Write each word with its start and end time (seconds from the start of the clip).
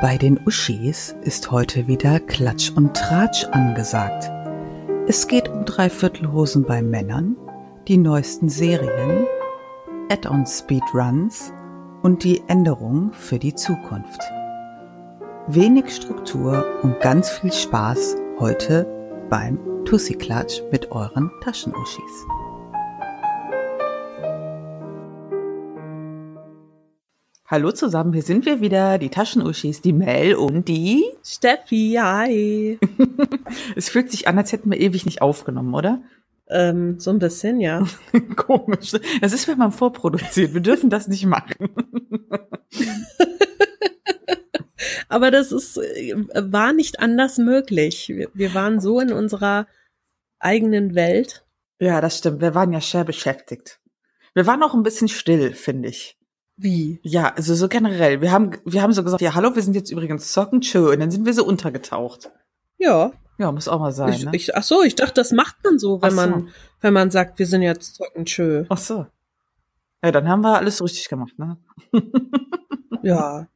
Bei 0.00 0.18
den 0.18 0.38
Uschis 0.46 1.16
ist 1.22 1.50
heute 1.50 1.86
wieder 1.86 2.20
Klatsch 2.20 2.70
und 2.74 2.94
Tratsch 2.94 3.44
angesagt. 3.46 4.30
Es 5.06 5.26
geht 5.26 5.48
um 5.48 5.64
Dreiviertelhosen 5.64 6.64
bei 6.64 6.82
Männern, 6.82 7.36
die 7.88 7.96
neuesten 7.96 8.48
Serien, 8.48 9.26
Add-on 10.10 10.44
Speedruns 10.46 11.52
und 12.02 12.24
die 12.24 12.42
Änderungen 12.48 13.12
für 13.12 13.38
die 13.38 13.54
Zukunft. 13.54 14.20
Wenig 15.48 15.94
Struktur 15.94 16.64
und 16.82 17.00
ganz 17.00 17.30
viel 17.30 17.52
Spaß 17.52 18.16
heute 18.38 18.86
beim 19.30 19.58
Tussi-Klatsch 19.84 20.62
mit 20.70 20.90
euren 20.90 21.30
Taschenuschis. 21.42 22.26
Hallo 27.48 27.70
zusammen, 27.70 28.12
hier 28.12 28.24
sind 28.24 28.44
wir 28.44 28.60
wieder, 28.60 28.98
die 28.98 29.08
Taschenuschis, 29.08 29.80
die 29.80 29.92
Mel 29.92 30.34
und 30.34 30.66
die 30.66 31.04
Steffi, 31.24 31.96
hi. 31.96 32.76
es 33.76 33.88
fühlt 33.88 34.10
sich 34.10 34.26
an, 34.26 34.36
als 34.36 34.50
hätten 34.50 34.68
wir 34.68 34.80
ewig 34.80 35.06
nicht 35.06 35.22
aufgenommen, 35.22 35.72
oder? 35.72 36.02
Ähm, 36.48 36.98
so 36.98 37.10
ein 37.10 37.20
bisschen, 37.20 37.60
ja. 37.60 37.86
Komisch. 38.36 38.90
Das 39.20 39.32
ist, 39.32 39.46
wenn 39.46 39.58
man 39.58 39.70
vorproduziert. 39.70 40.54
Wir 40.54 40.60
dürfen 40.60 40.90
das 40.90 41.06
nicht 41.06 41.24
machen. 41.24 41.54
Aber 45.08 45.30
das 45.30 45.52
ist, 45.52 45.76
äh, 45.76 46.16
war 46.34 46.72
nicht 46.72 46.98
anders 46.98 47.38
möglich. 47.38 48.08
Wir, 48.08 48.28
wir 48.34 48.54
waren 48.54 48.80
so 48.80 48.98
in 48.98 49.12
unserer 49.12 49.68
eigenen 50.40 50.96
Welt. 50.96 51.44
Ja, 51.78 52.00
das 52.00 52.18
stimmt. 52.18 52.40
Wir 52.40 52.56
waren 52.56 52.72
ja 52.72 52.80
schwer 52.80 53.04
beschäftigt. 53.04 53.78
Wir 54.34 54.48
waren 54.48 54.64
auch 54.64 54.74
ein 54.74 54.82
bisschen 54.82 55.06
still, 55.06 55.52
finde 55.52 55.90
ich. 55.90 56.16
Wie? 56.56 57.00
Ja, 57.02 57.34
also 57.34 57.54
so 57.54 57.68
generell. 57.68 58.20
Wir 58.20 58.32
haben, 58.32 58.52
wir 58.64 58.82
haben 58.82 58.92
so 58.92 59.04
gesagt, 59.04 59.20
ja, 59.20 59.34
hallo, 59.34 59.54
wir 59.54 59.62
sind 59.62 59.74
jetzt 59.74 59.90
übrigens 59.90 60.32
zocken, 60.32 60.62
tschö. 60.62 60.92
Und 60.92 61.00
dann 61.00 61.10
sind 61.10 61.26
wir 61.26 61.34
so 61.34 61.44
untergetaucht. 61.44 62.30
Ja. 62.78 63.12
Ja, 63.38 63.52
muss 63.52 63.68
auch 63.68 63.80
mal 63.80 63.92
sein. 63.92 64.14
Ich, 64.14 64.24
ne? 64.24 64.30
ich, 64.32 64.56
ach 64.56 64.62
so, 64.62 64.82
ich 64.82 64.94
dachte, 64.94 65.14
das 65.14 65.32
macht 65.32 65.56
man 65.62 65.78
so, 65.78 66.00
wenn 66.00 66.10
so. 66.10 66.16
man, 66.16 66.48
wenn 66.80 66.94
man 66.94 67.10
sagt, 67.10 67.38
wir 67.38 67.46
sind 67.46 67.60
jetzt 67.60 67.96
zocken, 67.96 68.24
tschö. 68.24 68.64
Ach 68.70 68.78
so. 68.78 69.06
Ja, 70.02 70.12
dann 70.12 70.28
haben 70.28 70.40
wir 70.40 70.56
alles 70.56 70.82
richtig 70.82 71.08
gemacht, 71.08 71.38
ne? 71.38 71.58
Ja. 73.02 73.46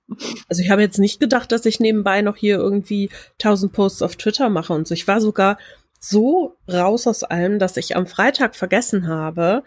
Also 0.48 0.62
ich 0.62 0.70
habe 0.70 0.82
jetzt 0.82 0.98
nicht 0.98 1.18
gedacht, 1.18 1.50
dass 1.50 1.66
ich 1.66 1.80
nebenbei 1.80 2.22
noch 2.22 2.36
hier 2.36 2.56
irgendwie 2.56 3.10
tausend 3.38 3.72
Posts 3.72 4.02
auf 4.02 4.16
Twitter 4.16 4.48
mache 4.48 4.72
und 4.72 4.86
so. 4.86 4.94
Ich 4.94 5.08
war 5.08 5.20
sogar 5.20 5.58
so 5.98 6.56
raus 6.70 7.06
aus 7.06 7.24
allem, 7.24 7.58
dass 7.58 7.76
ich 7.76 7.96
am 7.96 8.06
Freitag 8.06 8.54
vergessen 8.54 9.08
habe, 9.08 9.64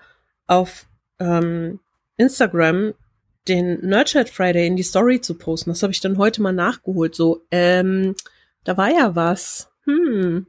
auf 0.47 0.87
ähm, 1.19 1.79
Instagram 2.17 2.93
den 3.47 3.79
Nerdchat 3.85 4.29
Friday 4.29 4.67
in 4.67 4.75
die 4.75 4.83
Story 4.83 5.21
zu 5.21 5.37
posten. 5.37 5.69
Das 5.69 5.83
habe 5.83 5.91
ich 5.93 5.99
dann 5.99 6.17
heute 6.17 6.41
mal 6.41 6.53
nachgeholt. 6.53 7.15
So, 7.15 7.45
ähm, 7.51 8.15
da 8.63 8.77
war 8.77 8.89
ja 8.89 9.15
was. 9.15 9.69
Hm. 9.85 10.47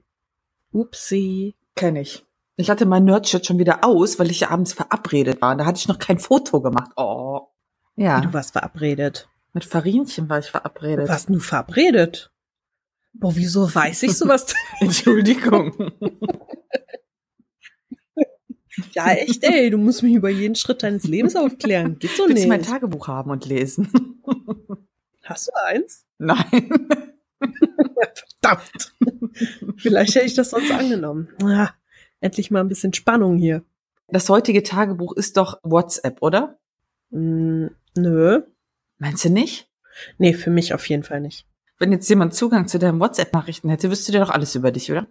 Upsi. 0.73 1.55
Kenn 1.75 1.97
ich. 1.97 2.25
Ich 2.57 2.71
hatte 2.71 2.87
mein 2.87 3.05
Nerdshit 3.05 3.47
schon 3.47 3.59
wieder 3.59 3.85
aus, 3.85 4.19
weil 4.19 4.31
ich 4.31 4.41
ja 4.41 4.51
abends 4.51 4.73
verabredet 4.73 5.43
war. 5.43 5.53
Und 5.53 5.59
da 5.59 5.67
hatte 5.67 5.79
ich 5.79 5.89
noch 5.89 5.99
kein 5.99 6.19
Foto 6.21 6.61
gemacht. 6.61 6.93
Oh. 6.97 7.41
Ja. 7.97 8.21
Du 8.21 8.33
warst 8.33 8.53
verabredet. 8.53 9.29
Mit 9.53 9.65
Farinchen 9.65 10.29
war 10.29 10.39
ich 10.39 10.47
Du 10.47 10.51
verabredet. 10.53 11.09
warst 11.09 11.31
nur 11.31 11.41
verabredet. 11.41 12.31
Boah, 13.13 13.35
wieso 13.37 13.73
weiß 13.73 14.05
ich 14.05 14.17
sowas? 14.17 14.47
Entschuldigung. 14.81 15.93
ja, 18.93 19.13
echt, 19.13 19.45
ey, 19.45 19.71
du 19.71 19.79
musst 19.79 20.03
mich 20.03 20.15
über 20.15 20.31
jeden 20.31 20.55
Schritt 20.55 20.83
deines 20.83 21.05
Lebens 21.05 21.37
aufklären. 21.37 21.99
Geht 21.99 22.11
so 22.13 22.29
Willst 22.29 22.45
du 22.45 22.49
mein 22.49 22.61
nicht. 22.61 22.71
Tagebuch 22.71 23.09
haben 23.09 23.31
und 23.31 23.47
lesen? 23.47 23.91
Hast 25.23 25.49
du 25.49 25.53
eins? 25.65 26.05
Nein. 26.19 26.89
Verdammt. 28.41 28.95
Vielleicht 29.77 30.15
hätte 30.15 30.27
ich 30.27 30.35
das 30.35 30.51
sonst 30.51 30.71
angenommen. 30.71 31.29
Ah, 31.43 31.71
endlich 32.21 32.51
mal 32.51 32.61
ein 32.61 32.69
bisschen 32.69 32.93
Spannung 32.93 33.37
hier. 33.37 33.63
Das 34.09 34.29
heutige 34.29 34.63
Tagebuch 34.63 35.13
ist 35.17 35.37
doch 35.37 35.59
WhatsApp, 35.63 36.21
oder? 36.21 36.59
Hm, 37.11 37.71
nö. 37.97 38.43
Meinst 38.99 39.25
du 39.25 39.31
nicht? 39.31 39.69
Nee, 40.19 40.35
für 40.35 40.51
mich 40.51 40.75
auf 40.75 40.89
jeden 40.89 41.03
Fall 41.03 41.21
nicht. 41.21 41.47
Wenn 41.79 41.93
jetzt 41.93 42.09
jemand 42.09 42.35
Zugang 42.35 42.69
zu 42.69 42.79
deinen 42.79 43.01
WhatsApp-Nachrichten 43.01 43.69
hätte, 43.69 43.91
wüsste 43.91 44.13
der 44.13 44.21
doch 44.21 44.31
alles 44.31 44.55
über 44.55 44.71
dich, 44.71 44.91
oder? 44.91 45.07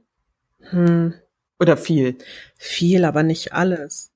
Hm, 0.69 1.13
Oder 1.63 1.77
viel. 1.77 2.17
viel, 2.57 3.05
aber 3.05 3.23
nicht 3.23 3.53
alles. 3.53 4.11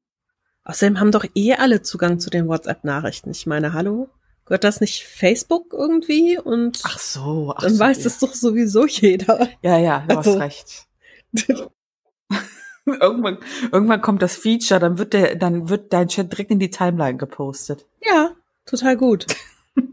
Außerdem 0.65 0.99
haben 0.99 1.11
doch 1.11 1.25
eh 1.33 1.53
alle 1.53 1.81
Zugang 1.81 2.19
zu 2.19 2.29
den 2.29 2.47
WhatsApp-Nachrichten. 2.49 3.31
Ich 3.31 3.45
meine, 3.45 3.71
hallo? 3.73 4.09
Gehört 4.45 4.65
das 4.65 4.81
nicht 4.81 5.03
Facebook 5.05 5.71
irgendwie? 5.73 6.37
Und 6.37 6.79
Ach 6.83 6.99
so. 6.99 7.53
Ach 7.55 7.61
dann 7.61 7.73
so, 7.75 7.79
weiß 7.79 7.97
ja. 7.99 8.03
das 8.03 8.19
doch 8.19 8.33
sowieso 8.33 8.85
jeder. 8.85 9.47
Ja, 9.61 9.77
ja, 9.77 10.03
du 10.07 10.17
Also- 10.17 10.33
hast 10.33 10.39
recht. 10.41 10.87
irgendwann, 12.85 13.37
irgendwann 13.71 14.01
kommt 14.01 14.21
das 14.21 14.35
Feature, 14.37 14.79
dann 14.79 14.97
wird 14.97 15.13
der, 15.13 15.35
dann 15.35 15.69
wird 15.69 15.91
dein 15.93 16.07
Chat 16.07 16.31
direkt 16.31 16.51
in 16.51 16.59
die 16.59 16.69
Timeline 16.69 17.17
gepostet. 17.17 17.85
Ja, 18.05 18.31
total 18.65 18.97
gut. 18.97 19.25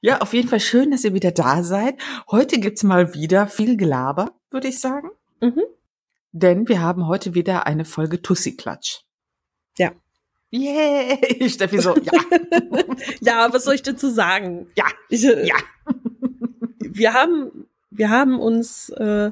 Ja, 0.00 0.18
auf 0.20 0.32
jeden 0.32 0.48
Fall 0.48 0.60
schön, 0.60 0.92
dass 0.92 1.02
ihr 1.02 1.12
wieder 1.12 1.32
da 1.32 1.64
seid. 1.64 1.96
Heute 2.30 2.60
gibt's 2.60 2.84
mal 2.84 3.14
wieder 3.14 3.48
viel 3.48 3.76
Gelaber, 3.76 4.30
würde 4.50 4.68
ich 4.68 4.80
sagen. 4.80 5.10
Mhm. 5.40 5.62
Denn 6.32 6.68
wir 6.68 6.80
haben 6.80 7.06
heute 7.06 7.34
wieder 7.34 7.66
eine 7.66 7.84
Folge 7.84 8.20
Tussi-Klatsch. 8.22 9.00
Ja. 9.76 9.92
Yay! 10.50 11.48
Steffi 11.50 11.80
so, 11.80 11.96
ja, 11.96 12.12
Ja, 13.20 13.52
was 13.52 13.64
soll 13.64 13.74
ich 13.74 13.82
dazu 13.82 14.08
sagen? 14.08 14.66
ja, 14.76 14.86
Ich, 15.08 15.24
äh, 15.24 15.46
ja. 15.46 15.56
wir 16.80 17.12
haben, 17.12 17.66
wir 17.90 18.10
haben 18.10 18.38
uns 18.38 18.88
äh, 18.90 19.30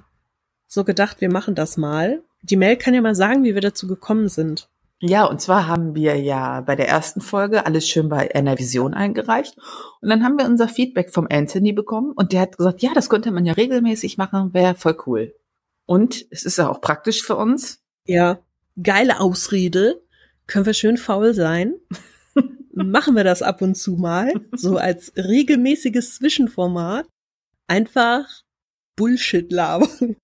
so 0.66 0.84
gedacht, 0.84 1.21
wir 1.21 1.31
machen 1.31 1.54
das 1.54 1.77
mal. 1.77 2.22
Die 2.43 2.56
Mel 2.56 2.77
kann 2.77 2.94
ja 2.94 3.00
mal 3.00 3.15
sagen, 3.15 3.44
wie 3.44 3.54
wir 3.54 3.62
dazu 3.62 3.87
gekommen 3.87 4.28
sind. 4.28 4.69
Ja, 5.00 5.26
und 5.26 5.42
zwar 5.42 5.66
haben 5.66 5.94
wir 5.94 6.16
ja 6.16 6.62
bei 6.62 6.74
der 6.74 6.88
ersten 6.88 7.20
Folge 7.20 7.66
alles 7.66 7.86
schön 7.86 8.08
bei 8.08 8.30
Vision 8.58 8.94
eingereicht. 8.94 9.56
Und 10.00 10.08
dann 10.08 10.24
haben 10.24 10.38
wir 10.38 10.46
unser 10.46 10.68
Feedback 10.68 11.12
vom 11.12 11.26
Anthony 11.30 11.72
bekommen 11.72 12.12
und 12.12 12.32
der 12.32 12.40
hat 12.40 12.56
gesagt, 12.56 12.82
ja, 12.82 12.92
das 12.94 13.10
könnte 13.10 13.30
man 13.30 13.44
ja 13.44 13.52
regelmäßig 13.52 14.16
machen, 14.16 14.54
wäre 14.54 14.74
voll 14.74 14.96
cool. 15.06 15.34
Und 15.84 16.26
es 16.30 16.44
ist 16.44 16.58
ja 16.58 16.70
auch 16.70 16.80
praktisch 16.80 17.22
für 17.22 17.36
uns. 17.36 17.82
Ja, 18.06 18.38
geile 18.82 19.20
Ausrede. 19.20 20.02
Können 20.46 20.66
wir 20.66 20.74
schön 20.74 20.96
faul 20.96 21.34
sein? 21.34 21.74
machen 22.76 23.16
wir 23.16 23.24
das 23.24 23.42
ab 23.42 23.62
und 23.62 23.74
zu 23.74 23.96
mal, 23.96 24.32
so 24.52 24.76
als 24.76 25.12
regelmäßiges 25.16 26.16
Zwischenformat. 26.16 27.06
Einfach 27.66 28.26
Bullshit 28.96 29.50
labern. 29.50 30.16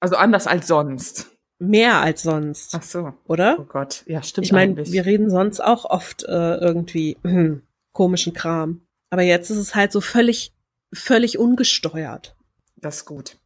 Also 0.00 0.16
anders 0.16 0.46
als 0.46 0.66
sonst. 0.66 1.33
Mehr 1.68 2.00
als 2.00 2.22
sonst, 2.22 2.74
Ach 2.74 2.82
so. 2.82 3.12
oder? 3.26 3.56
Oh 3.60 3.64
Gott. 3.64 4.04
Ja, 4.06 4.22
stimmt 4.22 4.46
Ich 4.46 4.52
meine, 4.52 4.76
wir 4.76 5.04
reden 5.06 5.30
sonst 5.30 5.60
auch 5.60 5.84
oft 5.84 6.24
äh, 6.24 6.56
irgendwie 6.56 7.16
hm, 7.22 7.62
komischen 7.92 8.32
Kram. 8.32 8.82
Aber 9.10 9.22
jetzt 9.22 9.50
ist 9.50 9.58
es 9.58 9.74
halt 9.74 9.92
so 9.92 10.00
völlig, 10.00 10.52
völlig 10.92 11.38
ungesteuert. 11.38 12.36
Das 12.76 12.96
ist 12.98 13.04
gut. 13.06 13.36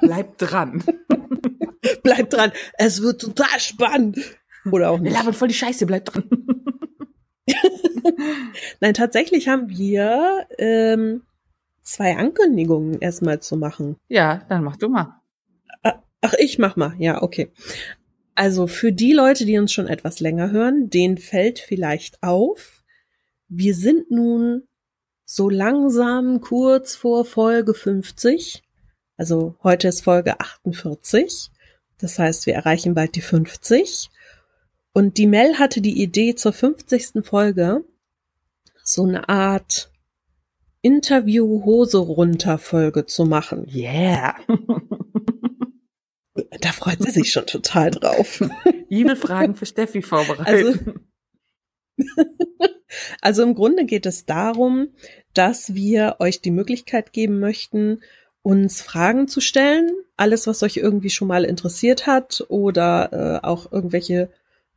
Bleibt 0.00 0.34
dran. 0.42 0.82
Bleibt 2.02 2.32
dran, 2.32 2.52
es 2.78 3.02
wird 3.02 3.20
total 3.20 3.60
spannend. 3.60 4.18
Oder 4.70 4.90
auch 4.90 4.96
Wir 4.98 5.04
nicht. 5.04 5.12
labern 5.12 5.34
voll 5.34 5.48
die 5.48 5.54
Scheiße, 5.54 5.86
bleibt 5.86 6.14
dran. 6.14 6.24
Nein, 8.80 8.94
tatsächlich 8.94 9.48
haben 9.48 9.68
wir 9.68 10.46
ähm, 10.58 11.22
zwei 11.82 12.16
Ankündigungen 12.16 13.00
erstmal 13.00 13.40
zu 13.40 13.56
machen. 13.56 13.96
Ja, 14.08 14.42
dann 14.48 14.64
mach 14.64 14.76
du 14.76 14.88
mal. 14.88 15.17
Ach, 16.20 16.34
ich 16.38 16.58
mach 16.58 16.76
mal. 16.76 16.94
Ja, 16.98 17.22
okay. 17.22 17.50
Also 18.34 18.66
für 18.66 18.92
die 18.92 19.12
Leute, 19.12 19.44
die 19.46 19.58
uns 19.58 19.72
schon 19.72 19.88
etwas 19.88 20.20
länger 20.20 20.50
hören, 20.50 20.90
denen 20.90 21.18
fällt 21.18 21.58
vielleicht 21.58 22.22
auf, 22.22 22.84
wir 23.48 23.74
sind 23.74 24.10
nun 24.10 24.68
so 25.24 25.48
langsam 25.48 26.40
kurz 26.40 26.94
vor 26.94 27.24
Folge 27.24 27.74
50. 27.74 28.62
Also 29.16 29.56
heute 29.62 29.88
ist 29.88 30.02
Folge 30.02 30.38
48. 30.40 31.50
Das 31.98 32.18
heißt, 32.18 32.46
wir 32.46 32.54
erreichen 32.54 32.94
bald 32.94 33.16
die 33.16 33.20
50. 33.20 34.10
Und 34.92 35.18
die 35.18 35.26
Mel 35.26 35.58
hatte 35.58 35.80
die 35.80 36.00
Idee 36.00 36.34
zur 36.34 36.52
50. 36.52 37.24
Folge, 37.24 37.84
so 38.82 39.04
eine 39.04 39.28
Art 39.28 39.90
Interview-Hose 40.82 41.98
runter 41.98 42.58
Folge 42.58 43.04
zu 43.04 43.24
machen. 43.24 43.68
Yeah. 43.68 44.36
Da 46.60 46.72
freut 46.72 47.02
sie 47.02 47.10
sich 47.10 47.32
schon 47.32 47.46
total 47.46 47.90
drauf. 47.90 48.42
E-Mail-Fragen 48.90 49.54
für 49.54 49.66
Steffi 49.66 50.02
vorbereiten. 50.02 51.00
Also 53.20 53.42
im 53.42 53.54
Grunde 53.54 53.84
geht 53.84 54.06
es 54.06 54.24
darum, 54.24 54.88
dass 55.34 55.74
wir 55.74 56.16
euch 56.20 56.40
die 56.40 56.50
Möglichkeit 56.50 57.12
geben 57.12 57.38
möchten, 57.38 58.00
uns 58.42 58.80
Fragen 58.80 59.28
zu 59.28 59.40
stellen. 59.40 59.90
Alles, 60.16 60.46
was 60.46 60.62
euch 60.62 60.78
irgendwie 60.78 61.10
schon 61.10 61.28
mal 61.28 61.44
interessiert 61.44 62.06
hat 62.06 62.44
oder 62.48 63.40
äh, 63.42 63.46
auch 63.46 63.70
irgendwelche 63.70 64.30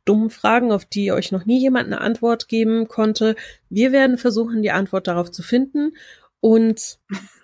dummen 0.04 0.30
Fragen, 0.30 0.72
auf 0.72 0.84
die 0.84 1.12
euch 1.12 1.32
noch 1.32 1.46
nie 1.46 1.60
jemand 1.60 1.86
eine 1.86 2.00
Antwort 2.00 2.48
geben 2.48 2.88
konnte. 2.88 3.36
Wir 3.70 3.92
werden 3.92 4.18
versuchen, 4.18 4.62
die 4.62 4.72
Antwort 4.72 5.06
darauf 5.06 5.30
zu 5.30 5.42
finden. 5.42 5.96
Und 6.40 6.98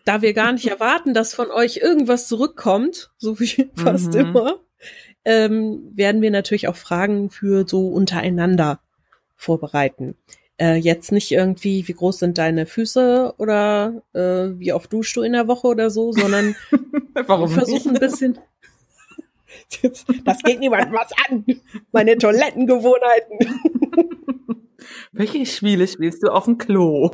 da 0.08 0.22
wir 0.22 0.32
gar 0.32 0.52
nicht 0.52 0.66
erwarten, 0.66 1.12
dass 1.12 1.34
von 1.34 1.50
euch 1.50 1.76
irgendwas 1.82 2.28
zurückkommt, 2.28 3.10
so 3.19 3.38
wie 3.40 3.69
fast 3.75 4.14
mhm. 4.14 4.20
immer, 4.20 4.60
ähm, 5.26 5.93
werden 5.94 6.22
wir 6.22 6.31
natürlich 6.31 6.66
auch 6.66 6.76
Fragen 6.76 7.28
für 7.28 7.69
so 7.69 7.88
untereinander 7.88 8.81
vorbereiten. 9.37 10.16
Äh, 10.56 10.76
jetzt 10.76 11.12
nicht 11.12 11.31
irgendwie, 11.31 11.87
wie 11.87 11.93
groß 11.93 12.20
sind 12.20 12.38
deine 12.38 12.64
Füße 12.64 13.34
oder 13.37 14.02
äh, 14.14 14.58
wie 14.58 14.72
oft 14.72 14.90
duschst 14.90 15.14
du 15.14 15.22
in 15.22 15.34
der 15.34 15.46
Woche 15.46 15.66
oder 15.66 15.90
so, 15.90 16.10
sondern 16.12 16.56
Warum 17.26 17.50
wir 17.50 17.56
versuchen 17.56 17.94
ein 17.94 18.00
bisschen. 18.00 18.38
Das 20.25 20.43
geht 20.43 20.60
niemand 20.60 20.90
was 20.93 21.10
an. 21.28 21.44
Meine 21.93 22.16
Toilettengewohnheiten. 22.16 23.38
Welche 25.12 25.44
Spiele 25.44 25.87
spielst 25.87 26.22
du 26.22 26.28
auf 26.28 26.46
dem 26.46 26.56
Klo? 26.56 27.10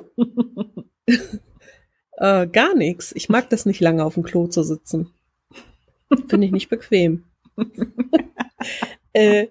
Äh, 2.16 2.46
gar 2.46 2.74
nichts. 2.74 3.12
Ich 3.14 3.28
mag 3.28 3.48
das 3.50 3.66
nicht 3.66 3.80
lange 3.80 4.04
auf 4.04 4.14
dem 4.14 4.22
Klo 4.22 4.46
zu 4.46 4.62
sitzen. 4.62 5.10
Finde 6.28 6.46
ich 6.46 6.52
nicht 6.52 6.68
bequem. 6.68 7.24
äh, 9.12 9.48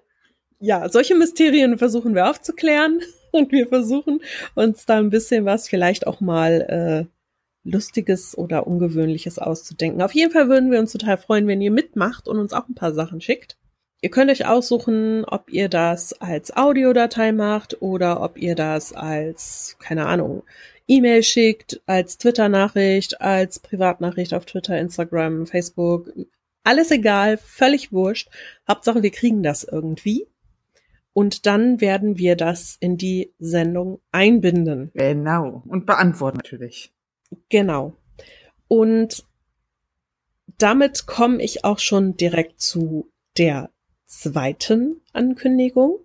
ja, 0.60 0.88
solche 0.88 1.14
Mysterien 1.14 1.78
versuchen 1.78 2.14
wir 2.14 2.30
aufzuklären 2.30 3.00
und 3.32 3.52
wir 3.52 3.66
versuchen 3.68 4.20
uns 4.54 4.86
da 4.86 4.98
ein 4.98 5.10
bisschen 5.10 5.44
was 5.44 5.68
vielleicht 5.68 6.06
auch 6.06 6.20
mal 6.20 7.08
äh, 7.08 7.68
Lustiges 7.68 8.36
oder 8.36 8.66
Ungewöhnliches 8.66 9.38
auszudenken. 9.38 10.02
Auf 10.02 10.14
jeden 10.14 10.32
Fall 10.32 10.48
würden 10.48 10.70
wir 10.70 10.78
uns 10.78 10.92
total 10.92 11.16
freuen, 11.16 11.46
wenn 11.46 11.60
ihr 11.60 11.70
mitmacht 11.70 12.28
und 12.28 12.38
uns 12.38 12.52
auch 12.52 12.68
ein 12.68 12.74
paar 12.74 12.92
Sachen 12.92 13.20
schickt. 13.20 13.56
Ihr 14.02 14.10
könnt 14.10 14.30
euch 14.30 14.46
aussuchen, 14.46 15.24
ob 15.24 15.50
ihr 15.50 15.70
das 15.70 16.12
als 16.20 16.54
Audiodatei 16.54 17.32
macht 17.32 17.80
oder 17.80 18.20
ob 18.20 18.36
ihr 18.36 18.54
das 18.54 18.92
als, 18.92 19.76
keine 19.80 20.06
Ahnung, 20.06 20.42
E-Mail 20.86 21.22
schickt, 21.22 21.80
als 21.86 22.18
Twitter-Nachricht, 22.18 23.20
als 23.20 23.58
Privatnachricht 23.58 24.34
auf 24.34 24.44
Twitter, 24.44 24.78
Instagram, 24.78 25.46
Facebook. 25.46 26.12
Alles 26.62 26.90
egal, 26.90 27.36
völlig 27.38 27.92
wurscht. 27.92 28.28
Hauptsache, 28.68 29.02
wir 29.02 29.10
kriegen 29.10 29.42
das 29.42 29.64
irgendwie. 29.64 30.26
Und 31.12 31.46
dann 31.46 31.80
werden 31.80 32.18
wir 32.18 32.36
das 32.36 32.76
in 32.80 32.96
die 32.98 33.32
Sendung 33.38 34.00
einbinden. 34.10 34.90
Genau. 34.94 35.62
Und 35.66 35.86
beantworten 35.86 36.38
natürlich. 36.38 36.92
Genau. 37.48 37.96
Und 38.68 39.24
damit 40.58 41.06
komme 41.06 41.42
ich 41.42 41.64
auch 41.64 41.78
schon 41.78 42.16
direkt 42.16 42.60
zu 42.60 43.10
der 43.38 43.70
zweiten 44.06 45.00
Ankündigung. 45.12 45.98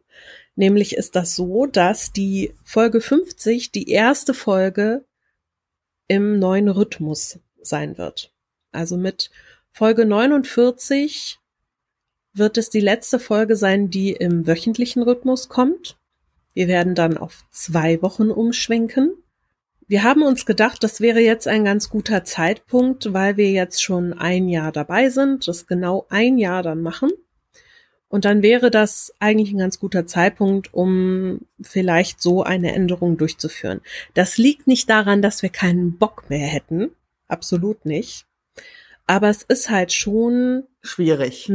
Nämlich 0.60 0.98
ist 0.98 1.16
das 1.16 1.38
so, 1.38 1.68
dass 1.68 2.12
die 2.12 2.54
Folge 2.66 3.00
50 3.00 3.72
die 3.72 3.90
erste 3.90 4.34
Folge 4.34 5.06
im 6.10 6.38
neuen 6.38 6.68
Rhythmus 6.68 7.40
sein 7.62 7.98
wird. 7.98 8.34
Also 8.74 8.98
mit 8.98 9.32
Folge 9.72 10.06
49 10.06 11.40
wird 12.34 12.58
es 12.58 12.70
die 12.70 12.82
letzte 12.82 13.20
Folge 13.20 13.56
sein, 13.56 13.90
die 13.90 14.12
im 14.12 14.48
wöchentlichen 14.48 15.02
Rhythmus 15.02 15.48
kommt. 15.48 15.98
Wir 16.54 16.68
werden 16.68 16.94
dann 16.94 17.18
auf 17.18 17.46
zwei 17.52 18.02
Wochen 18.02 18.30
umschwenken. 18.30 19.14
Wir 19.88 20.04
haben 20.04 20.24
uns 20.24 20.46
gedacht, 20.46 20.84
das 20.84 21.00
wäre 21.00 21.22
jetzt 21.22 21.48
ein 21.48 21.64
ganz 21.64 21.90
guter 21.90 22.26
Zeitpunkt, 22.26 23.14
weil 23.14 23.38
wir 23.38 23.50
jetzt 23.50 23.82
schon 23.82 24.12
ein 24.12 24.50
Jahr 24.50 24.74
dabei 24.74 25.10
sind, 25.10 25.48
das 25.48 25.68
genau 25.68 26.06
ein 26.10 26.38
Jahr 26.38 26.64
dann 26.64 26.82
machen. 26.82 27.12
Und 28.10 28.26
dann 28.26 28.42
wäre 28.42 28.72
das 28.72 29.14
eigentlich 29.20 29.52
ein 29.52 29.60
ganz 29.60 29.80
guter 29.80 30.08
Zeitpunkt, 30.08 30.74
um 30.74 31.42
vielleicht 31.62 32.22
so 32.22 32.44
eine 32.44 32.74
Änderung 32.74 33.18
durchzuführen. 33.18 33.82
Das 34.16 34.38
liegt 34.38 34.68
nicht 34.68 34.90
daran, 34.90 35.22
dass 35.22 35.44
wir 35.44 35.50
keinen 35.50 35.98
Bock 35.98 36.28
mehr 36.30 36.48
hätten. 36.48 36.90
Absolut 37.28 37.86
nicht. 37.86 38.26
Aber 39.06 39.30
es 39.30 39.44
ist 39.44 39.70
halt 39.70 39.94
schon 39.94 40.64
schwierig. 40.82 41.52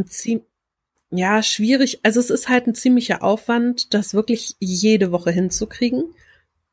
Ja, 1.10 1.42
schwierig. 1.42 2.00
Also 2.04 2.20
es 2.20 2.30
ist 2.30 2.48
halt 2.48 2.68
ein 2.68 2.74
ziemlicher 2.74 3.22
Aufwand, 3.22 3.92
das 3.92 4.14
wirklich 4.14 4.56
jede 4.60 5.10
Woche 5.12 5.32
hinzukriegen. 5.32 6.14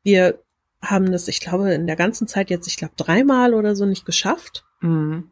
Wir 0.04 0.40
haben 0.80 1.10
das, 1.10 1.28
ich 1.28 1.40
glaube, 1.40 1.72
in 1.74 1.86
der 1.86 1.96
ganzen 1.96 2.26
Zeit 2.26 2.50
jetzt, 2.50 2.66
ich 2.66 2.76
glaube, 2.76 2.94
dreimal 2.96 3.54
oder 3.54 3.76
so 3.76 3.84
nicht 3.84 4.04
geschafft. 4.04 4.64
Mhm. 4.80 5.30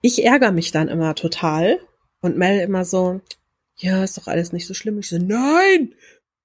Ich 0.00 0.24
ärgere 0.24 0.52
mich 0.52 0.70
dann 0.70 0.88
immer 0.88 1.14
total 1.16 1.80
und 2.20 2.36
Mel 2.36 2.60
immer 2.60 2.84
so, 2.84 3.20
ja, 3.76 4.04
ist 4.04 4.18
doch 4.18 4.26
alles 4.26 4.52
nicht 4.52 4.66
so 4.66 4.74
schlimm. 4.74 4.98
Ich 4.98 5.08
so, 5.08 5.18
nein, 5.18 5.94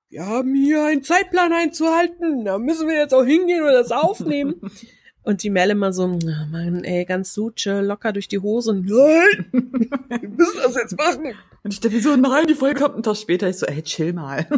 wir 0.10 0.26
haben 0.26 0.54
hier 0.54 0.86
einen 0.86 1.04
Zeitplan 1.04 1.52
einzuhalten, 1.54 2.46
da 2.46 2.60
müssen 2.60 2.88
wir 2.88 2.96
jetzt 2.96 3.14
auch 3.14 3.26
hingehen 3.26 3.64
und 3.64 3.74
das 3.74 3.92
aufnehmen. 3.92 4.62
und 5.24 5.42
die 5.42 5.50
Mel 5.50 5.72
immer 5.72 5.92
so, 5.94 6.04
oh 6.04 6.46
Mann, 6.52 6.84
ey, 6.84 7.06
ganz 7.06 7.34
suche, 7.34 7.82
locker 7.82 8.14
durch 8.14 8.28
die 8.28 8.40
Hose. 8.40 8.74
Nein, 8.76 8.86
wir 8.86 10.30
müssen 10.30 10.60
das 10.64 10.76
jetzt 10.76 10.98
machen. 10.98 11.34
Und 11.64 11.74
ich 11.74 11.80
dachte 11.80 12.00
so, 12.02 12.16
nein, 12.16 12.46
die 12.48 12.56
Folge 12.56 12.82
kommt 12.82 12.96
einen 12.96 13.04
Tag 13.04 13.18
später. 13.18 13.50
Ich 13.50 13.58
so, 13.58 13.66
ey, 13.66 13.82
chill 13.82 14.14
mal. 14.14 14.48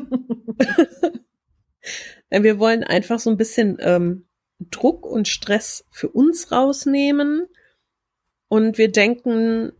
Wir 2.31 2.59
wollen 2.59 2.83
einfach 2.83 3.19
so 3.19 3.29
ein 3.29 3.37
bisschen 3.37 3.77
ähm, 3.79 4.25
Druck 4.71 5.05
und 5.05 5.27
Stress 5.27 5.85
für 5.89 6.09
uns 6.09 6.51
rausnehmen. 6.51 7.45
Und 8.47 8.77
wir 8.77 8.91
denken, 8.91 9.71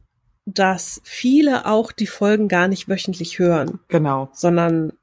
dass 0.46 1.02
viele 1.04 1.66
auch 1.66 1.92
die 1.92 2.08
Folgen 2.08 2.48
gar 2.48 2.68
nicht 2.68 2.88
wöchentlich 2.88 3.40
hören. 3.40 3.80
Genau. 3.88 4.30
Sondern 4.34 4.94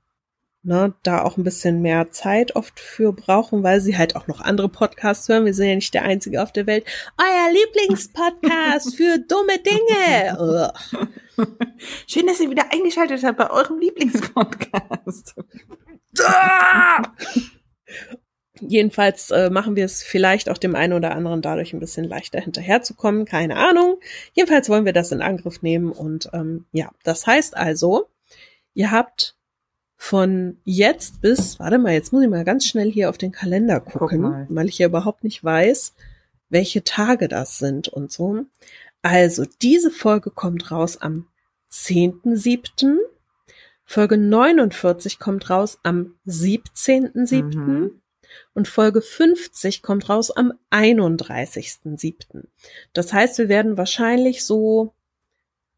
ne, 0.62 0.94
da 1.02 1.22
auch 1.22 1.36
ein 1.36 1.44
bisschen 1.44 1.82
mehr 1.82 2.10
Zeit 2.12 2.54
oft 2.54 2.78
für 2.78 3.12
brauchen, 3.12 3.62
weil 3.62 3.80
sie 3.80 3.98
halt 3.98 4.16
auch 4.16 4.28
noch 4.28 4.40
andere 4.40 4.68
Podcasts 4.68 5.28
hören. 5.28 5.44
Wir 5.44 5.54
sind 5.54 5.68
ja 5.68 5.74
nicht 5.74 5.94
der 5.94 6.04
Einzige 6.04 6.42
auf 6.42 6.52
der 6.52 6.66
Welt. 6.66 6.84
Euer 7.18 7.52
Lieblingspodcast 7.52 8.96
für 8.96 9.18
dumme 9.18 9.58
Dinge. 9.58 10.72
Schön, 12.06 12.26
dass 12.26 12.40
ihr 12.40 12.50
wieder 12.50 12.72
eingeschaltet 12.72 13.24
habt 13.24 13.38
bei 13.38 13.50
eurem 13.50 13.80
Lieblingspodcast. 13.80 15.34
Jedenfalls 18.68 19.30
äh, 19.30 19.50
machen 19.50 19.76
wir 19.76 19.84
es 19.84 20.02
vielleicht 20.02 20.48
auch 20.48 20.58
dem 20.58 20.74
einen 20.74 20.92
oder 20.92 21.14
anderen 21.14 21.42
dadurch 21.42 21.72
ein 21.72 21.80
bisschen 21.80 22.04
leichter 22.04 22.40
hinterherzukommen. 22.40 23.24
Keine 23.24 23.56
Ahnung. 23.56 23.98
Jedenfalls 24.32 24.68
wollen 24.68 24.84
wir 24.84 24.92
das 24.92 25.12
in 25.12 25.20
Angriff 25.20 25.62
nehmen. 25.62 25.90
Und 25.90 26.30
ähm, 26.32 26.66
ja, 26.72 26.90
das 27.02 27.26
heißt 27.26 27.56
also, 27.56 28.06
ihr 28.74 28.90
habt 28.90 29.36
von 29.96 30.58
jetzt 30.64 31.20
bis, 31.20 31.58
warte 31.60 31.78
mal, 31.78 31.92
jetzt 31.92 32.12
muss 32.12 32.22
ich 32.22 32.28
mal 32.28 32.44
ganz 32.44 32.66
schnell 32.66 32.90
hier 32.90 33.08
auf 33.08 33.18
den 33.18 33.32
Kalender 33.32 33.80
gucken, 33.80 34.46
weil 34.48 34.68
ich 34.68 34.78
ja 34.78 34.86
überhaupt 34.86 35.22
nicht 35.24 35.42
weiß, 35.44 35.94
welche 36.48 36.82
Tage 36.84 37.28
das 37.28 37.58
sind 37.58 37.88
und 37.88 38.10
so. 38.10 38.44
Also, 39.02 39.44
diese 39.62 39.90
Folge 39.90 40.30
kommt 40.30 40.70
raus 40.70 40.98
am 41.00 41.26
10.7. 41.70 42.98
Folge 43.84 44.16
49 44.16 45.18
kommt 45.18 45.50
raus 45.50 45.78
am 45.82 46.14
17.7. 46.26 47.56
Mhm. 47.56 48.01
Und 48.54 48.68
Folge 48.68 49.00
50 49.00 49.82
kommt 49.82 50.08
raus 50.08 50.30
am 50.30 50.52
31.7. 50.70 52.44
Das 52.92 53.12
heißt, 53.12 53.38
wir 53.38 53.48
werden 53.48 53.76
wahrscheinlich 53.76 54.44
so 54.44 54.94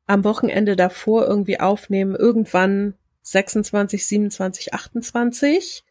am 0.06 0.25
Wochenende 0.25 0.76
davor 0.76 1.26
irgendwie 1.26 1.61
aufnehmen, 1.61 2.14
irgendwann 2.14 2.94
26, 3.23 4.06
27, 4.06 4.75
28. 4.75 5.84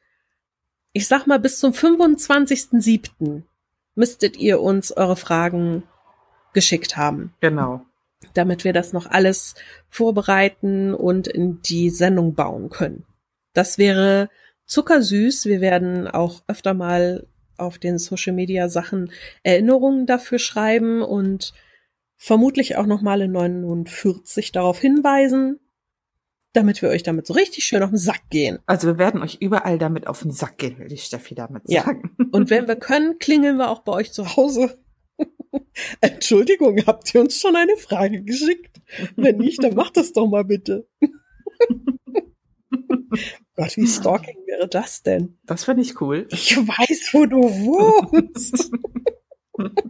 Ich 0.91 1.07
sag 1.07 1.25
mal, 1.25 1.39
bis 1.39 1.59
zum 1.59 1.73
25.7. 1.73 3.41
müsstet 3.95 4.37
ihr 4.37 4.61
uns 4.61 4.91
eure 4.91 5.15
Fragen 5.15 5.83
geschickt 6.53 6.97
haben. 6.97 7.33
Genau 7.39 7.85
damit 8.33 8.63
wir 8.63 8.73
das 8.73 8.93
noch 8.93 9.07
alles 9.07 9.55
vorbereiten 9.89 10.93
und 10.93 11.27
in 11.27 11.61
die 11.61 11.89
Sendung 11.89 12.33
bauen 12.33 12.69
können. 12.69 13.05
Das 13.53 13.77
wäre 13.77 14.29
zuckersüß. 14.65 15.45
Wir 15.45 15.61
werden 15.61 16.07
auch 16.07 16.43
öfter 16.47 16.73
mal 16.73 17.27
auf 17.57 17.77
den 17.77 17.97
Social 17.97 18.33
Media 18.33 18.69
Sachen 18.69 19.11
Erinnerungen 19.43 20.05
dafür 20.05 20.39
schreiben 20.39 21.01
und 21.01 21.53
vermutlich 22.17 22.77
auch 22.77 22.85
noch 22.85 23.01
mal 23.01 23.21
in 23.21 23.31
49 23.31 24.51
darauf 24.51 24.79
hinweisen, 24.79 25.59
damit 26.53 26.81
wir 26.81 26.89
euch 26.89 27.03
damit 27.03 27.27
so 27.27 27.33
richtig 27.33 27.65
schön 27.65 27.83
auf 27.83 27.89
den 27.89 27.97
Sack 27.97 28.29
gehen. 28.29 28.59
Also 28.65 28.87
wir 28.87 28.97
werden 28.97 29.21
euch 29.21 29.37
überall 29.41 29.77
damit 29.77 30.07
auf 30.07 30.21
den 30.21 30.31
Sack 30.31 30.57
gehen, 30.57 30.79
will 30.79 30.87
die 30.87 30.97
Steffi 30.97 31.35
damit 31.35 31.67
sagen. 31.67 32.15
Ja. 32.17 32.25
Und 32.31 32.49
wenn 32.49 32.67
wir 32.67 32.75
können, 32.75 33.19
klingeln 33.19 33.57
wir 33.57 33.69
auch 33.69 33.79
bei 33.79 33.91
euch 33.91 34.13
zu 34.13 34.35
Hause. 34.35 34.79
Entschuldigung, 36.01 36.81
habt 36.85 37.13
ihr 37.13 37.21
uns 37.21 37.39
schon 37.39 37.55
eine 37.55 37.75
Frage 37.77 38.23
geschickt? 38.23 38.81
Wenn 39.15 39.37
nicht, 39.37 39.63
dann 39.63 39.75
macht 39.75 39.97
das 39.97 40.13
doch 40.13 40.27
mal 40.27 40.45
bitte. 40.45 40.87
Gott, 43.55 43.77
wie 43.77 43.87
stalking 43.87 44.42
wäre 44.63 44.69
das 44.69 45.03
denn? 45.03 45.37
Das 45.45 45.65
fände 45.65 45.81
ich 45.81 45.99
cool. 45.99 46.27
Ich 46.31 46.55
weiß, 46.55 47.09
wo 47.13 47.25
du 47.25 47.41
wohnst. 47.41 48.71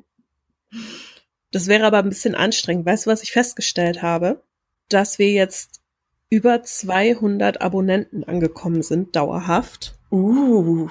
das 1.51 1.67
wäre 1.67 1.85
aber 1.85 1.99
ein 1.99 2.09
bisschen 2.09 2.35
anstrengend. 2.35 2.85
Weißt 2.85 3.05
du, 3.05 3.11
was 3.11 3.23
ich 3.23 3.31
festgestellt 3.31 4.01
habe? 4.01 4.41
Dass 4.89 5.19
wir 5.19 5.31
jetzt 5.31 5.81
über 6.29 6.63
200 6.63 7.61
Abonnenten 7.61 8.23
angekommen 8.23 8.81
sind, 8.81 9.15
dauerhaft. 9.15 9.95
Uh, 10.11 10.89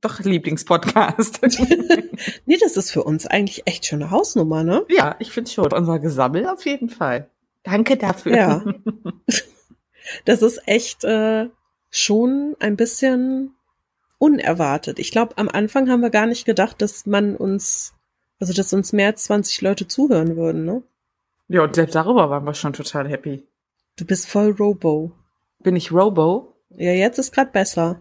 doch 0.00 0.18
Lieblingspodcast. 0.20 1.40
nee, 2.46 2.56
das 2.58 2.78
ist 2.78 2.90
für 2.90 3.04
uns 3.04 3.26
eigentlich 3.26 3.66
echt 3.66 3.84
schon 3.84 4.02
eine 4.02 4.10
Hausnummer, 4.10 4.64
ne? 4.64 4.86
Ja, 4.88 5.16
ich 5.18 5.30
finde 5.30 5.50
schon. 5.50 5.70
Unser 5.70 5.98
Gesammel 5.98 6.46
auf 6.46 6.64
jeden 6.64 6.88
Fall. 6.88 7.28
Danke 7.64 7.98
dafür. 7.98 8.34
Ja. 8.34 8.64
Das 10.24 10.42
ist 10.42 10.66
echt 10.66 11.04
äh, 11.04 11.50
schon 11.90 12.56
ein 12.60 12.76
bisschen 12.76 13.54
unerwartet. 14.18 14.98
Ich 14.98 15.10
glaube, 15.10 15.36
am 15.38 15.48
Anfang 15.48 15.90
haben 15.90 16.02
wir 16.02 16.10
gar 16.10 16.26
nicht 16.26 16.44
gedacht, 16.44 16.80
dass 16.80 17.06
man 17.06 17.36
uns, 17.36 17.94
also 18.38 18.52
dass 18.52 18.72
uns 18.72 18.92
mehr 18.92 19.08
als 19.08 19.24
20 19.24 19.60
Leute 19.62 19.88
zuhören 19.88 20.36
würden, 20.36 20.64
ne? 20.64 20.82
Ja, 21.48 21.64
und 21.64 21.74
selbst 21.74 21.94
darüber 21.94 22.30
waren 22.30 22.44
wir 22.44 22.54
schon 22.54 22.72
total 22.72 23.08
happy. 23.08 23.42
Du 23.96 24.04
bist 24.04 24.28
voll 24.28 24.52
Robo. 24.52 25.12
Bin 25.58 25.74
ich 25.74 25.90
Robo? 25.90 26.54
Ja, 26.70 26.92
jetzt 26.92 27.18
ist 27.18 27.32
grad 27.32 27.52
besser. 27.52 28.00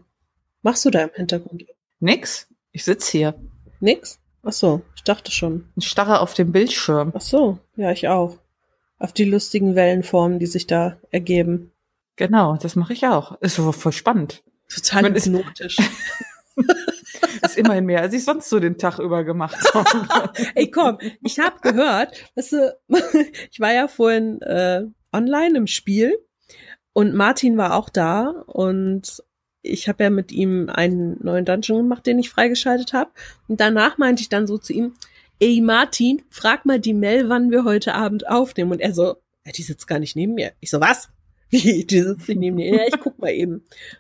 Machst 0.62 0.86
du 0.86 0.92
da 0.92 1.02
im 1.04 1.10
Hintergrund? 1.14 1.66
Nix. 2.00 2.48
Ich 2.72 2.84
sitz 2.84 3.08
hier. 3.08 3.34
Nix? 3.80 4.20
Ach 4.44 4.54
so, 4.54 4.82
ich 4.96 5.04
dachte 5.04 5.32
schon. 5.32 5.70
Ich 5.76 5.88
starre 5.88 6.22
auf 6.22 6.34
dem 6.34 6.52
Bildschirm. 6.52 7.12
Ach 7.16 7.22
so, 7.22 7.60
ja, 7.76 7.92
ich 7.92 8.08
auch. 8.08 8.38
Auf 9.00 9.14
die 9.14 9.26
lustigen 9.26 9.76
Wellenformen, 9.76 10.40
die 10.40 10.46
sich 10.46 10.68
da 10.68 10.98
ergeben. 11.12 11.72
Genau, 12.20 12.58
das 12.58 12.76
mache 12.76 12.92
ich 12.92 13.08
auch. 13.08 13.40
Ist 13.40 13.56
so 13.56 13.72
voll 13.72 13.94
spannend. 13.94 14.44
Total 14.68 15.04
Man 15.04 15.16
hypnotisch. 15.16 15.78
Ist 17.42 17.58
immerhin 17.58 17.86
mehr, 17.86 18.02
als 18.02 18.14
ich 18.14 18.26
sonst 18.26 18.50
so 18.50 18.60
den 18.60 18.78
Tag 18.78 19.00
über 19.00 19.24
gemacht 19.24 19.58
habe. 19.74 20.30
Ey, 20.56 20.70
komm, 20.70 20.98
ich 21.24 21.40
habe 21.40 21.62
gehört, 21.62 22.30
weißt 22.36 22.52
du, 22.52 22.78
ich 23.52 23.62
war 23.62 23.72
ja 23.72 23.88
vorhin 23.88 24.42
äh, 24.42 24.82
online 25.14 25.60
im 25.60 25.68
Spiel 25.68 26.20
und 26.92 27.14
Martin 27.16 27.56
war 27.56 27.74
auch 27.74 27.88
da 27.88 28.28
und 28.48 29.24
ich 29.62 29.88
habe 29.88 30.04
ja 30.04 30.10
mit 30.10 30.34
ihm 30.34 30.70
einen 30.70 31.24
neuen 31.24 31.46
Dungeon 31.46 31.84
gemacht, 31.84 32.06
den 32.06 32.20
ich 32.20 32.30
freigeschaltet 32.30 32.92
habe. 32.92 33.12
Und 33.48 33.62
danach 33.62 33.98
meinte 33.98 34.24
ich 34.24 34.28
dann 34.28 34.46
so 34.46 34.58
zu 34.58 34.74
ihm, 34.74 34.96
ey 35.40 35.62
Martin, 35.62 36.24
frag 36.30 36.66
mal 36.66 36.82
die 36.82 36.94
Mel, 36.94 37.30
wann 37.30 37.50
wir 37.50 37.64
heute 37.64 37.94
Abend 37.94 38.28
aufnehmen. 38.28 38.72
Und 38.74 38.82
er 38.82 38.94
so, 38.94 39.16
ja, 39.46 39.54
die 39.56 39.64
sitzt 39.64 39.88
gar 39.88 40.00
nicht 40.00 40.18
neben 40.18 40.34
mir. 40.34 40.52
Ich 40.60 40.70
so, 40.70 40.82
was? 40.82 41.08
Wie, 41.52 41.84
die 41.84 42.02
sitzt 42.02 42.28
nicht 42.28 42.40
neben 42.40 42.58
mir? 42.58 42.76
Ja, 42.76 42.84
ich 42.88 43.00
guck 43.00 43.18
mal 43.18 43.32
eben. 43.32 43.54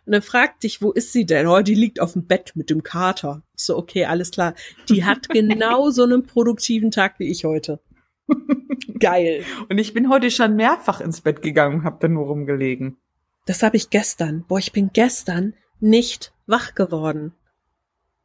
Und 0.05 0.11
dann 0.13 0.21
fragt 0.21 0.63
dich, 0.63 0.81
wo 0.83 0.91
ist 0.91 1.13
sie 1.13 1.25
denn? 1.25 1.47
Oh, 1.47 1.61
die 1.61 1.73
liegt 1.73 1.99
auf 1.99 2.13
dem 2.13 2.27
Bett 2.27 2.51
mit 2.55 2.69
dem 2.69 2.83
Kater. 2.83 3.41
Ich 3.57 3.63
so, 3.63 3.75
okay, 3.75 4.05
alles 4.05 4.29
klar. 4.29 4.53
Die 4.87 5.03
hat 5.03 5.29
genau 5.29 5.89
so 5.89 6.03
einen 6.03 6.25
produktiven 6.25 6.91
Tag 6.91 7.15
wie 7.17 7.29
ich 7.29 7.45
heute. 7.45 7.79
Geil. 8.99 9.43
Und 9.67 9.79
ich 9.79 9.93
bin 9.93 10.09
heute 10.09 10.29
schon 10.29 10.55
mehrfach 10.55 11.01
ins 11.01 11.21
Bett 11.21 11.41
gegangen 11.41 11.79
und 11.79 11.83
habe 11.83 11.97
dann 11.99 12.13
nur 12.13 12.27
rumgelegen. 12.27 12.97
Das 13.47 13.63
habe 13.63 13.77
ich 13.77 13.89
gestern. 13.89 14.45
Boah, 14.47 14.59
ich 14.59 14.71
bin 14.71 14.91
gestern 14.93 15.55
nicht 15.79 16.33
wach 16.45 16.75
geworden. 16.75 17.33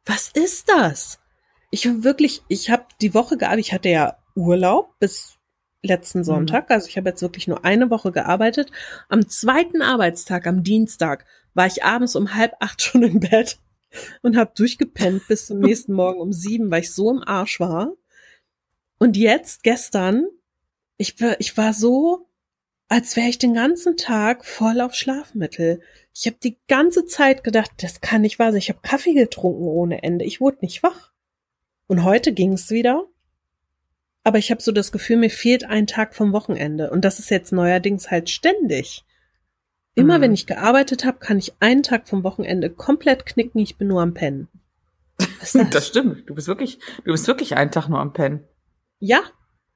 Was 0.05 0.29
ist 0.29 0.69
das? 0.69 1.19
Ich 1.71 1.87
hab 1.87 2.03
wirklich, 2.03 2.43
ich 2.47 2.69
habe 2.69 2.85
die 3.01 3.15
Woche 3.15 3.37
gearbeitet, 3.37 3.65
ich 3.65 3.73
hatte 3.73 3.89
ja 3.89 4.17
Urlaub 4.35 4.99
bis 4.99 5.34
letzten 5.85 6.23
Sonntag, 6.23 6.69
also 6.71 6.87
ich 6.87 6.97
habe 6.97 7.09
jetzt 7.09 7.21
wirklich 7.21 7.47
nur 7.47 7.63
eine 7.65 7.89
Woche 7.89 8.11
gearbeitet. 8.11 8.71
Am 9.09 9.27
zweiten 9.29 9.81
Arbeitstag, 9.81 10.47
am 10.47 10.63
Dienstag, 10.63 11.25
war 11.53 11.67
ich 11.67 11.83
abends 11.83 12.15
um 12.15 12.35
halb 12.35 12.53
acht 12.59 12.81
schon 12.83 13.03
im 13.03 13.19
Bett 13.19 13.59
und 14.21 14.35
habe 14.37 14.51
durchgepennt 14.55 15.27
bis 15.27 15.47
zum 15.47 15.59
nächsten 15.61 15.93
Morgen 15.93 16.19
um 16.19 16.33
sieben, 16.33 16.69
weil 16.71 16.81
ich 16.81 16.93
so 16.93 17.09
im 17.11 17.23
Arsch 17.23 17.59
war. 17.59 17.93
Und 18.97 19.17
jetzt, 19.17 19.63
gestern, 19.63 20.25
ich, 20.97 21.19
war- 21.21 21.39
ich 21.39 21.55
war 21.57 21.73
so, 21.73 22.27
als 22.87 23.15
wäre 23.15 23.27
ich 23.29 23.37
den 23.39 23.53
ganzen 23.53 23.97
Tag 23.97 24.45
voll 24.45 24.79
auf 24.79 24.93
Schlafmittel. 24.93 25.81
Ich 26.13 26.27
habe 26.27 26.37
die 26.43 26.57
ganze 26.67 27.05
Zeit 27.05 27.43
gedacht, 27.43 27.71
das 27.81 27.99
kann 27.99 28.21
nicht 28.21 28.37
wahr 28.39 28.51
sein. 28.51 28.59
Ich 28.59 28.69
habe 28.69 28.79
Kaffee 28.83 29.13
getrunken 29.13 29.63
ohne 29.63 30.03
Ende. 30.03 30.23
Ich 30.23 30.39
wurde 30.39 30.59
nicht 30.61 30.83
wach. 30.83 31.11
Und 31.87 32.03
heute 32.03 32.31
ging's 32.31 32.69
wieder. 32.69 33.05
Aber 34.25 34.37
ich 34.39 34.51
habe 34.51 34.61
so 34.61 34.71
das 34.73 34.91
Gefühl, 34.91 35.17
mir 35.17 35.29
fehlt 35.29 35.63
ein 35.65 35.87
Tag 35.87 36.15
vom 36.15 36.33
Wochenende. 36.33 36.89
Und 36.89 37.05
das 37.05 37.19
ist 37.19 37.29
jetzt 37.29 37.53
neuerdings 37.53 38.09
halt 38.11 38.29
ständig. 38.29 39.05
Immer 39.93 40.17
Mhm. 40.17 40.21
wenn 40.23 40.33
ich 40.33 40.47
gearbeitet 40.47 41.05
habe, 41.05 41.19
kann 41.19 41.37
ich 41.37 41.53
einen 41.61 41.83
Tag 41.83 42.09
vom 42.09 42.23
Wochenende 42.23 42.69
komplett 42.69 43.25
knicken. 43.25 43.59
Ich 43.59 43.77
bin 43.77 43.87
nur 43.87 44.01
am 44.01 44.13
Pennen. 44.13 44.47
Das? 45.39 45.53
Das 45.71 45.87
stimmt. 45.87 46.27
Du 46.29 46.35
bist 46.35 46.47
wirklich, 46.47 46.79
du 47.05 47.11
bist 47.11 47.27
wirklich 47.27 47.55
einen 47.55 47.71
Tag 47.71 47.87
nur 47.87 47.99
am 47.99 48.11
Pennen. 48.13 48.43
ja, 48.99 49.21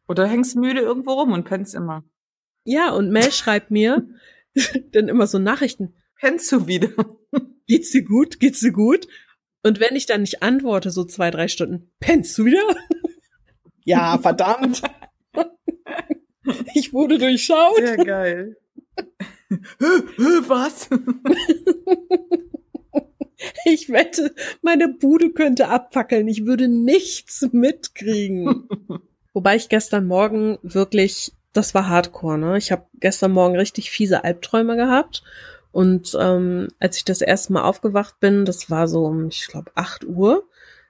Oder 0.07 0.25
hängst 0.27 0.55
müde 0.57 0.81
irgendwo 0.81 1.11
rum 1.13 1.31
und 1.31 1.45
pennst 1.45 1.75
immer. 1.75 2.03
ja. 2.65 2.89
Und 2.91 3.11
Mel 3.11 3.31
schreibt 3.31 3.69
mir 3.71 4.05
dann 4.91 5.07
immer 5.07 5.27
so 5.27 5.37
Nachrichten. 5.39 5.93
Pennst 6.19 6.51
du 6.51 6.65
wieder? 6.67 6.89
geht's 7.67 7.91
dir 7.91 8.03
gut? 8.03 8.39
Geht's 8.39 8.59
dir 8.61 8.71
gut? 8.73 9.07
Und 9.63 9.79
wenn 9.79 9.95
ich 9.95 10.07
dann 10.07 10.21
nicht 10.21 10.41
antworte, 10.41 10.89
so 10.89 11.03
zwei, 11.05 11.29
drei 11.31 11.47
Stunden, 11.47 11.91
pennst 11.99 12.35
du 12.37 12.45
wieder? 12.45 12.61
Ja, 13.83 14.17
verdammt. 14.17 14.81
ich 16.73 16.93
wurde 16.93 17.17
durchschaut. 17.17 17.77
Sehr 17.77 17.97
geil. 17.97 18.57
Was? 20.47 20.89
Ich 23.65 23.89
wette, 23.89 24.35
meine 24.61 24.89
Bude 24.89 25.31
könnte 25.31 25.69
abfackeln. 25.69 26.27
Ich 26.27 26.45
würde 26.45 26.67
nichts 26.67 27.47
mitkriegen. 27.51 28.67
Wobei 29.33 29.55
ich 29.55 29.69
gestern 29.69 30.07
Morgen 30.07 30.57
wirklich, 30.61 31.31
das 31.53 31.73
war 31.73 31.87
Hardcore, 31.87 32.37
ne? 32.37 32.57
Ich 32.57 32.71
habe 32.71 32.85
gestern 32.95 33.31
Morgen 33.31 33.55
richtig 33.55 33.91
fiese 33.91 34.23
Albträume 34.23 34.75
gehabt. 34.75 35.23
Und 35.71 36.17
ähm, 36.19 36.67
als 36.79 36.97
ich 36.97 37.05
das 37.05 37.21
erste 37.21 37.53
Mal 37.53 37.63
aufgewacht 37.63 38.19
bin, 38.19 38.43
das 38.43 38.69
war 38.69 38.87
so 38.87 39.05
um, 39.05 39.27
ich 39.27 39.47
glaube, 39.47 39.71
8 39.75 40.05
Uhr, 40.05 40.43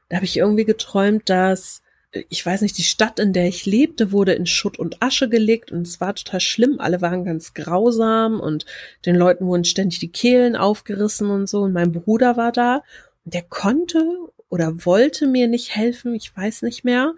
da 0.07 0.15
habe 0.15 0.25
ich 0.25 0.37
irgendwie 0.37 0.65
geträumt, 0.65 1.29
dass, 1.29 1.83
ich 2.11 2.43
weiß 2.43 2.61
nicht, 2.61 2.77
die 2.77 2.83
Stadt, 2.83 3.19
in 3.19 3.33
der 3.33 3.47
ich 3.47 3.65
lebte, 3.65 4.11
wurde 4.11 4.33
in 4.33 4.47
Schutt 4.47 4.79
und 4.79 5.01
Asche 5.01 5.29
gelegt 5.29 5.71
und 5.71 5.85
es 5.85 6.01
war 6.01 6.15
total 6.15 6.39
schlimm. 6.39 6.79
Alle 6.79 7.01
waren 7.01 7.23
ganz 7.23 7.53
grausam 7.53 8.39
und 8.39 8.65
den 9.05 9.15
Leuten 9.15 9.45
wurden 9.45 9.63
ständig 9.63 9.99
die 9.99 10.11
Kehlen 10.11 10.55
aufgerissen 10.55 11.29
und 11.29 11.47
so. 11.47 11.61
Und 11.61 11.73
mein 11.73 11.91
Bruder 11.91 12.35
war 12.35 12.51
da 12.51 12.83
und 13.25 13.33
der 13.33 13.43
konnte 13.43 14.03
oder 14.49 14.85
wollte 14.85 15.27
mir 15.27 15.47
nicht 15.47 15.75
helfen, 15.75 16.15
ich 16.15 16.35
weiß 16.35 16.63
nicht 16.63 16.83
mehr. 16.83 17.13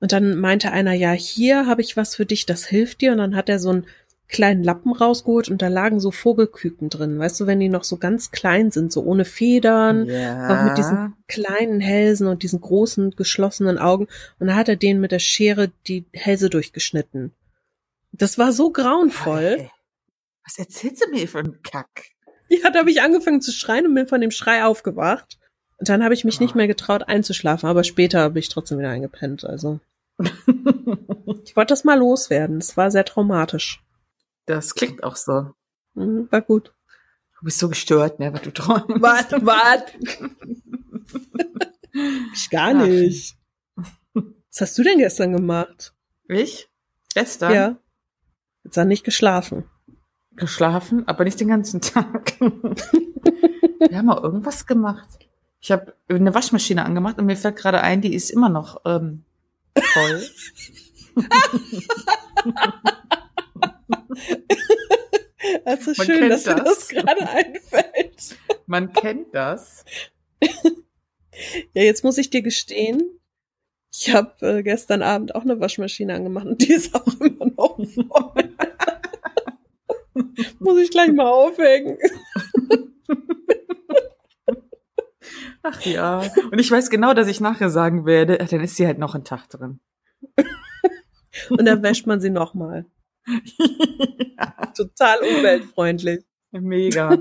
Und 0.00 0.12
dann 0.12 0.38
meinte 0.38 0.72
einer, 0.72 0.94
ja, 0.94 1.12
hier 1.12 1.66
habe 1.66 1.82
ich 1.82 1.96
was 1.96 2.14
für 2.14 2.24
dich, 2.24 2.46
das 2.46 2.64
hilft 2.66 3.02
dir. 3.02 3.12
Und 3.12 3.18
dann 3.18 3.36
hat 3.36 3.48
er 3.48 3.58
so 3.58 3.70
einen 3.70 3.86
kleinen 4.28 4.62
Lappen 4.62 4.92
rausgeholt 4.92 5.48
und 5.48 5.62
da 5.62 5.68
lagen 5.68 6.00
so 6.00 6.10
Vogelküken 6.10 6.90
drin. 6.90 7.18
Weißt 7.18 7.40
du, 7.40 7.46
wenn 7.46 7.60
die 7.60 7.70
noch 7.70 7.84
so 7.84 7.96
ganz 7.96 8.30
klein 8.30 8.70
sind, 8.70 8.92
so 8.92 9.02
ohne 9.02 9.24
Federn, 9.24 10.02
auch 10.02 10.64
mit 10.64 10.76
diesen 10.76 11.14
kleinen 11.28 11.80
Hälsen 11.80 12.26
und 12.26 12.42
diesen 12.42 12.60
großen 12.60 13.12
geschlossenen 13.16 13.78
Augen. 13.78 14.06
Und 14.38 14.48
da 14.48 14.54
hat 14.54 14.68
er 14.68 14.76
denen 14.76 15.00
mit 15.00 15.12
der 15.12 15.18
Schere 15.18 15.70
die 15.86 16.04
Hälse 16.12 16.50
durchgeschnitten. 16.50 17.32
Das 18.12 18.38
war 18.38 18.52
so 18.52 18.70
grauenvoll. 18.70 19.56
Hey, 19.58 19.70
Was 20.44 20.58
erzählst 20.58 21.04
du 21.04 21.10
mir 21.10 21.26
für 21.26 21.38
einen 21.38 21.62
Kack? 21.62 22.10
Ja, 22.48 22.70
da 22.70 22.80
habe 22.80 22.90
ich 22.90 23.02
angefangen 23.02 23.40
zu 23.40 23.52
schreien 23.52 23.86
und 23.86 23.94
bin 23.94 24.08
von 24.08 24.20
dem 24.20 24.30
Schrei 24.30 24.64
aufgewacht. 24.64 25.38
Und 25.78 25.88
dann 25.88 26.02
habe 26.02 26.14
ich 26.14 26.24
mich 26.24 26.40
nicht 26.40 26.54
mehr 26.54 26.66
getraut 26.66 27.04
einzuschlafen, 27.08 27.68
aber 27.68 27.84
später 27.84 28.20
habe 28.20 28.38
ich 28.38 28.48
trotzdem 28.48 28.78
wieder 28.78 28.90
eingepennt. 28.90 29.44
Also 29.44 29.80
ich 30.18 31.56
wollte 31.56 31.72
das 31.72 31.84
mal 31.84 31.98
loswerden. 31.98 32.58
Es 32.58 32.76
war 32.76 32.90
sehr 32.90 33.04
traumatisch. 33.04 33.82
Das 34.48 34.74
klingt 34.74 35.04
auch 35.04 35.16
so. 35.16 35.50
Mhm, 35.92 36.26
war 36.30 36.40
gut. 36.40 36.72
Du 37.38 37.44
bist 37.44 37.58
so 37.58 37.68
gestört, 37.68 38.18
ne, 38.18 38.32
was 38.32 38.40
du 38.40 38.50
träumst. 38.50 38.88
Was? 38.88 39.30
Was? 39.30 39.82
ich 42.34 42.50
gar 42.50 42.72
nicht. 42.72 43.36
Was 44.14 44.60
hast 44.60 44.78
du 44.78 44.82
denn 44.82 44.98
gestern 44.98 45.32
gemacht? 45.32 45.92
Ich? 46.28 46.70
Gestern? 47.14 47.52
Ja. 47.52 47.76
Jetzt 48.64 48.78
hat 48.78 48.88
nicht 48.88 49.04
geschlafen. 49.04 49.64
Geschlafen, 50.34 51.06
aber 51.06 51.24
nicht 51.24 51.38
den 51.40 51.48
ganzen 51.48 51.82
Tag. 51.82 52.32
Wir 52.40 53.98
haben 53.98 54.10
auch 54.10 54.24
irgendwas 54.24 54.66
gemacht. 54.66 55.08
Ich 55.60 55.70
habe 55.70 55.94
eine 56.08 56.34
Waschmaschine 56.34 56.86
angemacht 56.86 57.18
und 57.18 57.26
mir 57.26 57.36
fällt 57.36 57.56
gerade 57.56 57.82
ein, 57.82 58.00
die 58.00 58.14
ist 58.14 58.30
immer 58.30 58.48
noch 58.48 58.80
ähm, 58.86 59.24
voll. 59.76 60.22
Also 65.64 65.92
Man 65.96 66.06
schön, 66.06 66.28
dass 66.30 66.42
dir 66.42 66.56
das. 66.56 66.64
das 66.64 66.88
gerade 66.88 67.28
einfällt. 67.28 68.36
Man 68.66 68.92
kennt 68.92 69.32
das. 69.32 69.84
Ja, 71.72 71.82
jetzt 71.82 72.02
muss 72.02 72.18
ich 72.18 72.30
dir 72.30 72.42
gestehen, 72.42 73.20
ich 73.92 74.12
habe 74.12 74.34
äh, 74.46 74.62
gestern 74.62 75.02
Abend 75.02 75.34
auch 75.34 75.42
eine 75.42 75.60
Waschmaschine 75.60 76.14
angemacht 76.14 76.46
und 76.46 76.60
die 76.60 76.72
ist 76.72 76.94
auch 76.94 77.06
immer 77.20 77.46
noch 77.56 77.76
voll. 77.76 78.54
muss 80.58 80.78
ich 80.80 80.90
gleich 80.90 81.12
mal 81.12 81.30
aufhängen. 81.30 81.98
Ach 85.62 85.80
ja. 85.82 86.22
Und 86.50 86.58
ich 86.58 86.70
weiß 86.70 86.90
genau, 86.90 87.14
dass 87.14 87.28
ich 87.28 87.40
nachher 87.40 87.70
sagen 87.70 88.06
werde, 88.06 88.38
ach, 88.40 88.48
dann 88.48 88.60
ist 88.60 88.76
sie 88.76 88.86
halt 88.86 88.98
noch 88.98 89.14
ein 89.14 89.24
Tag 89.24 89.48
drin. 89.48 89.80
Und 91.50 91.64
dann 91.64 91.82
wäscht 91.82 92.06
man 92.06 92.20
sie 92.20 92.30
nochmal. 92.30 92.86
Ja. 94.18 94.66
total 94.76 95.18
umweltfreundlich. 95.20 96.24
Mega. 96.50 97.18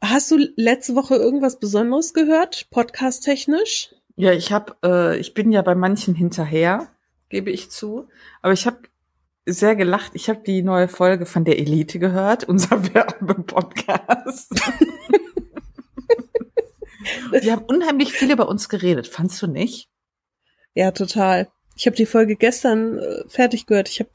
Hast 0.00 0.30
du 0.30 0.38
letzte 0.56 0.94
Woche 0.94 1.16
irgendwas 1.16 1.58
Besonderes 1.58 2.12
gehört, 2.12 2.68
podcast-technisch? 2.70 3.94
Ja, 4.16 4.32
ich 4.32 4.52
habe, 4.52 4.76
äh, 4.84 5.18
ich 5.18 5.32
bin 5.32 5.52
ja 5.52 5.62
bei 5.62 5.74
manchen 5.74 6.14
hinterher, 6.14 6.88
gebe 7.28 7.50
ich 7.50 7.70
zu, 7.70 8.08
aber 8.42 8.52
ich 8.52 8.66
habe 8.66 8.78
sehr 9.46 9.74
gelacht. 9.74 10.12
Ich 10.14 10.28
habe 10.28 10.42
die 10.44 10.62
neue 10.62 10.88
Folge 10.88 11.26
von 11.26 11.44
der 11.44 11.58
Elite 11.58 11.98
gehört, 11.98 12.44
unser 12.44 12.94
Werbepodcast. 12.94 14.52
Die 17.42 17.50
haben 17.50 17.64
unheimlich 17.64 18.12
viel 18.12 18.30
über 18.30 18.48
uns 18.48 18.68
geredet, 18.68 19.08
fandst 19.08 19.42
du 19.42 19.48
nicht? 19.48 19.88
Ja, 20.74 20.92
total. 20.92 21.50
Ich 21.76 21.86
habe 21.86 21.96
die 21.96 22.06
Folge 22.06 22.36
gestern 22.36 22.98
äh, 22.98 23.24
fertig 23.28 23.66
gehört. 23.66 23.88
Ich 23.88 24.00
habe, 24.00 24.10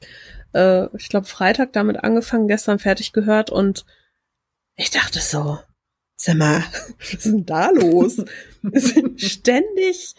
äh, 0.52 0.96
ich 0.96 1.08
glaube, 1.08 1.26
Freitag 1.26 1.72
damit 1.72 2.02
angefangen, 2.02 2.48
gestern 2.48 2.78
fertig 2.78 3.12
gehört 3.12 3.50
und 3.50 3.84
ich 4.76 4.90
dachte 4.90 5.18
so, 5.18 5.58
sag 6.16 6.36
mal, 6.36 6.62
was 6.98 7.14
ist 7.14 7.26
denn 7.26 7.46
da 7.46 7.70
los? 7.70 8.24
ständig. 9.16 10.14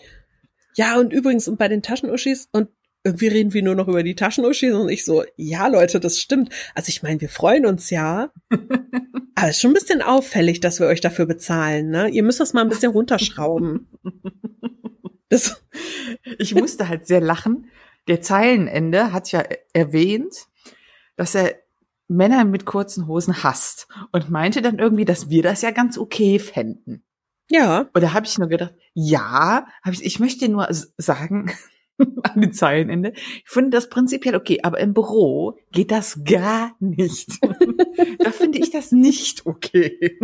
Ja, 0.76 0.98
und 0.98 1.14
übrigens, 1.14 1.48
und 1.48 1.58
bei 1.58 1.68
den 1.68 1.82
Taschenuschis, 1.82 2.50
und 2.52 2.70
irgendwie 3.04 3.28
reden 3.28 3.54
wir 3.54 3.64
nur 3.64 3.76
noch 3.76 3.88
über 3.88 4.04
die 4.04 4.16
Taschenuschis 4.16 4.74
und 4.74 4.90
ich 4.90 5.06
so, 5.06 5.24
ja, 5.38 5.68
Leute, 5.68 6.00
das 6.00 6.20
stimmt. 6.20 6.54
Also 6.76 6.90
ich 6.90 7.02
meine, 7.02 7.22
wir 7.22 7.30
freuen 7.30 7.66
uns 7.66 7.90
ja. 7.90 8.32
aber 8.50 9.48
es 9.48 9.56
ist 9.56 9.62
schon 9.62 9.72
ein 9.72 9.76
bisschen 9.76 10.02
auffällig, 10.02 10.60
dass 10.60 10.80
wir 10.80 10.88
euch 10.88 11.02
dafür 11.02 11.26
bezahlen, 11.26 11.90
ne? 11.90 12.10
Ihr 12.10 12.24
müsst 12.24 12.42
das 12.42 12.54
mal 12.54 12.62
ein 12.62 12.70
bisschen 12.70 12.92
runterschrauben. 12.92 13.88
Das, 15.30 15.64
ich 16.38 16.56
musste 16.56 16.90
halt 16.90 17.08
sehr 17.08 17.22
lachen. 17.22 17.70
Der 18.08 18.22
Zeilenende 18.22 19.14
hat 19.14 19.32
ja 19.32 19.44
erwähnt, 19.74 20.48
dass 21.16 21.36
er 21.36 21.56
Männer 22.08 22.44
mit 22.44 22.66
kurzen 22.66 23.08
Hosen 23.08 23.44
hasst 23.44 23.88
und 24.12 24.32
meinte 24.32 24.62
dann 24.62 24.80
irgendwie, 24.80 25.06
dass 25.06 25.30
wir 25.30 25.44
das 25.44 25.62
ja 25.62 25.72
ganz 25.72 25.98
okay 25.98 26.40
fänden. 26.40 27.04
Ja. 27.52 27.90
Und 27.94 28.02
da 28.02 28.14
habe 28.14 28.26
ich 28.26 28.38
nur 28.38 28.48
gedacht, 28.48 28.74
ja, 28.94 29.68
hab 29.84 29.94
ich, 29.94 30.04
ich 30.04 30.20
möchte 30.20 30.50
nur 30.50 30.68
sagen, 30.70 31.52
an 31.98 32.42
den 32.42 32.54
Zeilenende, 32.54 33.14
ich 33.16 33.44
finde 33.46 33.72
das 33.72 33.90
prinzipiell 33.90 34.36
okay, 34.36 34.60
aber 34.64 34.80
im 34.80 34.94
Büro 34.94 35.58
geht 35.72 35.92
das 35.92 36.24
gar 36.24 36.76
nicht. 36.80 37.40
da 38.20 38.32
finde 38.32 38.60
ich 38.60 38.72
das 38.72 38.92
nicht 38.92 39.46
okay. 39.46 40.20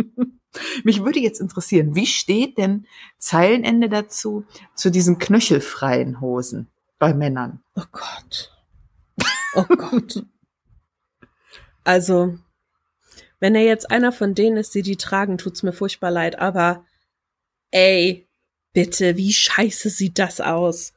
Mich 0.84 1.04
würde 1.04 1.20
jetzt 1.20 1.40
interessieren, 1.40 1.94
wie 1.94 2.06
steht 2.06 2.58
denn 2.58 2.86
Zeilenende 3.18 3.88
dazu, 3.88 4.44
zu 4.74 4.90
diesen 4.90 5.18
knöchelfreien 5.18 6.20
Hosen 6.20 6.68
bei 6.98 7.14
Männern? 7.14 7.60
Oh 7.74 7.84
Gott. 7.92 8.52
Oh 9.54 9.64
Gott. 9.64 10.24
Also, 11.84 12.36
wenn 13.38 13.54
er 13.54 13.62
jetzt 13.62 13.92
einer 13.92 14.10
von 14.10 14.34
denen 14.34 14.56
ist, 14.56 14.74
die 14.74 14.82
die 14.82 14.96
tragen, 14.96 15.38
tut's 15.38 15.62
mir 15.62 15.72
furchtbar 15.72 16.10
leid, 16.10 16.36
aber 16.40 16.84
ey, 17.70 18.26
bitte, 18.72 19.16
wie 19.16 19.32
scheiße 19.32 19.88
sieht 19.90 20.18
das 20.18 20.40
aus? 20.40 20.94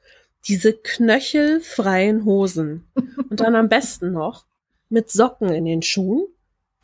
Diese 0.48 0.74
knöchelfreien 0.74 2.26
Hosen. 2.26 2.88
Und 3.30 3.40
dann 3.40 3.56
am 3.56 3.70
besten 3.70 4.14
noch 4.14 4.46
mit 4.90 5.12
Socken 5.12 5.50
in 5.50 5.66
den 5.66 5.82
Schuhen, 5.82 6.26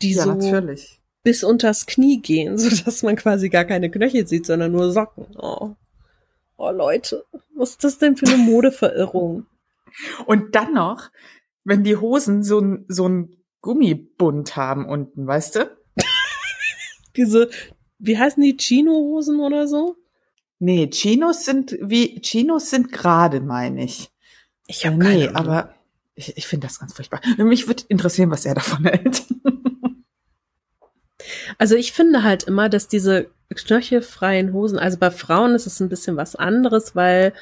die 0.02 0.12
ja, 0.12 0.22
so 0.22 0.34
natürlich. 0.34 1.00
Bis 1.26 1.42
unters 1.42 1.86
Knie 1.86 2.22
gehen, 2.22 2.56
so 2.58 2.70
dass 2.84 3.02
man 3.02 3.16
quasi 3.16 3.48
gar 3.48 3.64
keine 3.64 3.90
Knöchel 3.90 4.28
sieht, 4.28 4.46
sondern 4.46 4.70
nur 4.70 4.92
Socken. 4.92 5.26
Oh. 5.36 5.74
Oh 6.56 6.70
Leute, 6.70 7.24
was 7.56 7.70
ist 7.70 7.82
das 7.82 7.98
denn 7.98 8.16
für 8.16 8.26
eine 8.26 8.36
Modeverirrung? 8.36 9.44
Und 10.26 10.54
dann 10.54 10.74
noch, 10.74 11.10
wenn 11.64 11.82
die 11.82 11.96
Hosen 11.96 12.44
so 12.44 12.60
ein, 12.60 12.84
so 12.86 13.08
ein 13.08 13.36
Gummibund 13.60 14.54
haben 14.54 14.86
unten, 14.86 15.26
weißt 15.26 15.56
du? 15.56 15.76
Diese, 17.16 17.50
wie 17.98 18.16
heißen 18.16 18.40
die, 18.40 18.56
Chino-Hosen 18.56 19.40
oder 19.40 19.66
so? 19.66 19.96
Nee, 20.60 20.88
Chinos 20.90 21.44
sind 21.44 21.76
wie, 21.80 22.20
Chinos 22.20 22.70
sind 22.70 22.92
gerade, 22.92 23.40
meine 23.40 23.82
ich. 23.82 24.10
Ich 24.68 24.86
habe 24.86 24.96
nee, 24.96 25.26
keine 25.26 25.34
aber 25.34 25.74
ich, 26.14 26.36
ich 26.36 26.46
finde 26.46 26.68
das 26.68 26.78
ganz 26.78 26.94
furchtbar. 26.94 27.20
Mich 27.36 27.66
würde 27.66 27.82
interessieren, 27.88 28.30
was 28.30 28.46
er 28.46 28.54
davon 28.54 28.84
hält. 28.84 29.24
Also 31.58 31.76
ich 31.76 31.92
finde 31.92 32.22
halt 32.22 32.44
immer, 32.44 32.68
dass 32.68 32.88
diese 32.88 33.30
knöchelfreien 33.54 34.52
Hosen, 34.52 34.78
also 34.78 34.98
bei 34.98 35.10
Frauen 35.10 35.54
ist 35.54 35.66
es 35.66 35.80
ein 35.80 35.88
bisschen 35.88 36.16
was 36.16 36.36
anderes, 36.36 36.94
weil 36.94 37.32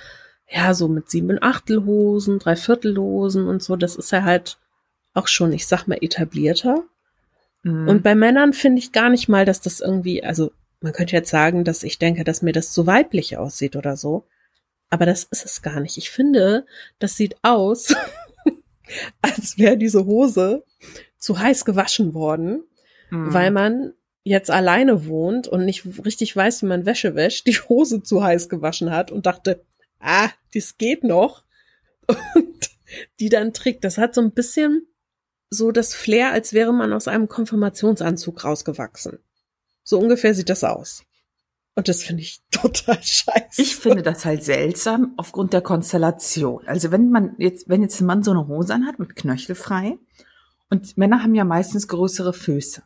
ja, 0.48 0.74
so 0.74 0.88
mit 0.88 1.10
sieben 1.10 1.42
Achtelhosen, 1.42 2.38
Dreiviertelhosen 2.38 3.48
und 3.48 3.62
so, 3.62 3.76
das 3.76 3.96
ist 3.96 4.12
ja 4.12 4.22
halt 4.22 4.58
auch 5.14 5.28
schon, 5.28 5.52
ich 5.52 5.66
sag 5.66 5.86
mal, 5.86 5.98
etablierter. 6.00 6.84
Mhm. 7.62 7.88
Und 7.88 8.02
bei 8.02 8.14
Männern 8.14 8.52
finde 8.52 8.78
ich 8.78 8.92
gar 8.92 9.08
nicht 9.08 9.28
mal, 9.28 9.44
dass 9.44 9.60
das 9.60 9.80
irgendwie, 9.80 10.22
also 10.22 10.52
man 10.80 10.92
könnte 10.92 11.16
jetzt 11.16 11.30
sagen, 11.30 11.64
dass 11.64 11.82
ich 11.82 11.98
denke, 11.98 12.24
dass 12.24 12.42
mir 12.42 12.52
das 12.52 12.72
zu 12.72 12.86
weiblich 12.86 13.38
aussieht 13.38 13.74
oder 13.74 13.96
so. 13.96 14.26
Aber 14.90 15.06
das 15.06 15.24
ist 15.24 15.46
es 15.46 15.62
gar 15.62 15.80
nicht. 15.80 15.96
Ich 15.96 16.10
finde, 16.10 16.66
das 16.98 17.16
sieht 17.16 17.36
aus, 17.42 17.94
als 19.22 19.56
wäre 19.56 19.78
diese 19.78 20.04
Hose 20.04 20.64
zu 21.16 21.38
heiß 21.38 21.64
gewaschen 21.64 22.12
worden, 22.12 22.64
mhm. 23.14 23.32
weil 23.32 23.50
man 23.50 23.92
jetzt 24.24 24.50
alleine 24.50 25.06
wohnt 25.06 25.48
und 25.48 25.64
nicht 25.64 25.84
richtig 26.04 26.34
weiß, 26.34 26.62
wie 26.62 26.66
man 26.66 26.86
Wäsche 26.86 27.14
wäscht, 27.14 27.46
die 27.46 27.54
Hose 27.54 28.02
zu 28.02 28.24
heiß 28.24 28.48
gewaschen 28.48 28.90
hat 28.90 29.10
und 29.10 29.26
dachte, 29.26 29.62
ah, 30.00 30.30
das 30.54 30.78
geht 30.78 31.04
noch. 31.04 31.44
Und 32.34 32.70
die 33.18 33.28
dann 33.30 33.52
trägt. 33.52 33.82
Das 33.82 33.96
hat 33.98 34.14
so 34.14 34.20
ein 34.20 34.32
bisschen 34.32 34.86
so 35.50 35.72
das 35.72 35.94
Flair, 35.94 36.32
als 36.32 36.52
wäre 36.52 36.72
man 36.72 36.92
aus 36.92 37.08
einem 37.08 37.28
Konfirmationsanzug 37.28 38.44
rausgewachsen. 38.44 39.18
So 39.82 39.98
ungefähr 39.98 40.34
sieht 40.34 40.50
das 40.50 40.64
aus. 40.64 41.04
Und 41.74 41.88
das 41.88 42.02
finde 42.02 42.22
ich 42.22 42.42
total 42.50 43.02
scheiße. 43.02 43.62
Ich 43.62 43.76
finde 43.76 44.02
das 44.02 44.24
halt 44.24 44.44
seltsam 44.44 45.14
aufgrund 45.16 45.52
der 45.52 45.62
Konstellation. 45.62 46.66
Also 46.66 46.90
wenn 46.90 47.10
man 47.10 47.34
jetzt, 47.38 47.68
wenn 47.68 47.82
jetzt 47.82 48.00
ein 48.00 48.06
Mann 48.06 48.22
so 48.22 48.30
eine 48.30 48.46
Hose 48.48 48.74
anhat 48.74 48.98
mit 48.98 49.16
Knöchelfrei 49.16 49.98
und 50.70 50.96
Männer 50.96 51.22
haben 51.22 51.34
ja 51.34 51.44
meistens 51.44 51.88
größere 51.88 52.32
Füße. 52.32 52.82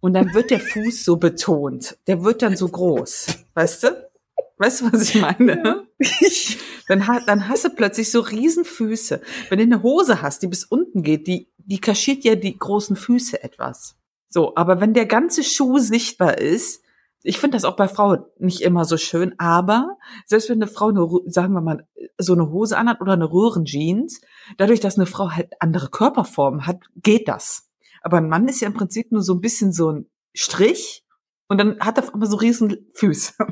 Und 0.00 0.14
dann 0.14 0.34
wird 0.34 0.50
der 0.50 0.60
Fuß 0.60 1.04
so 1.04 1.16
betont. 1.16 1.98
Der 2.06 2.24
wird 2.24 2.42
dann 2.42 2.56
so 2.56 2.68
groß. 2.68 3.26
Weißt 3.54 3.84
du? 3.84 4.10
Weißt 4.58 4.80
du, 4.80 4.92
was 4.92 5.02
ich 5.02 5.20
meine? 5.20 5.86
dann, 6.88 7.06
dann 7.26 7.48
hast 7.48 7.64
du 7.64 7.70
plötzlich 7.70 8.10
so 8.10 8.20
riesen 8.20 8.64
Füße. 8.64 9.20
Wenn 9.48 9.58
du 9.58 9.64
eine 9.64 9.82
Hose 9.82 10.22
hast, 10.22 10.42
die 10.42 10.48
bis 10.48 10.64
unten 10.64 11.02
geht, 11.02 11.26
die 11.26 11.50
die 11.70 11.80
kaschiert 11.80 12.24
ja 12.24 12.34
die 12.34 12.58
großen 12.58 12.96
Füße 12.96 13.42
etwas. 13.44 13.96
So, 14.28 14.56
aber 14.56 14.80
wenn 14.80 14.92
der 14.92 15.06
ganze 15.06 15.44
Schuh 15.44 15.78
sichtbar 15.78 16.38
ist, 16.38 16.82
ich 17.22 17.38
finde 17.38 17.56
das 17.56 17.64
auch 17.64 17.76
bei 17.76 17.86
Frauen 17.86 18.24
nicht 18.38 18.62
immer 18.62 18.84
so 18.84 18.96
schön, 18.96 19.34
aber 19.38 19.96
selbst 20.26 20.48
wenn 20.48 20.60
eine 20.60 20.66
Frau 20.66 20.88
eine, 20.88 21.06
sagen 21.26 21.52
wir 21.52 21.60
mal, 21.60 21.86
so 22.18 22.32
eine 22.32 22.50
Hose 22.50 22.76
anhat 22.76 23.00
oder 23.00 23.12
eine 23.12 23.30
Röhrenjeans, 23.30 24.20
dadurch, 24.56 24.80
dass 24.80 24.96
eine 24.96 25.06
Frau 25.06 25.30
halt 25.30 25.52
andere 25.60 25.90
Körperformen 25.90 26.66
hat, 26.66 26.80
geht 26.96 27.28
das. 27.28 27.69
Aber 28.02 28.18
ein 28.18 28.28
Mann 28.28 28.48
ist 28.48 28.60
ja 28.60 28.68
im 28.68 28.74
Prinzip 28.74 29.12
nur 29.12 29.22
so 29.22 29.34
ein 29.34 29.40
bisschen 29.40 29.72
so 29.72 29.90
ein 29.92 30.06
Strich 30.32 31.04
und 31.48 31.58
dann 31.58 31.80
hat 31.80 31.98
er 31.98 32.04
auf 32.04 32.14
einmal 32.14 32.28
so 32.28 32.36
riesen 32.36 32.86
Füße. 32.94 33.34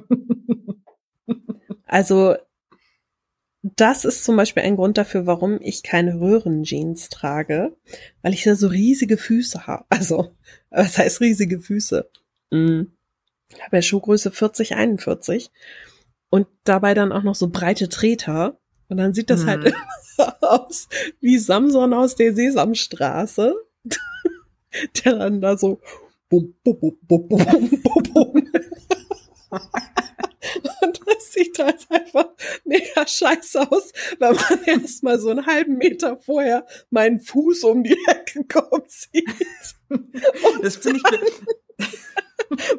Also 1.90 2.36
das 3.62 4.04
ist 4.04 4.24
zum 4.24 4.36
Beispiel 4.36 4.62
ein 4.62 4.76
Grund 4.76 4.98
dafür, 4.98 5.26
warum 5.26 5.58
ich 5.60 5.82
keine 5.82 6.20
Röhrenjeans 6.20 7.08
trage, 7.08 7.76
weil 8.22 8.34
ich 8.34 8.44
da 8.44 8.54
so 8.54 8.68
riesige 8.68 9.16
Füße 9.16 9.66
habe. 9.66 9.84
Also, 9.88 10.36
was 10.70 10.98
heißt 10.98 11.20
riesige 11.20 11.60
Füße? 11.60 12.08
Mhm. 12.50 12.92
Ich 13.48 13.62
habe 13.62 13.76
ja 13.76 13.82
Schuhgröße 13.82 14.30
40, 14.30 14.76
41 14.76 15.50
und 16.30 16.46
dabei 16.64 16.94
dann 16.94 17.12
auch 17.12 17.22
noch 17.22 17.34
so 17.34 17.48
breite 17.48 17.88
Treter. 17.88 18.60
Und 18.88 18.98
dann 18.98 19.12
sieht 19.12 19.30
das 19.30 19.44
halt 19.44 19.64
mhm. 19.64 19.72
halt 20.18 20.42
aus 20.42 20.88
wie 21.20 21.38
Samson 21.38 21.92
aus 21.92 22.14
der 22.14 22.34
Sesamstraße, 22.34 23.54
der 25.04 25.16
dann 25.16 25.40
da 25.40 25.56
so 25.56 25.80
bum, 26.28 26.54
bum, 26.62 26.78
bum, 26.80 26.98
bum, 27.02 27.28
bum, 27.28 27.82
bum, 27.82 28.02
bum. 28.14 28.42
Und 30.82 31.00
das 31.06 31.32
sieht 31.32 31.58
halt 31.58 31.86
einfach 31.90 32.28
mega 32.64 33.06
scheiße 33.06 33.70
aus, 33.70 33.92
wenn 34.18 34.34
man 34.34 34.64
erst 34.66 35.02
mal 35.02 35.18
so 35.18 35.30
einen 35.30 35.46
halben 35.46 35.76
Meter 35.76 36.16
vorher 36.16 36.66
meinen 36.90 37.20
Fuß 37.20 37.64
um 37.64 37.82
die 37.82 37.98
Ecke 38.06 38.44
kommen 38.44 38.84
sieht. 38.86 39.28
Und 39.88 40.12
das 40.62 40.76
finde 40.76 41.00
ich. 41.00 41.32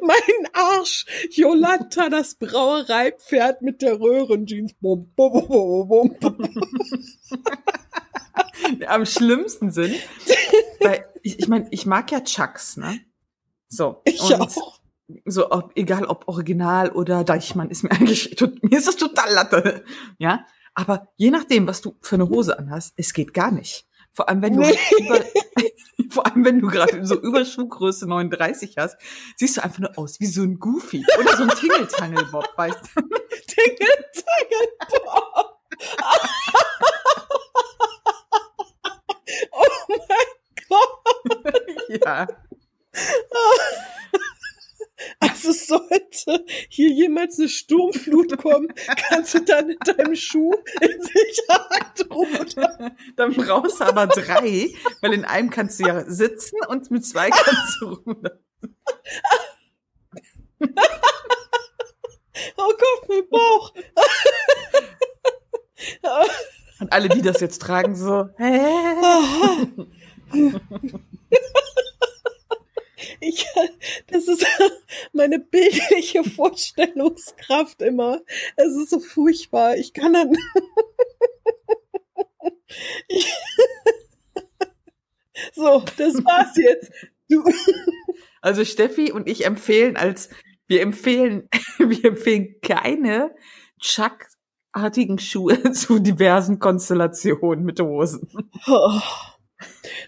mein 0.00 0.48
Arsch, 0.52 1.06
Jolanta, 1.30 2.08
das 2.08 2.34
Brauereipferd 2.36 3.62
mit 3.62 3.82
der 3.82 4.00
Röhrenjeans. 4.00 4.74
Bum, 4.80 5.12
bum, 5.14 5.46
bum, 5.48 5.88
bum, 5.88 6.16
bum. 6.18 6.64
Am 8.86 9.06
schlimmsten 9.06 9.70
sind, 9.70 9.94
weil 10.80 11.04
ich, 11.22 11.38
ich 11.38 11.48
meine, 11.48 11.68
ich 11.70 11.86
mag 11.86 12.10
ja 12.10 12.20
Chucks, 12.20 12.76
ne? 12.76 13.00
So. 13.68 14.02
Ich 14.04 14.20
auch 14.34 14.80
so 15.24 15.50
ob, 15.50 15.72
egal 15.74 16.04
ob 16.04 16.28
Original 16.28 16.90
oder 16.90 17.24
Deichmann, 17.24 17.70
ist 17.70 17.82
mir 17.82 17.90
eigentlich, 17.92 18.36
tut, 18.36 18.62
mir 18.62 18.78
ist 18.78 18.88
das 18.88 18.96
total 18.96 19.32
Latte, 19.32 19.84
ja. 20.18 20.44
Aber 20.74 21.08
je 21.16 21.30
nachdem, 21.30 21.66
was 21.66 21.80
du 21.80 21.96
für 22.00 22.14
eine 22.14 22.28
Hose 22.28 22.58
anhast, 22.58 22.94
es 22.96 23.12
geht 23.12 23.34
gar 23.34 23.50
nicht. 23.50 23.86
Vor 24.12 24.28
allem, 24.28 24.40
wenn 24.42 24.54
du 24.54 24.60
Nee. 24.60 24.78
über, 24.98 25.24
vor 26.10 26.26
allem, 26.26 26.44
wenn 26.44 26.60
du 26.60 26.68
gerade 26.68 27.04
so 27.04 27.20
über 27.20 27.44
Schuhgröße 27.44 28.06
39 28.06 28.76
hast, 28.78 28.96
siehst 29.36 29.56
du 29.56 29.64
einfach 29.64 29.80
nur 29.80 29.98
aus 29.98 30.20
wie 30.20 30.26
so 30.26 30.42
ein 30.42 30.58
Goofy 30.58 31.04
oder 31.18 31.36
so 31.36 31.42
ein 31.42 31.50
Tingeltangelbob, 31.50 32.48
weißt 32.56 32.80
du? 32.94 33.02
Tingle, 33.02 33.88
Tingle, 34.12 34.68
Bob. 35.04 35.58
oh 36.02 36.99
mein 39.90 40.26
Gott. 40.68 42.04
Ja. 42.04 42.26
Also 45.18 45.50
sollte 45.52 46.44
hier 46.68 46.90
jemals 46.90 47.38
eine 47.38 47.48
Sturmflut 47.48 48.36
kommen, 48.36 48.68
kannst 49.08 49.32
du 49.32 49.40
dann 49.40 49.70
in 49.70 49.78
deinem 49.78 50.14
Schuh 50.14 50.52
in 50.80 51.00
Sicherheit 51.00 52.04
rudern. 52.10 52.94
Dann 53.16 53.32
brauchst 53.32 53.80
du 53.80 53.84
aber 53.84 54.08
drei, 54.08 54.68
weil 55.00 55.14
in 55.14 55.24
einem 55.24 55.48
kannst 55.48 55.80
du 55.80 55.86
ja 55.86 56.04
sitzen 56.04 56.58
und 56.68 56.90
mit 56.90 57.06
zwei 57.06 57.30
kannst 57.30 57.80
du 57.80 57.94
rudern. 57.94 58.38
Oh 62.56 62.72
Gott, 62.78 63.08
mein 63.08 63.28
Bauch. 63.28 63.74
Und 66.80 66.92
alle, 66.92 67.08
die 67.08 67.22
das 67.22 67.40
jetzt 67.40 67.60
tragen, 67.60 67.94
so, 67.94 68.28
hä? 68.36 68.60
Ich, 73.20 73.46
das 74.06 74.28
ist 74.28 74.46
meine 75.12 75.38
bildliche 75.38 76.24
Vorstellungskraft 76.24 77.82
immer. 77.82 78.20
Es 78.56 78.74
ist 78.74 78.90
so 78.90 79.00
furchtbar. 79.00 79.76
Ich 79.76 79.92
kann 79.92 80.14
dann. 80.14 80.32
Ich, 83.08 83.32
so, 85.54 85.84
das 85.96 86.14
war's 86.24 86.56
jetzt. 86.56 86.90
Du, 87.28 87.44
Also 88.40 88.64
Steffi 88.64 89.12
und 89.12 89.28
ich 89.28 89.44
empfehlen 89.44 89.96
als, 89.96 90.30
wir 90.66 90.80
empfehlen, 90.82 91.48
wir 91.78 92.04
empfehlen 92.04 92.56
keine 92.62 93.34
Chuck-artigen 94.70 95.18
Schuhe 95.18 95.72
zu 95.72 95.98
diversen 95.98 96.58
Konstellationen 96.58 97.64
mit 97.64 97.80
Hosen. 97.80 98.28
Oh. 98.66 99.00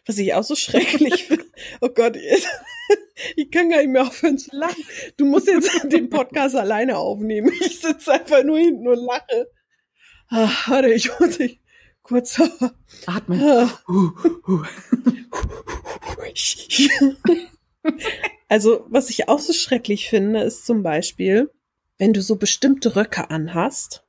Was 0.07 0.19
ich 0.19 0.35
auch 0.35 0.45
so 0.45 0.55
schrecklich 0.55 1.25
finde. 1.29 1.45
Oh 1.81 1.89
Gott, 1.89 2.17
ich, 3.37 3.51
kann 3.51 3.71
gar 3.71 3.79
nicht 3.79 3.91
mehr 3.91 4.03
aufhören 4.03 4.39
zu 4.39 4.55
lachen. 4.57 4.83
Du 5.17 5.27
musst 5.27 5.49
jetzt 5.49 5.71
den 5.93 6.09
Podcast 6.09 6.57
alleine 6.57 6.97
aufnehmen. 6.97 7.53
Ich 7.61 7.81
sitze 7.81 8.13
einfach 8.13 8.43
nur 8.45 8.59
hinten 8.59 8.89
und 8.89 9.05
lache. 9.05 9.51
Ah, 10.29 10.51
warte, 10.67 10.93
ich 10.93 11.11
muss 11.19 11.37
dich 11.37 11.61
kurz. 12.03 12.41
Atmen. 13.07 13.43
Ah. 13.43 13.71
Also, 18.49 18.87
was 18.89 19.11
ich 19.11 19.29
auch 19.29 19.39
so 19.39 19.53
schrecklich 19.53 20.09
finde, 20.09 20.43
ist 20.43 20.65
zum 20.65 20.83
Beispiel, 20.83 21.51
wenn 21.99 22.15
du 22.15 22.23
so 22.23 22.37
bestimmte 22.37 22.97
Röcke 22.97 23.29
anhast 23.29 24.05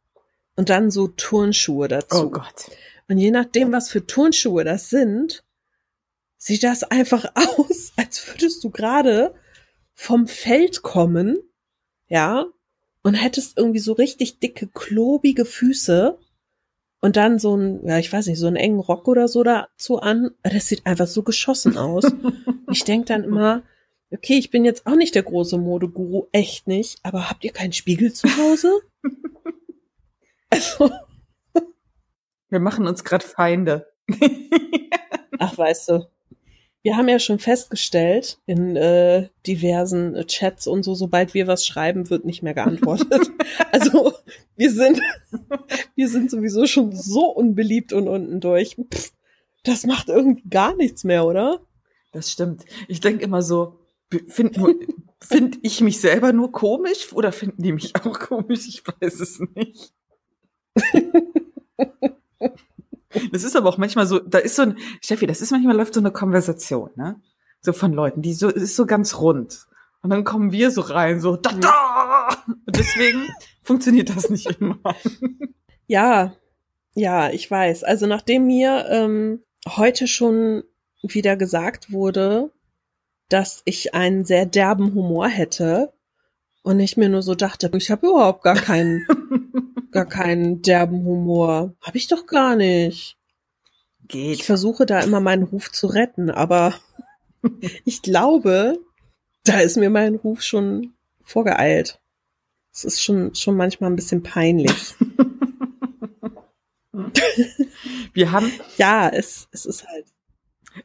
und 0.56 0.70
dann 0.70 0.92
so 0.92 1.08
Turnschuhe 1.08 1.88
dazu. 1.88 2.28
Oh 2.28 2.30
Gott. 2.30 2.72
Und 3.08 3.18
je 3.18 3.32
nachdem, 3.32 3.72
was 3.72 3.89
für 3.89 4.06
Turnschuhe 4.06 4.63
das 4.63 4.89
sind, 4.89 5.44
sieht 6.38 6.63
das 6.63 6.84
einfach 6.84 7.26
aus, 7.36 7.94
als 7.96 8.28
würdest 8.28 8.63
du 8.63 8.70
gerade 8.70 9.34
vom 9.94 10.28
Feld 10.28 10.82
kommen, 10.82 11.38
ja, 12.08 12.46
und 13.04 13.16
hättest 13.16 13.58
irgendwie 13.58 13.80
so 13.80 13.94
richtig 13.94 14.39
dicke, 14.39 14.68
klobige 14.68 15.46
Füße 15.46 16.18
und 17.02 17.18
dann 17.18 17.38
so 17.38 17.56
ein, 17.56 17.86
ja, 17.86 18.00
ich 18.00 18.12
weiß 18.12 18.28
nicht, 18.28 18.39
so 18.39 18.48
einen 18.48 18.56
engen 18.56 18.80
Rock 18.80 19.08
oder 19.08 19.28
so 19.28 19.44
dazu 19.44 20.00
an. 20.00 20.32
Das 20.42 20.68
sieht 20.68 20.86
einfach 20.86 21.08
so 21.08 21.22
geschossen 21.22 21.78
aus. 21.78 22.06
ich 22.72 22.84
denk 22.86 23.08
dann 23.08 23.26
immer, 23.26 23.63
okay, 24.10 24.38
ich 24.38 24.52
bin 24.52 24.63
jetzt 24.63 24.88
auch 24.88 24.96
nicht 24.96 25.16
der 25.16 25.24
große 25.24 25.58
Modeguru, 25.58 26.28
echt 26.32 26.68
nicht, 26.68 27.00
aber 27.04 27.30
habt 27.30 27.44
ihr 27.44 27.52
keinen 27.52 27.74
Spiegel 27.74 28.13
zu 28.13 28.30
Hause? 28.38 28.72
Also, 30.54 30.92
Wir 32.50 32.60
machen 32.60 32.86
uns 32.86 33.04
gerade 33.04 33.26
Feinde. 33.26 33.92
Ach, 35.39 35.58
weißt 35.58 35.89
du. 35.89 36.08
Wir 36.84 36.98
haben 36.98 37.10
ja 37.10 37.18
schon 37.18 37.39
festgestellt 37.39 38.39
in 38.46 38.76
äh, 38.76 39.30
diversen 39.48 40.13
äh, 40.13 40.26
Chats 40.26 40.68
und 40.68 40.84
so, 40.84 40.94
sobald 40.94 41.34
wir 41.34 41.48
was 41.48 41.66
schreiben, 41.66 42.12
wird 42.12 42.26
nicht 42.26 42.44
mehr 42.44 42.54
geantwortet. 42.54 43.32
also 43.72 44.13
wir 44.56 44.70
sind, 44.70 45.02
wir 45.96 46.08
sind 46.08 46.30
sowieso 46.30 46.68
schon 46.68 46.92
so 46.92 47.26
unbeliebt 47.26 47.92
und 47.92 48.08
unten 48.08 48.39
durch. 48.39 48.76
Pff, 48.94 49.13
das 49.63 49.88
macht 49.88 50.10
irgendwie 50.10 50.48
gar 50.48 50.76
nichts 50.76 51.04
mehr, 51.04 51.26
oder? 51.26 51.62
Das 52.12 52.30
stimmt. 52.30 52.66
Ich 52.88 53.00
denke 53.00 53.24
immer 53.24 53.42
so, 53.42 53.80
finde 54.28 54.76
find 55.20 55.58
ich 55.63 55.82
mich 55.82 56.00
selber 56.00 56.34
nur 56.34 56.52
komisch 56.52 57.13
oder 57.13 57.32
finden 57.32 57.63
die 57.63 57.72
mich 57.72 57.96
auch 57.96 58.20
komisch? 58.20 58.68
Ich 58.68 58.84
weiß 58.86 59.20
es 59.22 59.39
nicht. 59.56 59.92
Das 63.32 63.44
ist 63.44 63.56
aber 63.56 63.70
auch 63.70 63.78
manchmal 63.78 64.08
so, 64.08 64.20
da 64.20 64.40
ist 64.40 64.56
so 64.56 64.64
ein, 64.64 64.78
Steffi, 65.02 65.28
das 65.28 65.42
ist 65.42 65.52
manchmal 65.52 65.76
läuft 65.76 65.94
so 65.94 66.00
eine 66.00 66.12
Konversation, 66.12 66.90
ne? 66.96 67.22
So 67.62 67.72
von 67.72 67.94
Leuten, 67.94 68.22
die 68.22 68.34
so, 68.34 68.50
ist 68.50 68.76
so 68.76 68.86
ganz 68.86 69.20
rund. 69.20 69.68
Und 70.02 70.10
dann 70.10 70.24
kommen 70.24 70.52
wir 70.52 70.72
so 70.72 70.82
rein, 70.82 71.22
so, 71.22 71.38
da, 71.38 71.52
da! 71.54 72.30
Und 72.48 72.78
deswegen 72.78 73.28
funktioniert 73.64 74.10
das 74.16 74.30
nicht 74.30 74.60
immer. 74.60 74.80
Ja, 75.88 76.34
ja, 76.96 77.30
ich 77.30 77.50
weiß. 77.50 77.84
Also 77.84 78.06
nachdem 78.06 78.48
mir 78.48 78.86
ähm, 78.90 79.44
heute 79.68 80.08
schon 80.08 80.64
wieder 81.02 81.38
gesagt 81.38 81.92
wurde, 81.92 82.52
dass 83.30 83.62
ich 83.66 83.94
einen 83.94 84.26
sehr 84.26 84.46
derben 84.46 84.94
Humor 84.94 85.28
hätte 85.28 85.93
und 86.63 86.80
ich 86.80 86.97
mir 86.97 87.10
nur 87.10 87.21
so 87.21 87.36
dachte, 87.36 87.69
ich 87.76 87.91
habe 87.91 88.08
überhaupt 88.08 88.43
gar 88.43 88.56
keinen, 88.56 89.06
gar 89.91 90.06
keinen 90.06 90.62
derben 90.62 91.04
Humor. 91.06 91.76
Habe 91.82 91.97
ich 91.97 92.08
doch 92.08 92.26
gar 92.26 92.56
nicht. 92.56 93.17
Ich 94.04 94.08
Geht. 94.08 94.43
versuche 94.43 94.86
da 94.86 95.02
immer 95.02 95.19
meinen 95.19 95.43
Ruf 95.43 95.71
zu 95.71 95.88
retten, 95.88 96.30
aber 96.32 96.73
ich 97.86 98.02
glaube, 98.02 98.80
da 99.43 99.60
ist 99.60 99.78
mir 99.78 99.89
mein 99.89 100.15
Ruf 100.15 100.41
schon 100.41 100.93
vorgeeilt. 101.21 101.99
Es 102.73 102.86
ist 102.86 103.04
schon, 103.04 103.36
schon 103.36 103.56
manchmal 103.56 103.91
ein 103.91 103.95
bisschen 103.95 104.23
peinlich. 104.23 104.95
Wir 108.13 108.32
haben, 108.32 108.52
Ja, 108.78 109.10
es, 109.10 109.47
es 109.52 109.65
ist 109.65 109.86
halt. 109.88 110.06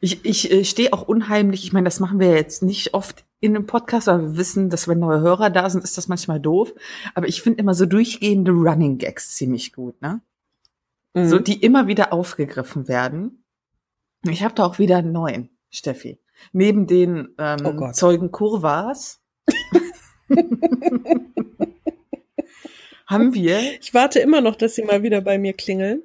ich, 0.01 0.25
ich 0.25 0.51
äh, 0.51 0.65
stehe 0.65 0.91
auch 0.93 1.07
unheimlich, 1.07 1.63
ich 1.63 1.71
meine, 1.73 1.85
das 1.85 1.99
machen 1.99 2.19
wir 2.19 2.31
jetzt 2.31 2.63
nicht 2.63 2.93
oft 2.93 3.25
in 3.39 3.55
einem 3.55 3.65
Podcast, 3.65 4.09
aber 4.09 4.21
wir 4.23 4.37
wissen, 4.37 4.69
dass 4.69 4.87
wenn 4.87 4.99
neue 4.99 5.21
Hörer 5.21 5.49
da 5.49 5.69
sind, 5.69 5.83
ist 5.83 5.97
das 5.97 6.07
manchmal 6.07 6.39
doof. 6.39 6.73
Aber 7.15 7.27
ich 7.27 7.41
finde 7.41 7.59
immer 7.59 7.73
so 7.73 7.85
durchgehende 7.85 8.51
Running 8.51 8.97
Gags 8.97 9.35
ziemlich 9.35 9.73
gut, 9.73 10.01
ne? 10.01 10.21
Mhm. 11.13 11.27
So, 11.27 11.39
die 11.39 11.61
immer 11.61 11.87
wieder 11.87 12.13
aufgegriffen 12.13 12.87
werden. 12.87 13.43
Ich 14.23 14.43
habe 14.43 14.53
da 14.53 14.65
auch 14.65 14.79
wieder 14.79 14.97
einen 14.97 15.11
neuen, 15.13 15.49
Steffi. 15.69 16.19
Neben 16.51 16.87
den 16.87 17.35
ähm, 17.37 17.65
Oh. 17.65 17.91
Zeugen 17.91 18.31
Kurvas 18.31 19.21
haben 23.07 23.33
wir 23.33 23.59
Ich 23.81 23.93
warte 23.93 24.19
immer 24.19 24.41
noch, 24.41 24.55
dass 24.55 24.75
sie 24.75 24.83
mal 24.83 25.03
wieder 25.03 25.21
bei 25.21 25.37
mir 25.37 25.53
klingeln. 25.53 26.03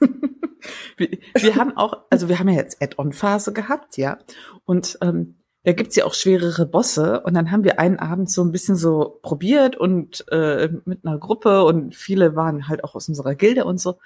wir, 0.96 1.18
wir 1.36 1.54
haben 1.56 1.76
auch, 1.76 2.02
also 2.10 2.28
wir 2.28 2.38
haben 2.38 2.48
ja 2.48 2.56
jetzt 2.56 2.82
Add-on-Phase 2.82 3.52
gehabt, 3.52 3.96
ja. 3.96 4.18
Und 4.64 4.98
ähm, 5.00 5.36
da 5.64 5.72
gibt's 5.72 5.96
ja 5.96 6.04
auch 6.04 6.14
schwerere 6.14 6.66
Bosse. 6.66 7.20
Und 7.22 7.34
dann 7.34 7.50
haben 7.50 7.64
wir 7.64 7.78
einen 7.78 7.98
Abend 7.98 8.30
so 8.30 8.44
ein 8.44 8.52
bisschen 8.52 8.76
so 8.76 9.18
probiert 9.22 9.76
und 9.76 10.24
äh, 10.30 10.68
mit 10.84 11.04
einer 11.04 11.18
Gruppe 11.18 11.64
und 11.64 11.94
viele 11.94 12.36
waren 12.36 12.68
halt 12.68 12.84
auch 12.84 12.94
aus 12.94 13.08
unserer 13.08 13.34
Gilde 13.34 13.64
und 13.64 13.78
so. 13.78 13.98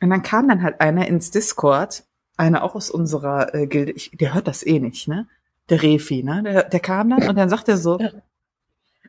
Und 0.00 0.10
dann 0.10 0.22
kam 0.22 0.48
dann 0.48 0.62
halt 0.62 0.80
einer 0.80 1.06
ins 1.06 1.30
Discord, 1.30 2.04
einer 2.36 2.64
auch 2.64 2.74
aus 2.74 2.90
unserer 2.90 3.54
äh, 3.54 3.66
Gilde, 3.66 3.92
ich, 3.92 4.10
der 4.12 4.34
hört 4.34 4.48
das 4.48 4.66
eh 4.66 4.78
nicht, 4.80 5.06
ne? 5.08 5.28
Der 5.68 5.82
Refi, 5.82 6.22
ne? 6.22 6.42
Der, 6.42 6.62
der 6.64 6.80
kam 6.80 7.10
dann 7.10 7.28
und 7.28 7.36
dann 7.36 7.48
sagt 7.48 7.68
er 7.68 7.76
so, 7.76 7.98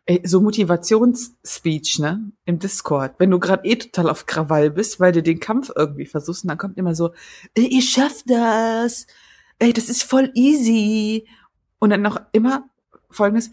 ey, 0.06 0.22
so 0.26 0.42
Motivationsspeech, 0.42 2.00
ne? 2.00 2.32
Im 2.46 2.60
Discord. 2.60 3.14
Wenn 3.18 3.32
du 3.32 3.40
gerade 3.40 3.66
eh 3.66 3.76
total 3.76 4.10
auf 4.10 4.26
Krawall 4.26 4.72
bist, 4.72 5.00
weil 5.00 5.14
du 5.14 5.24
den 5.24 5.40
Kampf 5.40 5.72
irgendwie 5.74 6.06
versuchst, 6.06 6.44
und 6.44 6.50
dann 6.50 6.58
kommt 6.58 6.78
immer 6.78 6.96
so, 6.96 7.12
ey, 7.54 7.68
ihr 7.68 7.82
schafft 7.82 8.30
das. 8.30 9.08
Ey, 9.60 9.74
das 9.74 9.90
ist 9.90 10.04
voll 10.04 10.32
easy. 10.34 11.28
Und 11.80 11.90
dann 11.90 12.02
noch 12.02 12.20
immer 12.32 12.70
folgendes, 13.10 13.52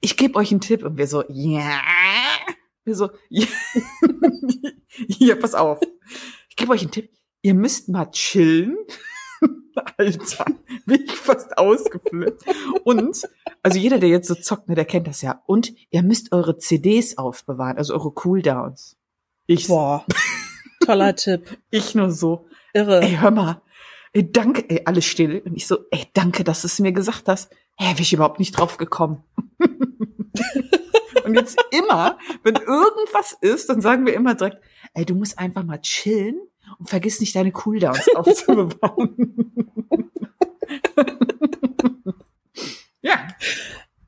ich 0.00 0.16
gebe 0.16 0.36
euch 0.38 0.50
einen 0.50 0.60
Tipp. 0.60 0.84
Und 0.84 0.96
wir 0.96 1.06
so, 1.06 1.24
ja. 1.28 1.80
Wir 2.84 2.94
so, 2.94 3.10
ja. 3.28 3.46
Hier, 4.88 5.38
pass 5.38 5.54
auf. 5.54 5.80
Ich 6.48 6.56
gebe 6.56 6.72
euch 6.72 6.82
einen 6.82 6.90
Tipp. 6.90 7.10
Ihr 7.42 7.54
müsst 7.54 7.88
mal 7.88 8.10
chillen. 8.10 8.76
Alter, 9.96 10.44
bin 10.86 11.04
ich 11.04 11.12
fast 11.12 11.56
ausgeflippt. 11.56 12.44
Und, 12.84 13.28
also 13.62 13.78
jeder, 13.78 13.98
der 13.98 14.08
jetzt 14.08 14.28
so 14.28 14.34
zockt, 14.34 14.68
ne, 14.68 14.74
der 14.74 14.84
kennt 14.84 15.06
das 15.06 15.22
ja. 15.22 15.42
Und 15.46 15.72
ihr 15.90 16.02
müsst 16.02 16.32
eure 16.32 16.58
CDs 16.58 17.16
aufbewahren, 17.18 17.78
also 17.78 17.94
eure 17.94 18.12
Cooldowns. 18.12 18.96
Ich, 19.46 19.68
Boah. 19.68 20.04
Toller 20.84 21.14
Tipp. 21.16 21.58
ich 21.70 21.94
nur 21.94 22.10
so, 22.10 22.46
Irre. 22.72 23.00
ey, 23.02 23.16
hör 23.16 23.30
mal. 23.30 23.62
ey, 24.12 24.30
danke, 24.30 24.68
ey, 24.68 24.82
alles 24.84 25.04
still. 25.04 25.42
Und 25.44 25.56
ich 25.56 25.66
so, 25.66 25.78
ey, 25.90 26.06
danke, 26.12 26.44
dass 26.44 26.62
du 26.62 26.66
es 26.66 26.78
mir 26.78 26.92
gesagt 26.92 27.28
hast. 27.28 27.50
Hä, 27.82 27.92
wäre 27.92 28.02
ich 28.02 28.12
überhaupt 28.12 28.38
nicht 28.38 28.52
drauf 28.52 28.76
gekommen. 28.76 29.24
und 31.24 31.34
jetzt 31.34 31.58
immer, 31.70 32.18
wenn 32.42 32.56
irgendwas 32.56 33.34
ist, 33.40 33.70
dann 33.70 33.80
sagen 33.80 34.04
wir 34.04 34.12
immer 34.12 34.34
direkt, 34.34 34.58
ey, 34.92 35.06
du 35.06 35.14
musst 35.14 35.38
einfach 35.38 35.64
mal 35.64 35.80
chillen 35.80 36.38
und 36.78 36.90
vergiss 36.90 37.20
nicht 37.20 37.34
deine 37.34 37.52
Cooldowns 37.52 38.06
aufzubewahren. 38.14 39.54
ja. 43.00 43.28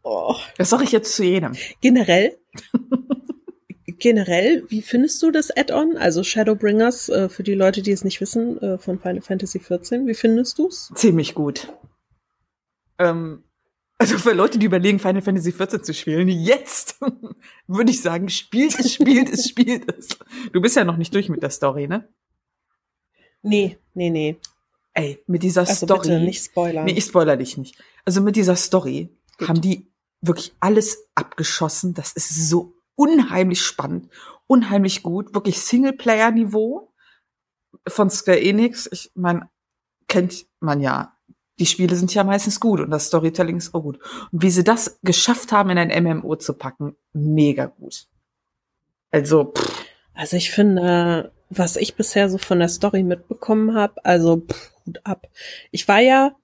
Oh. 0.02 0.36
Das 0.58 0.68
sage 0.68 0.84
ich 0.84 0.92
jetzt 0.92 1.16
zu 1.16 1.24
jedem. 1.24 1.54
Generell, 1.80 2.36
generell, 3.86 4.64
wie 4.68 4.82
findest 4.82 5.22
du 5.22 5.30
das 5.30 5.50
Add-on? 5.50 5.96
Also 5.96 6.22
Shadowbringers, 6.22 7.08
äh, 7.08 7.30
für 7.30 7.42
die 7.42 7.54
Leute, 7.54 7.80
die 7.80 7.92
es 7.92 8.04
nicht 8.04 8.20
wissen, 8.20 8.60
äh, 8.60 8.76
von 8.76 9.00
Final 9.00 9.22
Fantasy 9.22 9.60
XIV. 9.60 10.04
Wie 10.04 10.12
findest 10.12 10.58
du's? 10.58 10.92
Ziemlich 10.94 11.34
gut. 11.34 11.72
Ähm, 12.98 13.44
also 14.02 14.18
für 14.18 14.32
Leute, 14.32 14.58
die 14.58 14.66
überlegen, 14.66 14.98
Final 14.98 15.22
Fantasy 15.22 15.52
XIV 15.52 15.82
zu 15.82 15.94
spielen, 15.94 16.28
jetzt 16.28 16.96
würde 17.68 17.90
ich 17.92 18.02
sagen, 18.02 18.28
spielt 18.28 18.78
es, 18.78 18.94
spielt 18.94 19.28
es, 19.28 19.48
spielt 19.48 19.88
es. 19.92 20.08
Du 20.52 20.60
bist 20.60 20.74
ja 20.74 20.84
noch 20.84 20.96
nicht 20.96 21.14
durch 21.14 21.28
mit 21.28 21.42
der 21.42 21.50
Story, 21.50 21.86
ne? 21.86 22.08
Nee, 23.42 23.78
nee, 23.94 24.10
nee. 24.10 24.36
Ey, 24.94 25.22
mit 25.28 25.44
dieser 25.44 25.62
also 25.62 25.86
Story. 25.86 26.08
Bitte 26.08 26.20
nicht 26.20 26.44
spoilern. 26.44 26.84
Nee, 26.84 26.92
ich 26.92 27.04
spoiler 27.04 27.36
dich 27.36 27.56
nicht. 27.56 27.80
Also 28.04 28.20
mit 28.20 28.34
dieser 28.34 28.56
Story 28.56 29.08
Gut. 29.38 29.48
haben 29.48 29.60
die 29.60 29.90
wirklich 30.20 30.52
alles 30.58 31.08
abgeschossen. 31.14 31.94
Das 31.94 32.12
ist 32.12 32.48
so 32.48 32.74
unheimlich 32.96 33.62
spannend, 33.62 34.10
unheimlich 34.48 35.02
gut, 35.04 35.32
wirklich 35.34 35.60
Singleplayer-Niveau 35.60 36.92
von 37.86 38.10
Square 38.10 38.40
Enix. 38.40 38.88
Ich 38.90 39.12
meine, 39.14 39.48
kennt 40.08 40.46
man 40.58 40.80
ja. 40.80 41.16
Die 41.62 41.66
Spiele 41.66 41.94
sind 41.94 42.12
ja 42.12 42.24
meistens 42.24 42.58
gut 42.58 42.80
und 42.80 42.90
das 42.90 43.06
Storytelling 43.06 43.58
ist 43.58 43.72
auch 43.72 43.82
gut. 43.82 44.00
Und 44.32 44.42
wie 44.42 44.50
sie 44.50 44.64
das 44.64 44.98
geschafft 45.04 45.52
haben, 45.52 45.70
in 45.70 45.78
ein 45.78 46.02
MMO 46.02 46.34
zu 46.34 46.54
packen, 46.54 46.96
mega 47.12 47.66
gut. 47.66 48.08
Also, 49.12 49.52
pff. 49.56 49.84
also 50.12 50.36
ich 50.36 50.50
finde, 50.50 51.30
was 51.50 51.76
ich 51.76 51.94
bisher 51.94 52.28
so 52.28 52.38
von 52.38 52.58
der 52.58 52.68
Story 52.68 53.04
mitbekommen 53.04 53.76
habe, 53.76 54.04
also 54.04 54.38
pff, 54.38 54.72
gut 54.84 55.00
ab. 55.04 55.28
Ich 55.70 55.86
war 55.86 56.00
ja, 56.00 56.34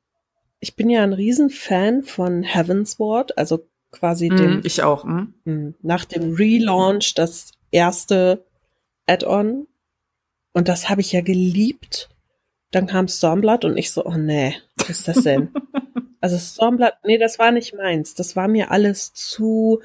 ich 0.61 0.77
bin 0.77 0.89
ja 0.89 1.03
ein 1.03 1.15
Riesenfan 1.15 2.05
von 2.05 2.45
Heavensward, 2.45 3.37
also 3.37 3.67
quasi 3.91 4.31
mm, 4.31 4.37
dem. 4.37 4.61
Ich 4.63 4.85
auch. 4.85 5.03
Mm. 5.03 5.75
Nach 5.83 6.05
dem 6.05 6.35
Relaunch 6.35 7.15
das 7.15 7.51
erste 7.73 8.45
Add-on. 9.09 9.67
Und 10.53 10.69
das 10.69 10.89
habe 10.89 11.01
ich 11.01 11.11
ja 11.11 11.23
geliebt. 11.23 12.09
Dann 12.71 12.87
kam 12.87 13.09
Stormblood 13.09 13.65
und 13.65 13.77
ich 13.77 13.91
so, 13.91 14.05
oh 14.05 14.17
nee, 14.17 14.55
was 14.77 14.91
ist 14.91 15.09
das 15.09 15.23
denn? 15.23 15.51
also 16.21 16.37
Stormblood, 16.39 16.95
nee, 17.05 17.19
das 17.19 17.39
war 17.39 17.51
nicht 17.51 17.75
meins. 17.75 18.15
Das 18.15 18.37
war 18.37 18.49
mir 18.49 18.71
alles 18.71 19.13
zu 19.15 19.81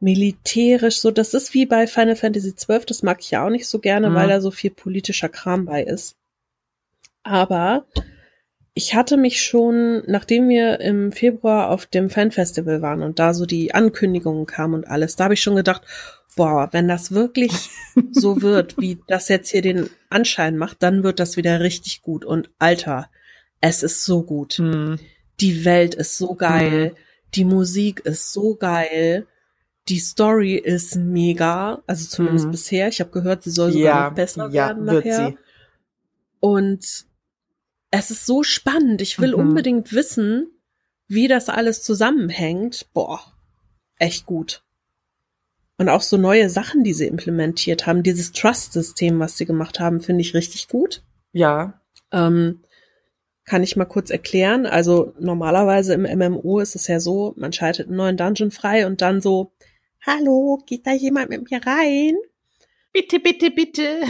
militärisch. 0.00 1.00
So, 1.00 1.10
das 1.10 1.32
ist 1.32 1.54
wie 1.54 1.64
bei 1.64 1.86
Final 1.86 2.16
Fantasy 2.16 2.52
XII. 2.54 2.80
Das 2.86 3.02
mag 3.02 3.20
ich 3.20 3.30
ja 3.30 3.46
auch 3.46 3.50
nicht 3.50 3.68
so 3.68 3.78
gerne, 3.78 4.10
mhm. 4.10 4.14
weil 4.14 4.28
da 4.28 4.40
so 4.40 4.50
viel 4.50 4.70
politischer 4.70 5.28
Kram 5.28 5.64
bei 5.64 5.82
ist. 5.82 6.16
Aber 7.22 7.86
ich 8.74 8.94
hatte 8.94 9.16
mich 9.16 9.42
schon, 9.42 10.02
nachdem 10.06 10.48
wir 10.48 10.80
im 10.80 11.12
Februar 11.12 11.70
auf 11.70 11.86
dem 11.86 12.10
Fanfestival 12.10 12.82
waren 12.82 13.02
und 13.02 13.18
da 13.18 13.34
so 13.34 13.46
die 13.46 13.74
Ankündigungen 13.74 14.46
kamen 14.46 14.74
und 14.74 14.88
alles, 14.88 15.16
da 15.16 15.24
habe 15.24 15.34
ich 15.34 15.42
schon 15.42 15.56
gedacht, 15.56 15.82
boah, 16.36 16.68
wenn 16.72 16.88
das 16.88 17.12
wirklich 17.12 17.70
so 18.12 18.42
wird, 18.42 18.78
wie 18.78 18.98
das 19.06 19.28
jetzt 19.28 19.50
hier 19.50 19.62
den 19.62 19.90
Anschein 20.08 20.56
macht, 20.56 20.82
dann 20.82 21.02
wird 21.02 21.20
das 21.20 21.36
wieder 21.36 21.60
richtig 21.60 22.02
gut. 22.02 22.24
Und 22.24 22.50
Alter, 22.58 23.10
es 23.60 23.82
ist 23.82 24.04
so 24.04 24.22
gut. 24.22 24.54
Hm. 24.54 24.98
Die 25.40 25.64
Welt 25.64 25.94
ist 25.94 26.18
so 26.18 26.34
geil. 26.34 26.90
Hm. 26.90 26.96
Die 27.34 27.44
Musik 27.44 28.00
ist 28.00 28.32
so 28.32 28.56
geil. 28.56 29.26
Die 29.88 29.98
Story 29.98 30.56
ist 30.56 30.96
mega. 30.96 31.82
Also 31.86 32.08
zumindest 32.08 32.46
hm. 32.46 32.50
bisher. 32.52 32.88
Ich 32.88 33.00
habe 33.00 33.10
gehört, 33.10 33.42
sie 33.42 33.50
soll 33.50 33.72
sogar 33.72 33.86
ja, 33.86 34.08
noch 34.08 34.14
besser 34.14 34.46
ja, 34.48 34.52
werden 34.52 34.84
nachher. 34.84 35.28
Sie. 35.28 35.38
Und 36.40 37.06
es 37.90 38.10
ist 38.10 38.26
so 38.26 38.42
spannend. 38.42 39.02
Ich 39.02 39.20
will 39.20 39.32
mhm. 39.32 39.40
unbedingt 39.40 39.92
wissen, 39.92 40.50
wie 41.06 41.28
das 41.28 41.48
alles 41.48 41.82
zusammenhängt. 41.82 42.88
Boah, 42.94 43.20
echt 43.98 44.26
gut. 44.26 44.64
Und 45.82 45.88
auch 45.88 46.02
so 46.02 46.16
neue 46.16 46.48
Sachen, 46.48 46.84
die 46.84 46.92
sie 46.92 47.08
implementiert 47.08 47.88
haben. 47.88 48.04
Dieses 48.04 48.30
Trust-System, 48.30 49.18
was 49.18 49.36
sie 49.36 49.46
gemacht 49.46 49.80
haben, 49.80 50.00
finde 50.00 50.20
ich 50.20 50.32
richtig 50.32 50.68
gut. 50.68 51.02
Ja. 51.32 51.80
Ähm, 52.12 52.62
kann 53.44 53.64
ich 53.64 53.74
mal 53.74 53.86
kurz 53.86 54.10
erklären. 54.10 54.64
Also 54.64 55.12
normalerweise 55.18 55.94
im 55.94 56.02
MMO 56.02 56.60
ist 56.60 56.76
es 56.76 56.86
ja 56.86 57.00
so, 57.00 57.34
man 57.36 57.52
schaltet 57.52 57.88
einen 57.88 57.96
neuen 57.96 58.16
Dungeon 58.16 58.52
frei 58.52 58.86
und 58.86 59.00
dann 59.00 59.20
so, 59.20 59.54
hallo, 60.06 60.62
geht 60.66 60.86
da 60.86 60.92
jemand 60.92 61.30
mit 61.30 61.50
mir 61.50 61.60
rein? 61.66 62.14
Bitte, 62.92 63.18
bitte, 63.18 63.50
bitte. 63.50 64.02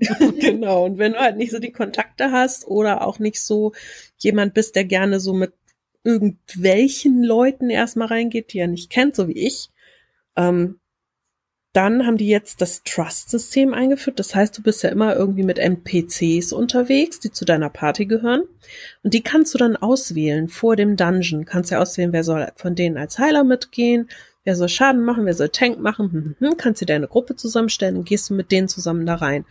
genau. 0.40 0.86
Und 0.86 0.98
wenn 0.98 1.12
du 1.12 1.20
halt 1.20 1.36
nicht 1.36 1.52
so 1.52 1.60
die 1.60 1.70
Kontakte 1.70 2.32
hast 2.32 2.66
oder 2.66 3.06
auch 3.06 3.20
nicht 3.20 3.40
so 3.40 3.70
jemand 4.16 4.52
bist, 4.52 4.74
der 4.74 4.84
gerne 4.84 5.20
so 5.20 5.32
mit 5.32 5.52
irgendwelchen 6.02 7.22
Leuten 7.22 7.70
erstmal 7.70 8.08
reingeht, 8.08 8.52
die 8.52 8.58
er 8.58 8.66
nicht 8.66 8.90
kennt, 8.90 9.14
so 9.14 9.28
wie 9.28 9.46
ich, 9.46 9.70
ähm, 10.36 10.78
dann 11.76 12.06
haben 12.06 12.16
die 12.16 12.28
jetzt 12.28 12.62
das 12.62 12.84
Trust-System 12.84 13.74
eingeführt. 13.74 14.18
Das 14.18 14.34
heißt, 14.34 14.56
du 14.56 14.62
bist 14.62 14.82
ja 14.82 14.88
immer 14.88 15.14
irgendwie 15.14 15.42
mit 15.42 15.58
NPCs 15.58 16.54
unterwegs, 16.54 17.20
die 17.20 17.30
zu 17.30 17.44
deiner 17.44 17.68
Party 17.68 18.06
gehören. 18.06 18.44
Und 19.02 19.12
die 19.12 19.22
kannst 19.22 19.52
du 19.52 19.58
dann 19.58 19.76
auswählen 19.76 20.48
vor 20.48 20.74
dem 20.74 20.96
Dungeon. 20.96 21.44
Kannst 21.44 21.70
ja 21.70 21.78
auswählen, 21.78 22.14
wer 22.14 22.24
soll 22.24 22.50
von 22.56 22.74
denen 22.74 22.96
als 22.96 23.18
Heiler 23.18 23.44
mitgehen, 23.44 24.08
wer 24.44 24.56
soll 24.56 24.70
Schaden 24.70 25.04
machen, 25.04 25.26
wer 25.26 25.34
soll 25.34 25.50
Tank 25.50 25.78
machen, 25.78 26.12
hm, 26.12 26.36
hm, 26.38 26.48
hm, 26.48 26.56
kannst 26.56 26.80
dir 26.80 26.86
deine 26.86 27.08
Gruppe 27.08 27.36
zusammenstellen 27.36 27.98
und 27.98 28.08
gehst 28.08 28.30
mit 28.30 28.52
denen 28.52 28.68
zusammen 28.68 29.04
da 29.04 29.16
rein. 29.16 29.44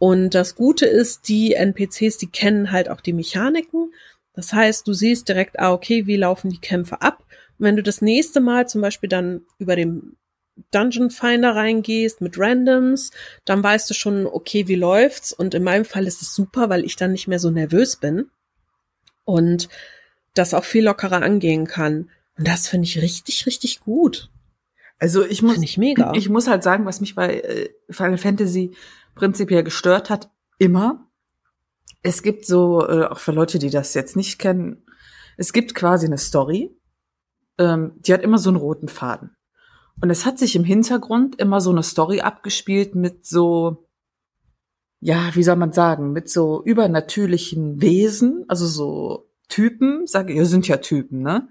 Und 0.00 0.34
das 0.34 0.56
Gute 0.56 0.86
ist, 0.86 1.28
die 1.28 1.54
NPCs, 1.54 2.18
die 2.18 2.30
kennen 2.32 2.72
halt 2.72 2.88
auch 2.88 3.00
die 3.00 3.12
Mechaniken. 3.12 3.92
Das 4.32 4.52
heißt, 4.52 4.88
du 4.88 4.92
siehst 4.92 5.28
direkt, 5.28 5.60
ah, 5.60 5.72
okay, 5.72 6.08
wie 6.08 6.16
laufen 6.16 6.50
die 6.50 6.58
Kämpfe 6.58 7.00
ab. 7.00 7.22
Und 7.58 7.66
wenn 7.66 7.76
du 7.76 7.82
das 7.84 8.02
nächste 8.02 8.40
Mal 8.40 8.66
zum 8.66 8.80
Beispiel 8.80 9.08
dann 9.08 9.42
über 9.58 9.76
den 9.76 10.16
Dungeon 10.70 11.10
Finder 11.10 11.54
reingehst 11.54 12.20
mit 12.20 12.38
Randoms, 12.38 13.10
dann 13.44 13.62
weißt 13.62 13.88
du 13.90 13.94
schon, 13.94 14.26
okay, 14.26 14.68
wie 14.68 14.74
läuft's? 14.74 15.32
Und 15.32 15.54
in 15.54 15.62
meinem 15.62 15.84
Fall 15.84 16.06
ist 16.06 16.22
es 16.22 16.34
super, 16.34 16.68
weil 16.68 16.84
ich 16.84 16.96
dann 16.96 17.12
nicht 17.12 17.28
mehr 17.28 17.38
so 17.38 17.50
nervös 17.50 17.96
bin 17.96 18.30
und 19.24 19.68
das 20.34 20.54
auch 20.54 20.64
viel 20.64 20.84
lockerer 20.84 21.22
angehen 21.22 21.66
kann. 21.66 22.10
Und 22.38 22.48
das 22.48 22.68
finde 22.68 22.86
ich 22.86 23.00
richtig, 23.00 23.46
richtig 23.46 23.80
gut. 23.80 24.30
Also 24.98 25.24
ich 25.24 25.42
muss, 25.42 25.58
ich, 25.62 25.78
mega. 25.78 26.12
ich 26.14 26.28
muss 26.28 26.46
halt 26.46 26.62
sagen, 26.62 26.84
was 26.84 27.00
mich 27.00 27.14
bei 27.14 27.40
äh, 27.40 27.70
Final 27.90 28.18
Fantasy 28.18 28.74
prinzipiell 29.14 29.64
gestört 29.64 30.10
hat, 30.10 30.30
immer. 30.58 31.06
Es 32.02 32.22
gibt 32.22 32.46
so, 32.46 32.86
äh, 32.86 33.04
auch 33.04 33.18
für 33.18 33.32
Leute, 33.32 33.58
die 33.58 33.70
das 33.70 33.94
jetzt 33.94 34.16
nicht 34.16 34.38
kennen, 34.38 34.84
es 35.36 35.52
gibt 35.52 35.74
quasi 35.74 36.06
eine 36.06 36.18
Story, 36.18 36.70
ähm, 37.58 37.92
die 37.96 38.12
hat 38.12 38.22
immer 38.22 38.38
so 38.38 38.50
einen 38.50 38.58
roten 38.58 38.88
Faden. 38.88 39.36
Und 40.00 40.10
es 40.10 40.24
hat 40.26 40.38
sich 40.38 40.56
im 40.56 40.64
Hintergrund 40.64 41.40
immer 41.40 41.60
so 41.60 41.70
eine 41.70 41.82
Story 41.82 42.20
abgespielt 42.20 42.94
mit 42.94 43.26
so, 43.26 43.88
ja, 45.00 45.30
wie 45.34 45.42
soll 45.42 45.56
man 45.56 45.72
sagen, 45.72 46.12
mit 46.12 46.28
so 46.30 46.62
übernatürlichen 46.64 47.80
Wesen, 47.80 48.44
also 48.48 48.66
so 48.66 49.30
Typen, 49.48 50.06
sage 50.06 50.32
ich, 50.32 50.48
sind 50.48 50.68
ja 50.68 50.78
Typen, 50.78 51.22
ne? 51.22 51.48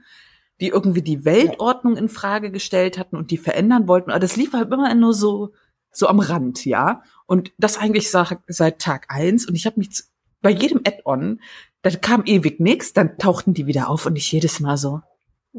die 0.62 0.70
irgendwie 0.70 1.02
die 1.02 1.26
Weltordnung 1.26 1.96
in 1.96 2.10
Frage 2.10 2.52
gestellt 2.52 2.98
hatten 2.98 3.16
und 3.16 3.32
die 3.32 3.38
verändern 3.38 3.88
wollten. 3.88 4.12
Aber 4.12 4.20
das 4.20 4.36
lief 4.36 4.54
halt 4.54 4.72
immer 4.72 4.94
nur 4.94 5.14
so, 5.14 5.54
so 5.92 6.08
am 6.08 6.20
Rand, 6.20 6.66
ja. 6.66 7.04
Und 7.26 7.52
das 7.58 7.78
eigentlich 7.78 8.12
seit, 8.12 8.80
Tag 8.80 9.06
eins. 9.10 9.48
Und 9.48 9.56
ich 9.56 9.66
habe 9.66 9.80
mich 9.80 10.04
bei 10.42 10.50
jedem 10.50 10.82
Add-on, 10.86 11.40
da 11.82 11.90
kam 11.92 12.24
ewig 12.26 12.60
nichts, 12.60 12.92
dann 12.92 13.18
tauchten 13.18 13.54
die 13.54 13.68
wieder 13.68 13.90
auf 13.90 14.06
und 14.06 14.18
ich 14.18 14.32
jedes 14.32 14.60
Mal 14.60 14.78
so, 14.78 15.02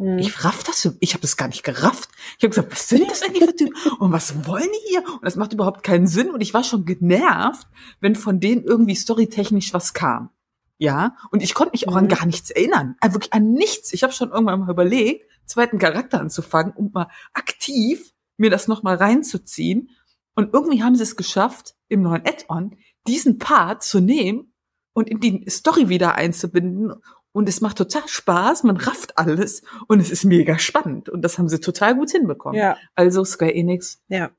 mhm. 0.00 0.18
ich 0.18 0.44
raff 0.44 0.64
das, 0.64 0.96
ich 1.00 1.12
habe 1.12 1.22
das 1.22 1.36
gar 1.36 1.48
nicht 1.48 1.62
gerafft. 1.62 2.10
Ich 2.38 2.44
habe 2.44 2.50
gesagt, 2.50 2.72
was 2.72 2.88
sind 2.88 3.10
das 3.10 3.22
eigentlich 3.22 3.44
für 3.44 3.54
Typen? 3.54 3.74
Und 3.98 4.12
was 4.12 4.46
wollen 4.46 4.68
die 4.68 4.88
hier? 4.88 5.04
Und 5.04 5.24
das 5.24 5.36
macht 5.36 5.52
überhaupt 5.52 5.82
keinen 5.82 6.06
Sinn. 6.06 6.30
Und 6.30 6.40
ich 6.40 6.54
war 6.54 6.64
schon 6.64 6.84
genervt, 6.84 7.68
wenn 8.00 8.14
von 8.14 8.40
denen 8.40 8.64
irgendwie 8.64 8.94
storytechnisch 8.94 9.72
was 9.72 9.94
kam. 9.94 10.30
Ja, 10.78 11.16
und 11.30 11.42
ich 11.42 11.52
konnte 11.52 11.72
mich 11.72 11.88
auch 11.88 11.92
mhm. 11.92 11.98
an 11.98 12.08
gar 12.08 12.26
nichts 12.26 12.50
erinnern. 12.50 12.96
Also 13.00 13.16
wirklich 13.16 13.34
an 13.34 13.52
nichts. 13.52 13.92
Ich 13.92 14.02
habe 14.02 14.14
schon 14.14 14.30
irgendwann 14.30 14.60
mal 14.60 14.70
überlegt, 14.70 15.26
zweiten 15.44 15.78
Charakter 15.78 16.20
anzufangen, 16.20 16.72
um 16.72 16.90
mal 16.92 17.08
aktiv 17.34 18.12
mir 18.38 18.50
das 18.50 18.66
nochmal 18.66 18.96
reinzuziehen. 18.96 19.90
Und 20.34 20.54
irgendwie 20.54 20.82
haben 20.82 20.96
sie 20.96 21.02
es 21.02 21.16
geschafft, 21.16 21.74
im 21.88 22.02
neuen 22.02 22.26
Add-on 22.26 22.76
diesen 23.06 23.38
Part 23.38 23.82
zu 23.82 24.00
nehmen 24.00 24.54
und 24.94 25.08
in 25.10 25.20
die 25.20 25.44
Story 25.50 25.88
wieder 25.88 26.14
einzubinden. 26.14 26.94
Und 27.32 27.48
es 27.48 27.60
macht 27.60 27.78
total 27.78 28.06
Spaß, 28.06 28.64
man 28.64 28.76
rafft 28.76 29.16
alles 29.16 29.62
und 29.86 30.00
es 30.00 30.10
ist 30.10 30.24
mega 30.24 30.58
spannend. 30.58 31.08
Und 31.08 31.22
das 31.22 31.38
haben 31.38 31.48
sie 31.48 31.60
total 31.60 31.94
gut 31.94 32.10
hinbekommen. 32.10 32.58
Ja. 32.58 32.76
Also 32.94 33.24
Square 33.24 33.54
Enix, 33.54 34.02
ja. 34.08 34.30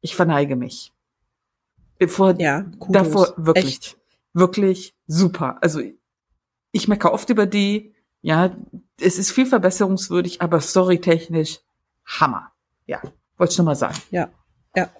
ich 0.00 0.14
verneige 0.14 0.54
mich. 0.54 0.92
Bevor, 1.98 2.38
ja, 2.40 2.64
davor 2.88 3.34
wirklich. 3.36 3.64
Echt? 3.64 4.00
wirklich 4.32 4.94
super. 5.06 5.58
Also 5.60 5.82
ich 6.72 6.88
meckere 6.88 7.12
oft 7.12 7.28
über 7.30 7.46
die, 7.46 7.94
ja, 8.22 8.56
es 9.00 9.18
ist 9.18 9.32
viel 9.32 9.46
verbesserungswürdig, 9.46 10.40
aber 10.40 10.60
storytechnisch 10.60 11.60
Hammer. 12.04 12.52
Ja, 12.86 13.02
wollte 13.36 13.52
ich 13.52 13.58
nur 13.58 13.66
mal 13.66 13.76
sagen. 13.76 13.96
Ja, 14.10 14.30
ja. 14.74 14.90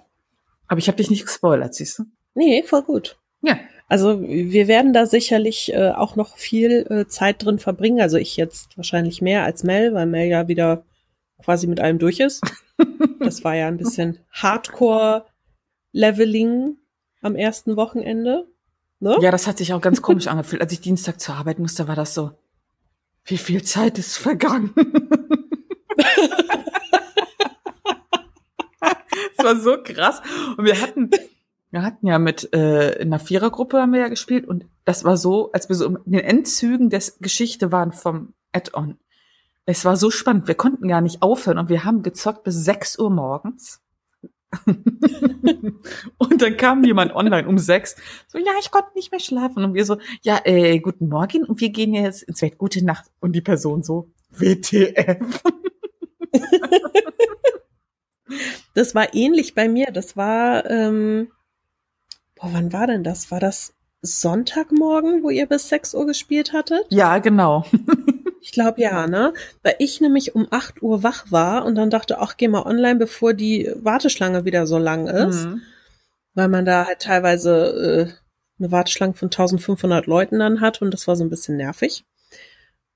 Aber 0.67 0.79
ich 0.79 0.87
habe 0.87 0.97
dich 0.97 1.09
nicht 1.09 1.25
gespoilert, 1.25 1.75
siehst 1.75 1.99
du? 1.99 2.05
Nee, 2.33 2.63
voll 2.63 2.83
gut. 2.83 3.19
Ja. 3.41 3.57
Also 3.91 4.19
wir 4.21 4.67
werden 4.69 4.93
da 4.93 5.05
sicherlich 5.05 5.73
äh, 5.73 5.91
auch 5.91 6.15
noch 6.15 6.37
viel 6.37 6.87
äh, 6.89 7.07
Zeit 7.07 7.43
drin 7.43 7.59
verbringen. 7.59 7.99
Also 7.99 8.15
ich 8.15 8.37
jetzt 8.37 8.77
wahrscheinlich 8.77 9.21
mehr 9.21 9.43
als 9.43 9.63
Mel, 9.63 9.93
weil 9.93 10.05
Mel 10.05 10.29
ja 10.29 10.47
wieder 10.47 10.85
quasi 11.43 11.67
mit 11.67 11.81
allem 11.81 11.99
durch 11.99 12.21
ist. 12.21 12.41
Das 13.19 13.43
war 13.43 13.53
ja 13.53 13.67
ein 13.67 13.75
bisschen 13.77 14.17
Hardcore-Leveling 14.31 16.77
am 17.21 17.35
ersten 17.35 17.75
Wochenende. 17.75 18.47
Ne? 18.99 19.15
Ja, 19.21 19.29
das 19.29 19.45
hat 19.45 19.59
sich 19.59 19.73
auch 19.73 19.81
ganz 19.81 20.01
komisch 20.01 20.25
angefühlt. 20.27 20.63
Als 20.63 20.73
ich 20.73 20.81
Dienstag 20.81 21.19
zur 21.19 21.35
Arbeit 21.35 21.59
musste, 21.59 21.87
war 21.87 21.95
das 21.95 22.15
so, 22.15 22.31
wie 23.25 23.37
viel 23.37 23.61
Zeit 23.61 23.99
ist 23.99 24.17
vergangen? 24.17 24.73
Es 29.37 29.43
war 29.43 29.59
so 29.59 29.77
krass. 29.83 30.21
Und 30.57 30.65
wir 30.65 30.81
hatten, 30.81 31.11
wir 31.71 31.83
hatten 31.83 32.05
ja 32.05 32.19
mit 32.19 32.53
äh, 32.53 33.01
in 33.01 33.07
einer 33.07 33.19
Vierergruppe 33.19 33.79
haben 33.79 33.93
wir 33.93 34.01
ja 34.01 34.09
gespielt 34.09 34.45
und 34.47 34.65
das 34.85 35.03
war 35.03 35.17
so, 35.17 35.51
als 35.53 35.69
wir 35.69 35.75
so 35.75 35.85
in 35.85 35.97
den 36.05 36.21
Endzügen 36.21 36.89
der 36.89 37.01
Geschichte 37.19 37.71
waren 37.71 37.93
vom 37.93 38.33
Add-on. 38.51 38.97
Es 39.65 39.85
war 39.85 39.95
so 39.95 40.11
spannend. 40.11 40.47
Wir 40.47 40.55
konnten 40.55 40.87
gar 40.87 41.01
nicht 41.01 41.21
aufhören 41.21 41.57
und 41.57 41.69
wir 41.69 41.85
haben 41.85 42.03
gezockt 42.03 42.43
bis 42.43 42.65
6 42.65 42.99
Uhr 42.99 43.09
morgens. 43.09 43.81
und 46.17 46.41
dann 46.41 46.57
kam 46.57 46.83
jemand 46.83 47.15
online 47.15 47.47
um 47.47 47.57
sechs, 47.57 47.95
so, 48.27 48.37
ja, 48.37 48.51
ich 48.59 48.69
konnte 48.69 48.89
nicht 48.95 49.11
mehr 49.11 49.21
schlafen. 49.21 49.63
Und 49.63 49.73
wir 49.73 49.85
so, 49.85 49.97
ja, 50.23 50.41
äh, 50.43 50.79
guten 50.79 51.07
Morgen 51.07 51.45
und 51.45 51.61
wir 51.61 51.69
gehen 51.69 51.93
jetzt 51.93 52.23
ins 52.23 52.41
Bett, 52.41 52.57
gute 52.57 52.83
Nacht. 52.83 53.05
Und 53.21 53.33
die 53.33 53.41
Person 53.41 53.81
so, 53.81 54.09
WTF. 54.29 55.41
Das 58.73 58.95
war 58.95 59.13
ähnlich 59.13 59.53
bei 59.53 59.67
mir. 59.67 59.87
Das 59.91 60.15
war, 60.15 60.69
ähm, 60.69 61.27
boah, 62.41 62.49
wann 62.51 62.73
war 62.73 62.87
denn 62.87 63.03
das? 63.03 63.31
War 63.31 63.39
das 63.39 63.73
Sonntagmorgen, 64.01 65.23
wo 65.23 65.29
ihr 65.29 65.45
bis 65.45 65.69
6 65.69 65.93
Uhr 65.93 66.07
gespielt 66.07 66.53
hattet? 66.53 66.85
Ja, 66.89 67.19
genau. 67.19 67.65
Ich 68.43 68.51
glaube 68.51 68.81
ja, 68.81 69.05
ne? 69.05 69.35
Weil 69.61 69.75
ich 69.77 70.01
nämlich 70.01 70.33
um 70.33 70.47
8 70.49 70.81
Uhr 70.81 71.03
wach 71.03 71.25
war 71.29 71.63
und 71.63 71.75
dann 71.75 71.91
dachte, 71.91 72.17
ach, 72.17 72.37
geh 72.37 72.47
mal 72.47 72.63
online, 72.63 72.95
bevor 72.95 73.35
die 73.35 73.71
Warteschlange 73.75 74.45
wieder 74.45 74.65
so 74.65 74.79
lang 74.79 75.05
ist. 75.07 75.45
Mhm. 75.45 75.61
Weil 76.33 76.47
man 76.47 76.65
da 76.65 76.87
halt 76.87 77.03
teilweise 77.03 78.09
äh, 78.09 78.13
eine 78.57 78.71
Warteschlange 78.71 79.13
von 79.13 79.27
1500 79.27 80.07
Leuten 80.07 80.39
dann 80.39 80.59
hat 80.59 80.81
und 80.81 80.91
das 80.91 81.07
war 81.07 81.15
so 81.15 81.23
ein 81.23 81.29
bisschen 81.29 81.55
nervig. 81.55 82.03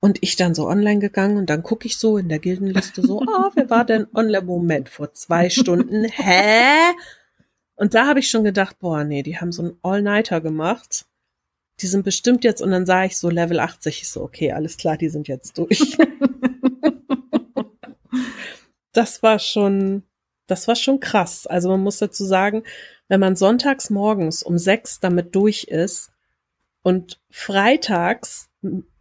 Und 0.00 0.18
ich 0.20 0.34
dann 0.34 0.56
so 0.56 0.66
online 0.66 0.98
gegangen 0.98 1.36
und 1.36 1.48
dann 1.48 1.62
gucke 1.62 1.86
ich 1.86 1.96
so 1.96 2.18
in 2.18 2.28
der 2.28 2.40
Gildenliste 2.40 3.02
so, 3.02 3.20
ah, 3.28 3.46
oh, 3.46 3.50
wer 3.54 3.70
war 3.70 3.84
denn 3.84 4.08
online? 4.12 4.44
Moment, 4.44 4.88
vor 4.88 5.12
zwei 5.12 5.48
Stunden. 5.48 6.04
Hä? 6.10 6.92
Und 7.76 7.94
da 7.94 8.06
habe 8.06 8.20
ich 8.20 8.28
schon 8.30 8.44
gedacht, 8.44 8.78
boah, 8.78 9.04
nee, 9.04 9.22
die 9.22 9.38
haben 9.38 9.52
so 9.52 9.62
einen 9.62 9.78
All-Nighter 9.82 10.40
gemacht. 10.40 11.06
Die 11.80 11.86
sind 11.86 12.04
bestimmt 12.04 12.42
jetzt, 12.42 12.62
und 12.62 12.70
dann 12.70 12.86
sah 12.86 13.04
ich 13.04 13.18
so 13.18 13.28
Level 13.28 13.60
80, 13.60 14.02
ich 14.02 14.08
so, 14.08 14.22
okay, 14.22 14.52
alles 14.52 14.76
klar, 14.76 14.96
die 14.96 15.10
sind 15.10 15.28
jetzt 15.28 15.58
durch. 15.58 15.98
das 18.92 19.22
war 19.22 19.38
schon, 19.38 20.02
das 20.46 20.68
war 20.68 20.76
schon 20.76 21.00
krass. 21.00 21.46
Also 21.46 21.68
man 21.68 21.82
muss 21.82 21.98
dazu 21.98 22.24
sagen, 22.24 22.62
wenn 23.08 23.20
man 23.20 23.36
sonntags 23.36 23.90
morgens 23.90 24.42
um 24.42 24.56
sechs 24.58 25.00
damit 25.00 25.34
durch 25.34 25.64
ist 25.64 26.10
und 26.82 27.20
freitags 27.30 28.48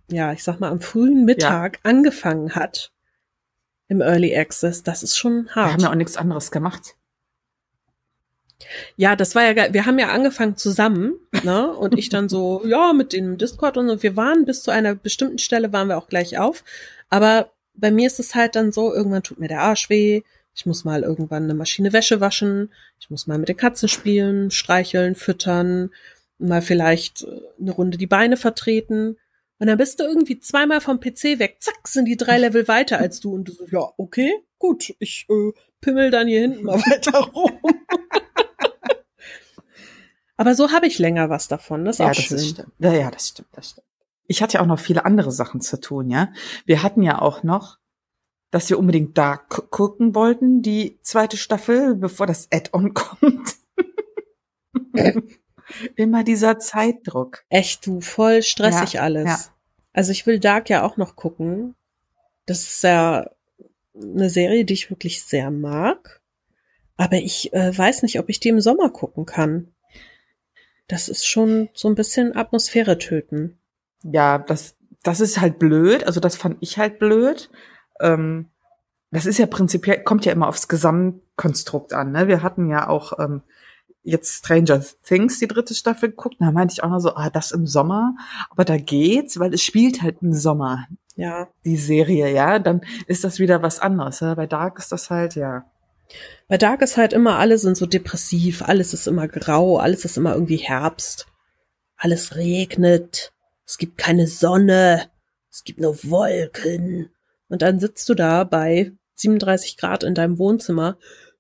ja, 0.09 0.33
ich 0.33 0.43
sag 0.43 0.59
mal, 0.59 0.71
am 0.71 0.81
frühen 0.81 1.25
Mittag 1.25 1.77
ja. 1.77 1.89
angefangen 1.89 2.55
hat 2.55 2.91
im 3.87 4.01
Early 4.01 4.35
Access, 4.35 4.83
das 4.83 5.03
ist 5.03 5.17
schon 5.17 5.49
hart. 5.49 5.67
Wir 5.67 5.73
haben 5.73 5.81
ja 5.81 5.89
auch 5.91 5.95
nichts 5.95 6.17
anderes 6.17 6.51
gemacht. 6.51 6.95
Ja, 8.95 9.15
das 9.15 9.35
war 9.35 9.43
ja 9.43 9.53
geil. 9.53 9.73
Wir 9.73 9.85
haben 9.85 9.99
ja 9.99 10.09
angefangen 10.09 10.57
zusammen, 10.57 11.15
ne? 11.43 11.71
Und 11.71 11.97
ich 11.97 12.09
dann 12.09 12.29
so, 12.29 12.61
ja, 12.67 12.93
mit 12.93 13.13
dem 13.13 13.37
Discord 13.37 13.77
und 13.77 13.87
so. 13.87 14.03
Wir 14.03 14.15
waren 14.15 14.45
bis 14.45 14.63
zu 14.63 14.71
einer 14.71 14.95
bestimmten 14.95 15.39
Stelle 15.39 15.73
waren 15.73 15.89
wir 15.89 15.97
auch 15.97 16.07
gleich 16.07 16.37
auf. 16.37 16.63
Aber 17.09 17.51
bei 17.73 17.91
mir 17.91 18.07
ist 18.07 18.19
es 18.19 18.35
halt 18.35 18.55
dann 18.55 18.71
so, 18.71 18.93
irgendwann 18.93 19.23
tut 19.23 19.39
mir 19.39 19.47
der 19.47 19.61
Arsch 19.61 19.89
weh. 19.89 20.21
Ich 20.55 20.65
muss 20.65 20.85
mal 20.85 21.03
irgendwann 21.03 21.43
eine 21.43 21.53
Maschine 21.53 21.91
Wäsche 21.91 22.21
waschen. 22.21 22.71
Ich 22.99 23.09
muss 23.09 23.27
mal 23.27 23.37
mit 23.37 23.49
den 23.49 23.57
Katzen 23.57 23.89
spielen, 23.89 24.51
streicheln, 24.51 25.15
füttern, 25.15 25.91
mal 26.37 26.61
vielleicht 26.61 27.23
äh, 27.23 27.41
eine 27.59 27.71
Runde 27.71 27.97
die 27.97 28.07
Beine 28.07 28.37
vertreten. 28.37 29.17
Und 29.59 29.67
dann 29.67 29.77
bist 29.77 29.99
du 29.99 30.03
irgendwie 30.03 30.39
zweimal 30.39 30.81
vom 30.81 30.99
PC 30.99 31.39
weg, 31.39 31.57
zack, 31.59 31.87
sind 31.87 32.05
die 32.05 32.17
drei 32.17 32.37
Level 32.37 32.67
weiter 32.67 32.99
als 32.99 33.19
du. 33.19 33.33
Und 33.33 33.47
du 33.47 33.53
so, 33.53 33.65
ja, 33.67 33.89
okay, 33.97 34.33
gut, 34.59 34.93
ich 34.99 35.27
äh, 35.29 35.51
pimmel 35.85 36.11
dann 36.11 36.27
hier 36.27 36.41
hinten 36.41 36.63
mal 36.63 36.79
weiter 36.91 37.19
rum. 37.19 37.51
Aber 40.37 40.53
so 40.55 40.71
habe 40.71 40.87
ich 40.87 40.99
länger 40.99 41.29
was 41.29 41.47
davon. 41.47 41.85
Das 41.85 41.95
ist 41.95 41.99
ja, 41.99 42.05
auch 42.07 42.13
das 42.15 42.25
schön. 42.25 42.39
Stimmt. 42.39 42.71
Ja, 42.79 42.91
ja, 42.93 43.09
das 43.11 43.29
stimmt, 43.29 43.49
das 43.53 43.69
stimmt. 43.69 43.87
Ich 44.27 44.41
hatte 44.41 44.55
ja 44.55 44.61
auch 44.61 44.65
noch 44.65 44.79
viele 44.79 45.05
andere 45.05 45.31
Sachen 45.31 45.61
zu 45.61 45.79
tun, 45.79 46.09
ja. 46.09 46.33
Wir 46.65 46.83
hatten 46.83 47.03
ja 47.03 47.21
auch 47.21 47.43
noch, 47.43 47.77
dass 48.51 48.69
wir 48.69 48.79
unbedingt 48.79 49.17
da 49.17 49.37
gucken 49.37 50.15
wollten, 50.15 50.61
die 50.61 50.99
zweite 51.03 51.37
Staffel, 51.37 51.95
bevor 51.95 52.25
das 52.27 52.47
Add-on 52.51 52.93
kommt. 52.93 53.55
Immer 55.95 56.23
dieser 56.23 56.59
Zeitdruck. 56.59 57.43
Echt, 57.49 57.85
du, 57.85 58.01
voll 58.01 58.41
stressig 58.41 58.93
Ja, 58.93 59.01
alles. 59.01 59.25
ja. 59.25 59.39
Also 59.93 60.11
ich 60.11 60.25
will 60.25 60.39
Dark 60.39 60.69
ja 60.69 60.83
auch 60.83 60.97
noch 60.97 61.15
gucken. 61.15 61.75
Das 62.45 62.59
ist 62.61 62.83
ja 62.83 63.29
eine 64.01 64.29
Serie, 64.29 64.65
die 64.65 64.73
ich 64.73 64.89
wirklich 64.89 65.23
sehr 65.23 65.51
mag. 65.51 66.21
Aber 66.97 67.17
ich 67.17 67.53
äh, 67.53 67.77
weiß 67.77 68.03
nicht, 68.03 68.19
ob 68.19 68.29
ich 68.29 68.39
die 68.39 68.49
im 68.49 68.61
Sommer 68.61 68.89
gucken 68.89 69.25
kann. 69.25 69.73
Das 70.87 71.09
ist 71.09 71.25
schon 71.25 71.69
so 71.73 71.87
ein 71.87 71.95
bisschen 71.95 72.35
Atmosphäre 72.35 72.97
töten. 72.97 73.59
Ja, 74.03 74.37
das, 74.37 74.77
das 75.03 75.19
ist 75.19 75.41
halt 75.41 75.59
blöd. 75.59 76.05
Also 76.05 76.19
das 76.19 76.35
fand 76.35 76.57
ich 76.61 76.77
halt 76.77 76.99
blöd. 76.99 77.49
Ähm, 77.99 78.49
das 79.11 79.25
ist 79.25 79.37
ja 79.37 79.45
prinzipiell, 79.45 80.03
kommt 80.03 80.25
ja 80.25 80.31
immer 80.31 80.47
aufs 80.47 80.67
Gesamtkonstrukt 80.67 81.93
an. 81.93 82.11
Ne? 82.11 82.27
Wir 82.27 82.43
hatten 82.43 82.69
ja 82.69 82.87
auch 82.87 83.17
ähm, 83.19 83.41
jetzt 84.03 84.37
Stranger 84.37 84.83
Things, 85.03 85.39
die 85.39 85.47
dritte 85.47 85.73
Staffel 85.73 86.09
geguckt. 86.09 86.35
Da 86.39 86.51
meinte 86.51 86.73
ich 86.73 86.83
auch 86.83 86.89
noch 86.89 86.99
so, 86.99 87.15
ah, 87.15 87.29
das 87.29 87.51
im 87.51 87.65
Sommer. 87.65 88.15
Aber 88.49 88.63
da 88.63 88.77
geht's, 88.77 89.39
weil 89.39 89.53
es 89.53 89.63
spielt 89.63 90.01
halt 90.01 90.21
im 90.21 90.33
Sommer, 90.33 90.87
Ja. 91.15 91.47
die 91.63 91.77
Serie, 91.77 92.33
ja. 92.33 92.59
Dann 92.59 92.81
ist 93.07 93.23
das 93.23 93.39
wieder 93.39 93.61
was 93.61 93.79
anderes. 93.79 94.19
Ja? 94.19 94.35
Bei 94.35 94.47
Dark 94.47 94.79
ist 94.79 94.91
das 94.91 95.09
halt, 95.09 95.35
ja. 95.35 95.65
Bei 96.47 96.57
Dark 96.57 96.81
ist 96.81 96.97
halt 96.97 97.13
immer, 97.13 97.39
alle 97.39 97.57
sind 97.57 97.77
so 97.77 97.85
depressiv, 97.85 98.61
alles 98.61 98.93
ist 98.93 99.07
immer 99.07 99.27
grau, 99.27 99.77
alles 99.77 100.05
ist 100.05 100.17
immer 100.17 100.33
irgendwie 100.33 100.57
Herbst. 100.57 101.27
Alles 101.97 102.35
regnet, 102.35 103.33
es 103.65 103.77
gibt 103.77 103.97
keine 103.97 104.27
Sonne, 104.27 105.09
es 105.49 105.63
gibt 105.63 105.79
nur 105.79 105.97
Wolken. 106.03 107.09
Und 107.47 107.61
dann 107.61 107.79
sitzt 107.79 108.07
du 108.09 108.13
da 108.13 108.43
bei 108.43 108.91
37 109.15 109.77
Grad 109.77 110.03
in 110.03 110.13
deinem 110.13 110.37
Wohnzimmer. 110.37 110.97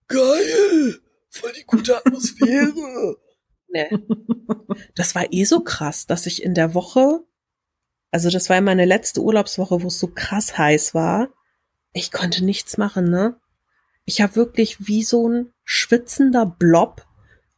Geil! 0.07 0.99
Voll 1.29 1.51
die 1.51 1.65
gute 1.65 1.97
Atmosphäre. 1.97 3.17
nee. 3.67 3.89
Das 4.95 5.15
war 5.15 5.31
eh 5.31 5.43
so 5.43 5.59
krass, 5.59 6.07
dass 6.07 6.25
ich 6.25 6.43
in 6.43 6.53
der 6.53 6.73
Woche, 6.73 7.23
also 8.15 8.29
das 8.29 8.49
war 8.49 8.61
meine 8.61 8.85
letzte 8.85 9.21
Urlaubswoche, 9.21 9.83
wo 9.83 9.87
es 9.87 9.99
so 9.99 10.07
krass 10.07 10.57
heiß 10.57 10.93
war. 10.93 11.27
Ich 11.91 12.13
konnte 12.13 12.45
nichts 12.45 12.77
machen, 12.77 13.09
ne? 13.09 13.35
Ich 14.05 14.21
habe 14.21 14.37
wirklich 14.37 14.87
wie 14.87 15.03
so 15.03 15.27
ein 15.27 15.51
schwitzender 15.65 16.45
Blob 16.45 17.05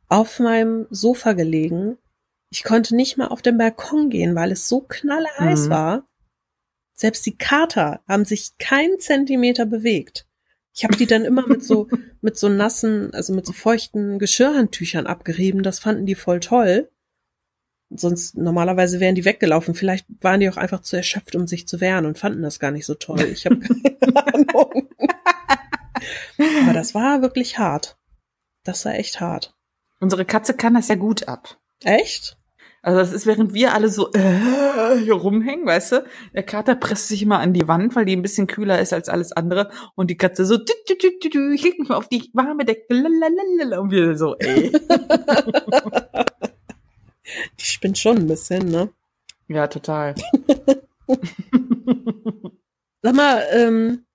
auf 0.08 0.40
meinem 0.40 0.88
Sofa 0.90 1.34
gelegen. 1.34 2.00
Ich 2.50 2.64
konnte 2.64 2.96
nicht 2.96 3.18
mal 3.18 3.28
auf 3.28 3.44
den 3.44 3.60
Balkon 3.60 4.10
gehen, 4.10 4.34
weil 4.34 4.52
es 4.52 4.68
so 4.68 4.82
knallheiß 4.82 5.66
Mhm. 5.68 5.70
war. 5.70 6.08
Selbst 6.96 7.24
die 7.28 7.38
Kater 7.38 8.02
haben 8.08 8.26
sich 8.26 8.58
keinen 8.58 9.00
Zentimeter 9.00 9.68
bewegt. 9.68 10.26
Ich 10.74 10.86
habe 10.86 10.96
die 10.98 11.06
dann 11.06 11.24
immer 11.24 11.46
mit 11.48 11.64
so 11.64 11.88
mit 12.22 12.36
so 12.36 12.50
nassen, 12.50 13.14
also 13.14 13.32
mit 13.32 13.46
so 13.46 13.54
feuchten 13.54 14.18
Geschirrhandtüchern 14.18 15.06
abgerieben. 15.06 15.62
Das 15.62 15.78
fanden 15.78 16.08
die 16.08 16.16
voll 16.16 16.40
toll. 16.40 16.90
Sonst 17.90 18.36
normalerweise 18.38 19.00
wären 19.00 19.16
die 19.16 19.26
weggelaufen. 19.26 19.74
Vielleicht 19.74 20.06
waren 20.22 20.40
die 20.42 20.50
auch 20.50 20.58
einfach 20.58 20.82
zu 20.82 20.98
erschöpft, 20.98 21.36
um 21.36 21.48
sich 21.48 21.68
zu 21.68 21.80
wehren 21.80 22.06
und 22.06 22.18
fanden 22.18 22.42
das 22.42 22.60
gar 22.60 22.72
nicht 22.72 22.86
so 22.86 22.96
toll. 22.96 23.22
Ich 23.22 23.46
habe 23.46 23.60
keine 23.60 24.16
Ahnung. 24.56 24.90
Aber 26.64 26.74
das 26.74 26.94
war 26.94 27.22
wirklich 27.22 27.58
hart. 27.58 27.98
Das 28.64 28.86
war 28.86 28.96
echt 28.96 29.22
hart. 29.22 29.56
Unsere 30.00 30.26
Katze 30.26 30.54
kann 30.54 30.74
das 30.74 30.90
ja 30.90 30.96
gut 30.96 31.28
ab. 31.28 31.58
Echt? 31.84 32.38
Also 32.82 33.00
das 33.00 33.12
ist, 33.12 33.26
während 33.26 33.54
wir 33.54 33.74
alle 33.74 33.90
so 33.90 34.12
äh, 34.14 34.98
hier 35.00 35.16
rumhängen, 35.16 35.66
weißt 35.66 35.92
du, 35.94 36.06
der 36.34 36.44
Kater 36.44 36.76
presst 36.76 37.08
sich 37.08 37.22
immer 37.22 37.40
an 37.40 37.54
die 37.54 37.68
Wand, 37.68 37.96
weil 37.96 38.06
die 38.06 38.16
ein 38.16 38.22
bisschen 38.22 38.48
kühler 38.48 38.80
ist 38.80 38.94
als 38.94 39.10
alles 39.10 39.32
andere 39.32 39.72
und 39.96 40.10
die 40.10 40.18
Katze 40.18 40.46
so, 40.46 40.58
dü, 40.58 40.74
dü, 40.88 40.96
dü, 40.96 41.20
dü, 41.22 41.30
dü, 41.30 41.54
ich 41.54 41.64
leg 41.64 41.80
mich 41.80 41.90
mal 41.90 41.96
auf 41.96 42.08
die 42.08 42.30
warme 42.34 42.64
Decke, 42.66 42.94
lalalala, 42.94 43.80
und 43.80 43.92
wir 43.92 44.18
so, 44.18 44.36
ey. 44.38 44.72
Die 47.60 47.66
spinnt 47.66 47.98
schon 47.98 48.18
ein 48.18 48.28
bisschen, 48.28 48.70
ne? 48.70 48.90
Ja, 49.48 49.68
total. 49.68 50.16
Sag 53.02 53.16
mal, 53.16 53.44
ähm, 53.52 54.06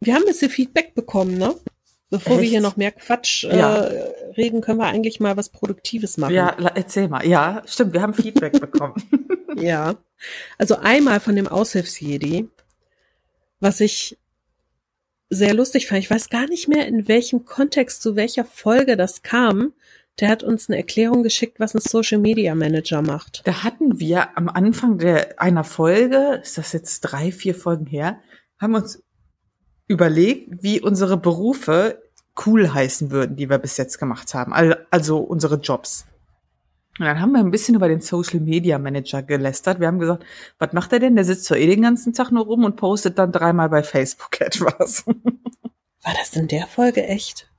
wir 0.00 0.14
haben 0.14 0.22
ein 0.22 0.28
bisschen 0.28 0.50
Feedback 0.50 0.94
bekommen, 0.94 1.38
ne? 1.38 1.54
Bevor 2.08 2.34
Echt? 2.34 2.42
wir 2.42 2.48
hier 2.48 2.60
noch 2.60 2.76
mehr 2.76 2.92
Quatsch 2.92 3.44
äh, 3.44 3.58
ja. 3.58 3.80
reden, 4.36 4.60
können 4.60 4.78
wir 4.78 4.86
eigentlich 4.86 5.18
mal 5.18 5.36
was 5.36 5.48
Produktives 5.48 6.18
machen. 6.18 6.34
Ja, 6.34 6.50
erzähl 6.74 7.08
mal. 7.08 7.26
Ja, 7.26 7.62
stimmt, 7.66 7.94
wir 7.94 8.02
haben 8.02 8.14
Feedback 8.14 8.52
bekommen. 8.60 8.94
ja. 9.56 9.96
Also 10.56 10.76
einmal 10.76 11.18
von 11.18 11.34
dem 11.34 11.48
Aushilfsjedi, 11.48 12.48
was 13.58 13.80
ich 13.80 14.16
sehr 15.30 15.54
lustig 15.54 15.88
fand. 15.88 15.98
Ich 15.98 16.10
weiß 16.10 16.28
gar 16.30 16.46
nicht 16.46 16.68
mehr, 16.68 16.86
in 16.86 17.08
welchem 17.08 17.44
Kontext, 17.44 18.02
zu 18.02 18.14
welcher 18.14 18.44
Folge 18.44 18.96
das 18.96 19.22
kam. 19.22 19.72
Der 20.20 20.28
hat 20.30 20.42
uns 20.42 20.68
eine 20.68 20.78
Erklärung 20.78 21.22
geschickt, 21.22 21.60
was 21.60 21.74
ein 21.74 21.80
Social 21.80 22.18
Media 22.18 22.54
Manager 22.54 23.02
macht. 23.02 23.42
Da 23.44 23.62
hatten 23.62 24.00
wir 24.00 24.36
am 24.36 24.48
Anfang 24.48 24.98
der, 24.98 25.40
einer 25.40 25.64
Folge, 25.64 26.40
ist 26.42 26.56
das 26.56 26.72
jetzt 26.72 27.00
drei, 27.00 27.30
vier 27.30 27.54
Folgen 27.54 27.86
her, 27.86 28.20
haben 28.58 28.74
uns 28.74 29.02
überlegt, 29.88 30.62
wie 30.62 30.80
unsere 30.80 31.16
Berufe 31.16 32.02
cool 32.46 32.72
heißen 32.72 33.10
würden, 33.10 33.36
die 33.36 33.50
wir 33.50 33.58
bis 33.58 33.76
jetzt 33.76 33.98
gemacht 33.98 34.34
haben. 34.34 34.52
Also 34.90 35.18
unsere 35.18 35.56
Jobs. 35.56 36.06
Und 36.98 37.04
dann 37.04 37.20
haben 37.20 37.32
wir 37.32 37.40
ein 37.40 37.50
bisschen 37.50 37.74
über 37.74 37.88
den 37.88 38.00
Social 38.00 38.40
Media 38.40 38.78
Manager 38.78 39.22
gelästert. 39.22 39.80
Wir 39.80 39.86
haben 39.86 39.98
gesagt, 39.98 40.24
was 40.58 40.72
macht 40.72 40.92
er 40.94 41.00
denn? 41.00 41.14
Der 41.14 41.26
sitzt 41.26 41.44
zwar 41.44 41.58
eh 41.58 41.66
den 41.66 41.82
ganzen 41.82 42.14
Tag 42.14 42.30
nur 42.30 42.46
rum 42.46 42.64
und 42.64 42.76
postet 42.76 43.18
dann 43.18 43.32
dreimal 43.32 43.68
bei 43.68 43.82
Facebook 43.82 44.40
etwas. 44.40 45.04
War 45.06 46.14
das 46.18 46.34
in 46.34 46.48
der 46.48 46.66
Folge 46.66 47.06
echt? 47.06 47.50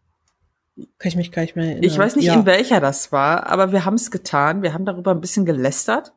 Kann 0.99 1.09
ich 1.09 1.15
mich 1.15 1.31
gar 1.31 1.41
nicht 1.41 1.55
mehr 1.55 1.65
erinnern. 1.65 1.83
Ich 1.83 1.97
weiß 1.97 2.15
nicht, 2.15 2.25
ja. 2.25 2.35
in 2.35 2.45
welcher 2.45 2.79
das 2.79 3.11
war, 3.11 3.47
aber 3.47 3.71
wir 3.71 3.85
haben 3.85 3.95
es 3.95 4.11
getan. 4.11 4.61
Wir 4.61 4.73
haben 4.73 4.85
darüber 4.85 5.11
ein 5.11 5.21
bisschen 5.21 5.45
gelästert. 5.45 6.13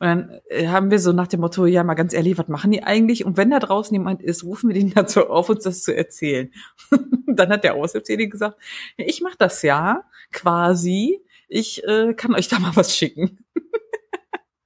Und 0.00 0.06
dann 0.06 0.40
äh, 0.48 0.66
haben 0.66 0.90
wir 0.90 0.98
so 0.98 1.12
nach 1.12 1.28
dem 1.28 1.40
Motto, 1.40 1.66
ja, 1.66 1.84
mal 1.84 1.94
ganz 1.94 2.12
ehrlich, 2.12 2.36
was 2.36 2.48
machen 2.48 2.72
die 2.72 2.82
eigentlich? 2.82 3.24
Und 3.24 3.36
wenn 3.36 3.50
da 3.50 3.60
draußen 3.60 3.94
jemand 3.94 4.20
ist, 4.22 4.42
rufen 4.42 4.68
wir 4.68 4.74
den 4.74 4.90
dazu 4.94 5.28
auf, 5.28 5.48
uns 5.48 5.64
das 5.64 5.82
zu 5.82 5.94
erzählen. 5.94 6.52
dann 7.26 7.50
hat 7.50 7.62
der 7.64 7.74
Aushilfsjährige 7.74 8.30
gesagt, 8.30 8.58
ich 8.96 9.20
mache 9.20 9.36
das 9.38 9.62
ja 9.62 10.04
quasi. 10.32 11.20
Ich 11.48 11.84
äh, 11.84 12.14
kann 12.14 12.34
euch 12.34 12.48
da 12.48 12.58
mal 12.58 12.74
was 12.74 12.96
schicken. 12.96 13.38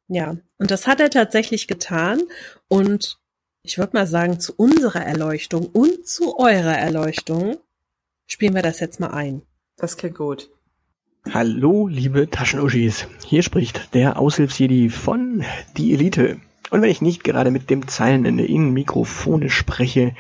ja, 0.08 0.36
und 0.56 0.70
das 0.70 0.86
hat 0.86 1.00
er 1.00 1.10
tatsächlich 1.10 1.68
getan. 1.68 2.22
Und 2.68 3.18
ich 3.62 3.76
würde 3.76 3.96
mal 3.96 4.06
sagen, 4.06 4.40
zu 4.40 4.54
unserer 4.56 5.04
Erleuchtung 5.04 5.66
und 5.66 6.06
zu 6.06 6.38
eurer 6.38 6.78
Erleuchtung 6.78 7.58
spielen 8.28 8.54
wir 8.54 8.62
das 8.62 8.78
jetzt 8.78 9.00
mal 9.00 9.08
ein. 9.08 9.42
Das 9.76 9.96
klingt 9.96 10.16
gut. 10.16 10.50
Hallo, 11.32 11.88
liebe 11.88 12.30
Taschenuschis. 12.30 13.08
Hier 13.26 13.42
spricht 13.42 13.94
der 13.94 14.18
Aushilfsjedi 14.18 14.90
von 14.90 15.44
Die 15.76 15.92
Elite. 15.92 16.38
Und 16.70 16.82
wenn 16.82 16.90
ich 16.90 17.02
nicht 17.02 17.24
gerade 17.24 17.50
mit 17.50 17.70
dem 17.70 17.88
Zeilenende 17.88 18.44
in 18.44 18.72
Mikrofone 18.72 19.50
spreche, 19.50 20.14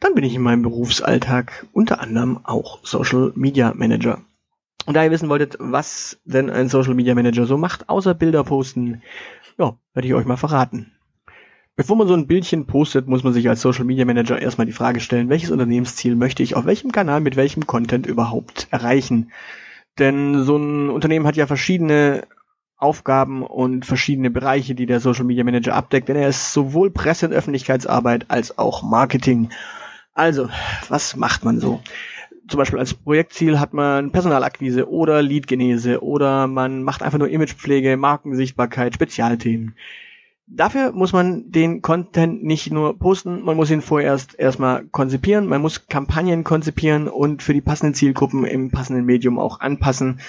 dann 0.00 0.14
bin 0.14 0.24
ich 0.24 0.34
in 0.34 0.42
meinem 0.42 0.62
Berufsalltag 0.62 1.66
unter 1.72 2.00
anderem 2.00 2.44
auch 2.44 2.84
Social 2.84 3.32
Media 3.36 3.72
Manager. 3.74 4.22
Und 4.86 4.94
da 4.94 5.04
ihr 5.04 5.10
wissen 5.10 5.28
wolltet, 5.28 5.56
was 5.60 6.18
denn 6.24 6.50
ein 6.50 6.68
Social 6.68 6.94
Media 6.94 7.14
Manager 7.14 7.46
so 7.46 7.56
macht, 7.56 7.88
außer 7.88 8.14
Bilder 8.14 8.42
posten, 8.42 9.02
ja, 9.58 9.78
werde 9.92 10.08
ich 10.08 10.14
euch 10.14 10.26
mal 10.26 10.36
verraten. 10.36 10.91
Bevor 11.82 11.96
man 11.96 12.06
so 12.06 12.14
ein 12.14 12.28
Bildchen 12.28 12.66
postet, 12.66 13.08
muss 13.08 13.24
man 13.24 13.32
sich 13.32 13.48
als 13.48 13.60
Social 13.60 13.84
Media 13.84 14.04
Manager 14.04 14.40
erstmal 14.40 14.68
die 14.68 14.72
Frage 14.72 15.00
stellen, 15.00 15.28
welches 15.28 15.50
Unternehmensziel 15.50 16.14
möchte 16.14 16.44
ich 16.44 16.54
auf 16.54 16.64
welchem 16.64 16.92
Kanal 16.92 17.20
mit 17.20 17.34
welchem 17.34 17.66
Content 17.66 18.06
überhaupt 18.06 18.68
erreichen? 18.70 19.32
Denn 19.98 20.44
so 20.44 20.56
ein 20.56 20.90
Unternehmen 20.90 21.26
hat 21.26 21.34
ja 21.34 21.48
verschiedene 21.48 22.22
Aufgaben 22.76 23.42
und 23.42 23.84
verschiedene 23.84 24.30
Bereiche, 24.30 24.76
die 24.76 24.86
der 24.86 25.00
Social 25.00 25.24
Media 25.24 25.42
Manager 25.42 25.74
abdeckt, 25.74 26.08
denn 26.08 26.14
er 26.14 26.28
ist 26.28 26.52
sowohl 26.52 26.92
Presse- 26.92 27.26
und 27.26 27.32
Öffentlichkeitsarbeit 27.32 28.26
als 28.28 28.58
auch 28.58 28.84
Marketing. 28.84 29.48
Also, 30.14 30.50
was 30.88 31.16
macht 31.16 31.44
man 31.44 31.58
so? 31.58 31.80
Zum 32.46 32.58
Beispiel 32.58 32.78
als 32.78 32.94
Projektziel 32.94 33.58
hat 33.58 33.72
man 33.72 34.12
Personalakquise 34.12 34.88
oder 34.88 35.20
Leadgenese 35.20 36.00
oder 36.00 36.46
man 36.46 36.84
macht 36.84 37.02
einfach 37.02 37.18
nur 37.18 37.28
Imagepflege, 37.28 37.96
Markensichtbarkeit, 37.96 38.94
Spezialthemen. 38.94 39.74
Dafür 40.54 40.92
muss 40.92 41.14
man 41.14 41.50
den 41.50 41.80
Content 41.80 42.44
nicht 42.44 42.70
nur 42.70 42.98
posten, 42.98 43.42
man 43.42 43.56
muss 43.56 43.70
ihn 43.70 43.80
vorerst 43.80 44.38
erstmal 44.38 44.84
konzipieren, 44.84 45.46
man 45.46 45.62
muss 45.62 45.86
Kampagnen 45.86 46.44
konzipieren 46.44 47.08
und 47.08 47.42
für 47.42 47.54
die 47.54 47.62
passenden 47.62 47.94
Zielgruppen 47.94 48.44
im 48.44 48.70
passenden 48.70 49.06
Medium 49.06 49.38
auch 49.38 49.60
anpassen. 49.60 50.20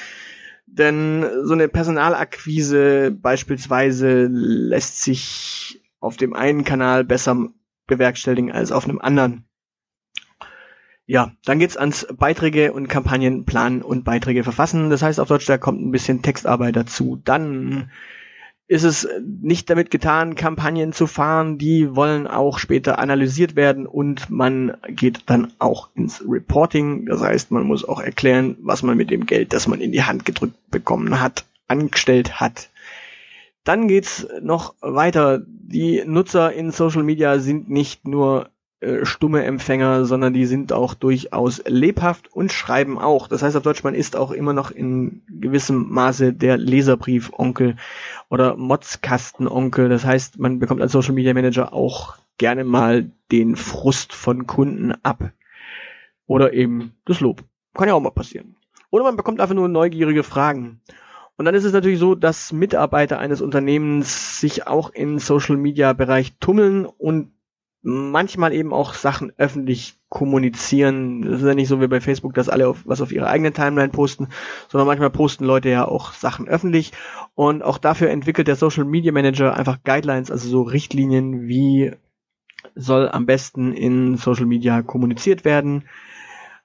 Denn 0.66 1.26
so 1.44 1.54
eine 1.54 1.68
Personalakquise 1.68 3.12
beispielsweise 3.12 4.28
lässt 4.32 5.02
sich 5.02 5.82
auf 6.00 6.16
dem 6.16 6.34
einen 6.36 6.64
Kanal 6.64 7.04
besser 7.04 7.50
bewerkstelligen 7.88 8.50
als 8.50 8.72
auf 8.72 8.86
einem 8.86 9.00
anderen. 9.00 9.44
Ja, 11.06 11.34
dann 11.44 11.60
geht's 11.60 11.76
ans 11.76 12.08
Beiträge 12.18 12.72
und 12.72 12.88
Kampagnen 12.88 13.44
planen 13.44 13.82
und 13.82 14.06
Beiträge 14.06 14.46
verfassen. 14.46 14.90
Das 14.90 15.02
heißt 15.04 15.20
auf 15.20 15.28
Deutsch, 15.28 15.48
da 15.48 15.58
kommt 15.58 15.82
ein 15.82 15.92
bisschen 15.92 16.22
Textarbeit 16.22 16.78
dazu. 16.78 17.22
Dann 17.26 17.92
ist 18.68 18.84
es 18.84 19.08
nicht 19.22 19.70
damit 19.70 19.92
getan, 19.92 20.36
Kampagnen 20.36 20.94
zu 20.94 21.06
fahren, 21.06 21.58
die 21.58 21.96
wollen 21.96 22.28
auch 22.28 22.60
später 22.60 22.98
analysiert 22.98 23.56
werden 23.56 23.86
und 23.86 24.30
man 24.30 24.78
geht 24.88 25.24
dann 25.26 25.52
auch 25.60 25.90
ins 25.96 26.24
Reporting. 26.28 27.06
Das 27.06 27.22
heißt, 27.22 27.52
man 27.52 27.64
muss 27.64 27.88
auch 27.88 28.00
erklären, 28.00 28.58
was 28.62 28.82
man 28.82 28.96
mit 28.98 29.12
dem 29.12 29.26
Geld, 29.26 29.54
das 29.54 29.68
man 29.68 29.82
in 29.82 29.92
die 29.92 30.04
Hand 30.04 30.26
gedrückt 30.26 30.56
bekommen 30.72 31.20
hat, 31.20 31.46
angestellt 31.68 32.40
hat. 32.40 32.70
Dann 33.66 33.88
geht's 33.88 34.28
noch 34.42 34.76
weiter. 34.82 35.42
Die 35.46 36.04
Nutzer 36.06 36.52
in 36.52 36.72
Social 36.72 37.04
Media 37.04 37.40
sind 37.40 37.70
nicht 37.70 38.08
nur 38.08 38.50
äh, 38.84 39.06
stumme 39.06 39.44
Empfänger, 39.44 40.06
sondern 40.06 40.34
die 40.34 40.46
sind 40.46 40.74
auch 40.74 40.94
durchaus 40.94 41.62
lebhaft 41.66 42.32
und 42.34 42.52
schreiben 42.52 43.00
auch. 43.00 43.28
Das 43.28 43.42
heißt 43.42 43.56
auf 43.56 43.64
Deutsch, 43.64 43.84
man 43.84 43.96
ist 43.96 44.16
auch 44.18 44.32
immer 44.32 44.52
noch 44.52 44.72
in 44.72 45.22
gewissem 45.30 45.90
Maße 45.90 46.34
der 46.34 46.58
Leserbrief-Onkel 46.58 47.78
oder 48.30 48.58
Motzkasten-Onkel. 48.58 49.88
Das 49.88 50.06
heißt, 50.06 50.38
man 50.38 50.60
bekommt 50.60 50.82
als 50.82 50.92
Social 50.92 51.14
Media 51.14 51.34
Manager 51.34 51.74
auch 51.74 52.18
gerne 52.38 52.66
mal 52.66 53.10
den 53.32 53.56
Frust 53.56 54.14
von 54.14 54.48
Kunden 54.48 54.94
ab. 55.04 55.32
Oder 56.28 56.54
eben 56.54 56.94
das 57.06 57.22
Lob. 57.22 57.44
Kann 57.74 57.88
ja 57.88 57.94
auch 57.94 58.02
mal 58.02 58.12
passieren. 58.12 58.56
Oder 58.90 59.06
man 59.06 59.16
bekommt 59.16 59.40
einfach 59.40 59.56
nur 59.56 59.70
neugierige 59.70 60.24
Fragen. 60.24 60.82
Und 61.38 61.46
dann 61.46 61.56
ist 61.56 61.64
es 61.64 61.74
natürlich 61.74 62.00
so, 62.00 62.16
dass 62.16 62.52
Mitarbeiter 62.52 63.18
eines 63.18 63.42
Unternehmens 63.42 64.40
sich 64.40 64.68
auch 64.68 64.90
im 64.90 65.20
Social 65.20 65.58
Media 65.58 65.94
Bereich 65.94 66.34
tummeln 66.40 66.86
und 66.86 67.32
manchmal 67.84 68.54
eben 68.54 68.74
auch 68.74 68.94
Sachen 68.94 69.34
öffentlich 69.38 69.96
kommunizieren. 70.08 71.22
Das 71.22 71.42
ist 71.42 71.48
ja 71.48 71.54
nicht 71.54 71.68
so 71.68 71.82
wie 71.82 71.88
bei 71.88 72.00
Facebook, 72.00 72.34
dass 72.34 72.50
alle 72.50 72.68
auf, 72.68 72.84
was 72.86 73.02
auf 73.02 73.12
ihre 73.12 73.28
eigene 73.28 73.52
Timeline 73.52 73.90
posten, 73.90 74.30
sondern 74.70 74.88
manchmal 74.88 75.10
posten 75.10 75.44
Leute 75.44 75.70
ja 75.70 75.86
auch 75.86 76.14
Sachen 76.14 76.48
öffentlich. 76.48 76.94
Und 77.36 77.62
auch 77.62 77.78
dafür 77.78 78.10
entwickelt 78.10 78.48
der 78.48 78.56
Social 78.56 78.86
Media 78.86 79.12
Manager 79.12 79.56
einfach 79.56 79.84
Guidelines, 79.84 80.32
also 80.32 80.48
so 80.48 80.62
Richtlinien, 80.62 81.48
wie 81.48 81.92
soll 82.74 83.10
am 83.10 83.26
besten 83.26 83.74
in 83.74 84.16
Social 84.16 84.46
Media 84.46 84.82
kommuniziert 84.82 85.44
werden. 85.44 85.84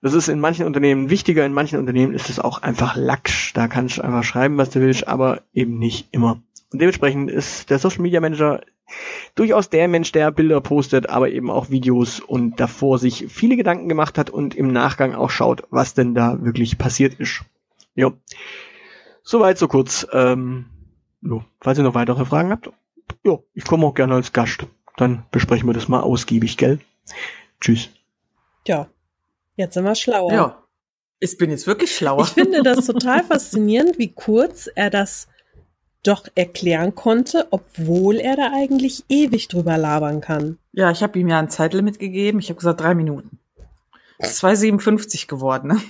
Das 0.01 0.15
ist 0.15 0.29
in 0.29 0.39
manchen 0.39 0.65
Unternehmen 0.65 1.11
wichtiger, 1.11 1.45
in 1.45 1.53
manchen 1.53 1.81
Unternehmen 1.81 2.15
ist 2.15 2.31
es 2.31 2.39
auch 2.39 2.63
einfach 2.63 2.95
Lacksch. 2.95 3.53
Da 3.55 3.67
kannst 3.67 3.99
du 3.99 4.03
einfach 4.03 4.23
schreiben, 4.23 4.57
was 4.57 4.71
du 4.71 4.81
willst, 4.81 5.09
aber 5.09 5.43
eben 5.53 5.79
nicht 5.79 6.09
immer. 6.13 6.41
Und 6.73 6.81
dementsprechend 6.81 7.31
ist 7.31 7.71
der 7.71 7.81
Social 7.81 8.03
Media 8.03 8.21
Manager 8.21 8.61
durchaus 9.35 9.71
der 9.71 9.89
Mensch, 9.89 10.13
der 10.13 10.31
Bilder 10.31 10.61
postet, 10.61 11.09
aber 11.09 11.31
eben 11.31 11.51
auch 11.51 11.71
Videos 11.71 12.21
und 12.21 12.61
davor 12.61 12.99
sich 12.99 13.27
viele 13.29 13.57
Gedanken 13.57 13.89
gemacht 13.89 14.19
hat 14.19 14.31
und 14.31 14.55
im 14.55 14.73
Nachgang 14.73 15.15
auch 15.15 15.31
schaut, 15.31 15.63
was 15.71 15.95
denn 15.95 16.15
da 16.15 16.43
wirklich 16.43 16.79
passiert 16.79 17.15
ist. 17.15 17.43
Ja. 17.95 18.13
Soweit 19.23 19.59
so 19.59 19.69
kurz. 19.69 20.07
Ähm, 20.13 20.67
jo. 21.21 21.45
Falls 21.61 21.79
ihr 21.79 21.85
noch 21.85 21.95
weitere 21.95 22.25
Fragen 22.25 22.51
habt, 22.51 22.71
jo, 23.25 23.45
ich 23.55 23.65
komme 23.65 23.87
auch 23.87 23.95
gerne 23.95 24.15
als 24.15 24.33
Gast. 24.33 24.67
Dann 24.97 25.25
besprechen 25.31 25.69
wir 25.69 25.75
das 25.75 25.89
mal 25.89 26.01
ausgiebig, 26.01 26.57
gell? 26.57 26.81
Tschüss. 27.61 27.91
Ja, 28.67 28.89
jetzt 29.57 29.75
sind 29.75 29.85
wir 29.85 29.95
schlauer. 29.95 30.33
Ja, 30.33 30.63
ich 31.21 31.37
bin 31.37 31.51
jetzt 31.51 31.67
wirklich 31.67 31.95
schlauer. 31.95 32.23
Ich 32.25 32.31
finde 32.31 32.63
das 32.63 32.87
total 32.87 33.25
faszinierend, 33.25 33.99
wie 33.99 34.13
kurz 34.13 34.69
er 34.73 34.91
das 34.91 35.29
doch 36.03 36.27
erklären 36.35 36.95
konnte, 36.95 37.49
obwohl 37.51 38.17
er 38.17 38.37
da 38.37 38.53
eigentlich 38.55 39.05
ewig 39.09 39.49
drüber 39.49 39.77
labern 39.77 40.21
kann. 40.21 40.59
Ja, 40.73 40.91
ich 40.91 41.03
habe 41.03 41.19
ihm 41.19 41.29
ja 41.29 41.39
ein 41.39 41.51
Zeitlimit 41.51 41.99
gegeben. 41.99 42.39
Ich 42.39 42.49
habe 42.49 42.59
gesagt 42.59 42.81
drei 42.81 42.95
Minuten. 42.95 43.39
2,57 44.21 45.29
geworden, 45.29 45.69
ne? 45.69 45.81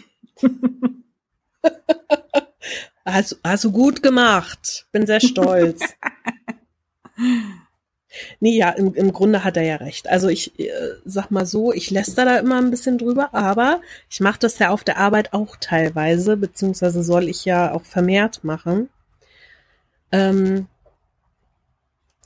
hast, 3.04 3.38
hast 3.44 3.64
du 3.64 3.72
gut 3.72 4.02
gemacht. 4.02 4.86
Bin 4.92 5.06
sehr 5.06 5.20
stolz. 5.20 5.80
nee, 8.40 8.56
ja, 8.56 8.70
im, 8.70 8.94
im 8.94 9.12
Grunde 9.12 9.44
hat 9.44 9.56
er 9.56 9.64
ja 9.64 9.76
recht. 9.76 10.08
Also 10.08 10.28
ich 10.28 10.58
äh, 10.58 10.70
sag 11.04 11.30
mal 11.30 11.46
so, 11.46 11.72
ich 11.72 11.90
läster 11.90 12.24
da 12.24 12.38
immer 12.38 12.58
ein 12.58 12.70
bisschen 12.70 12.98
drüber, 12.98 13.34
aber 13.34 13.80
ich 14.10 14.20
mache 14.20 14.38
das 14.40 14.58
ja 14.58 14.70
auf 14.70 14.84
der 14.84 14.98
Arbeit 14.98 15.32
auch 15.32 15.56
teilweise, 15.56 16.36
beziehungsweise 16.36 17.02
soll 17.02 17.28
ich 17.28 17.44
ja 17.44 17.72
auch 17.72 17.84
vermehrt 17.84 18.44
machen. 18.44 18.90
Ähm, 20.12 20.66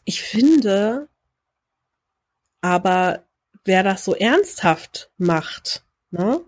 ich 0.04 0.22
finde, 0.22 1.08
aber 2.60 3.24
wer 3.64 3.82
das 3.82 4.04
so 4.04 4.14
ernsthaft 4.14 5.10
macht, 5.18 5.84
ne, 6.10 6.40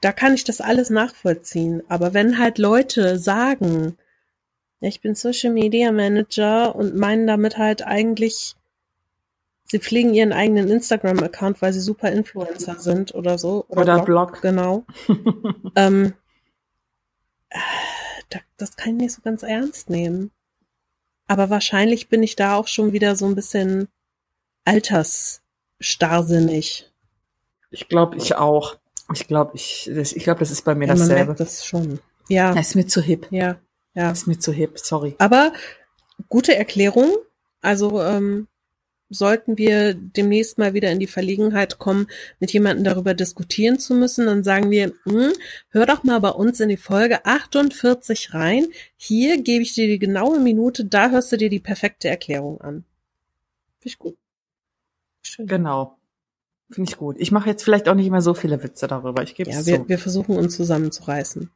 da 0.00 0.12
kann 0.12 0.34
ich 0.34 0.44
das 0.44 0.60
alles 0.60 0.90
nachvollziehen. 0.90 1.82
Aber 1.88 2.14
wenn 2.14 2.38
halt 2.38 2.58
Leute 2.58 3.18
sagen, 3.18 3.96
ich 4.80 5.00
bin 5.00 5.14
Social 5.14 5.52
Media 5.52 5.90
Manager 5.90 6.74
und 6.76 6.94
meinen 6.94 7.26
damit 7.26 7.58
halt 7.58 7.82
eigentlich, 7.82 8.54
sie 9.64 9.80
pflegen 9.80 10.14
ihren 10.14 10.32
eigenen 10.32 10.70
Instagram-Account, 10.70 11.60
weil 11.62 11.72
sie 11.72 11.80
super 11.80 12.12
Influencer 12.12 12.78
sind 12.78 13.14
oder 13.14 13.38
so. 13.38 13.64
Oder, 13.68 13.82
oder 13.82 14.04
Blog. 14.04 14.32
Blog. 14.32 14.42
Genau. 14.42 14.86
ähm, 15.76 16.14
äh, 17.50 17.58
das 18.56 18.76
kann 18.76 18.94
ich 18.94 19.02
nicht 19.02 19.14
so 19.14 19.22
ganz 19.22 19.42
ernst 19.42 19.90
nehmen. 19.90 20.30
Aber 21.28 21.50
wahrscheinlich 21.50 22.08
bin 22.08 22.22
ich 22.22 22.36
da 22.36 22.56
auch 22.56 22.68
schon 22.68 22.92
wieder 22.92 23.14
so 23.14 23.26
ein 23.26 23.34
bisschen 23.34 23.88
altersstarrsinnig. 24.64 26.90
Ich 27.70 27.88
glaube, 27.88 28.16
ich 28.16 28.34
auch. 28.34 28.78
Ich 29.14 29.26
glaube, 29.26 29.52
ich, 29.54 29.88
ich 29.88 30.24
glaube, 30.24 30.40
das 30.40 30.50
ist 30.50 30.64
bei 30.64 30.74
mir 30.74 30.86
ja, 30.86 30.94
dasselbe. 30.94 31.14
Man 31.14 31.26
merkt 31.26 31.40
das 31.40 31.64
schon. 31.64 32.00
Ja. 32.28 32.52
Das 32.52 32.68
ist 32.68 32.74
mir 32.74 32.86
zu 32.86 33.00
hip. 33.00 33.26
Ja. 33.30 33.58
Ja. 33.94 34.10
Das 34.10 34.18
ist 34.18 34.26
mir 34.26 34.38
zu 34.38 34.52
hip, 34.52 34.78
sorry. 34.78 35.14
Aber 35.18 35.52
gute 36.28 36.54
Erklärung. 36.56 37.16
Also 37.60 38.02
ähm, 38.02 38.48
sollten 39.10 39.56
wir 39.56 39.94
demnächst 39.94 40.58
mal 40.58 40.74
wieder 40.74 40.90
in 40.90 40.98
die 40.98 41.06
Verlegenheit 41.06 41.78
kommen, 41.78 42.08
mit 42.40 42.52
jemandem 42.52 42.84
darüber 42.84 43.14
diskutieren 43.14 43.78
zu 43.78 43.94
müssen, 43.94 44.26
dann 44.26 44.44
sagen 44.44 44.70
wir, 44.70 44.92
hm, 45.04 45.32
hör 45.70 45.86
doch 45.86 46.04
mal 46.04 46.18
bei 46.20 46.30
uns 46.30 46.60
in 46.60 46.68
die 46.68 46.76
Folge 46.76 47.24
48 47.24 48.34
rein. 48.34 48.66
Hier 48.96 49.42
gebe 49.42 49.62
ich 49.62 49.74
dir 49.74 49.86
die 49.86 49.98
genaue 49.98 50.40
Minute, 50.40 50.84
da 50.84 51.10
hörst 51.10 51.32
du 51.32 51.36
dir 51.36 51.48
die 51.48 51.60
perfekte 51.60 52.08
Erklärung 52.08 52.60
an. 52.60 52.84
Finde 53.78 53.88
ich 53.88 53.98
gut. 53.98 54.16
Schön. 55.22 55.46
Genau. 55.46 55.96
Finde 56.70 56.90
ich 56.90 56.98
gut. 56.98 57.16
Ich 57.18 57.32
mache 57.32 57.48
jetzt 57.48 57.62
vielleicht 57.62 57.88
auch 57.88 57.94
nicht 57.94 58.10
mehr 58.10 58.20
so 58.20 58.34
viele 58.34 58.62
Witze 58.62 58.86
darüber. 58.86 59.22
Ich 59.22 59.34
gebe 59.34 59.50
ja, 59.50 59.64
wir, 59.64 59.82
zu. 59.82 59.88
wir 59.88 59.98
versuchen 59.98 60.36
uns 60.36 60.54
zusammenzureißen. 60.56 61.50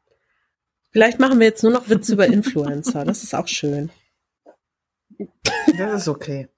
Vielleicht 0.90 1.20
machen 1.20 1.38
wir 1.38 1.46
jetzt 1.46 1.62
nur 1.62 1.72
noch 1.72 1.88
Witze 1.88 2.14
über 2.14 2.26
Influencer. 2.26 3.04
Das 3.04 3.22
ist 3.22 3.34
auch 3.34 3.48
schön. 3.48 3.90
Das 5.78 6.02
ist 6.02 6.08
okay. 6.08 6.48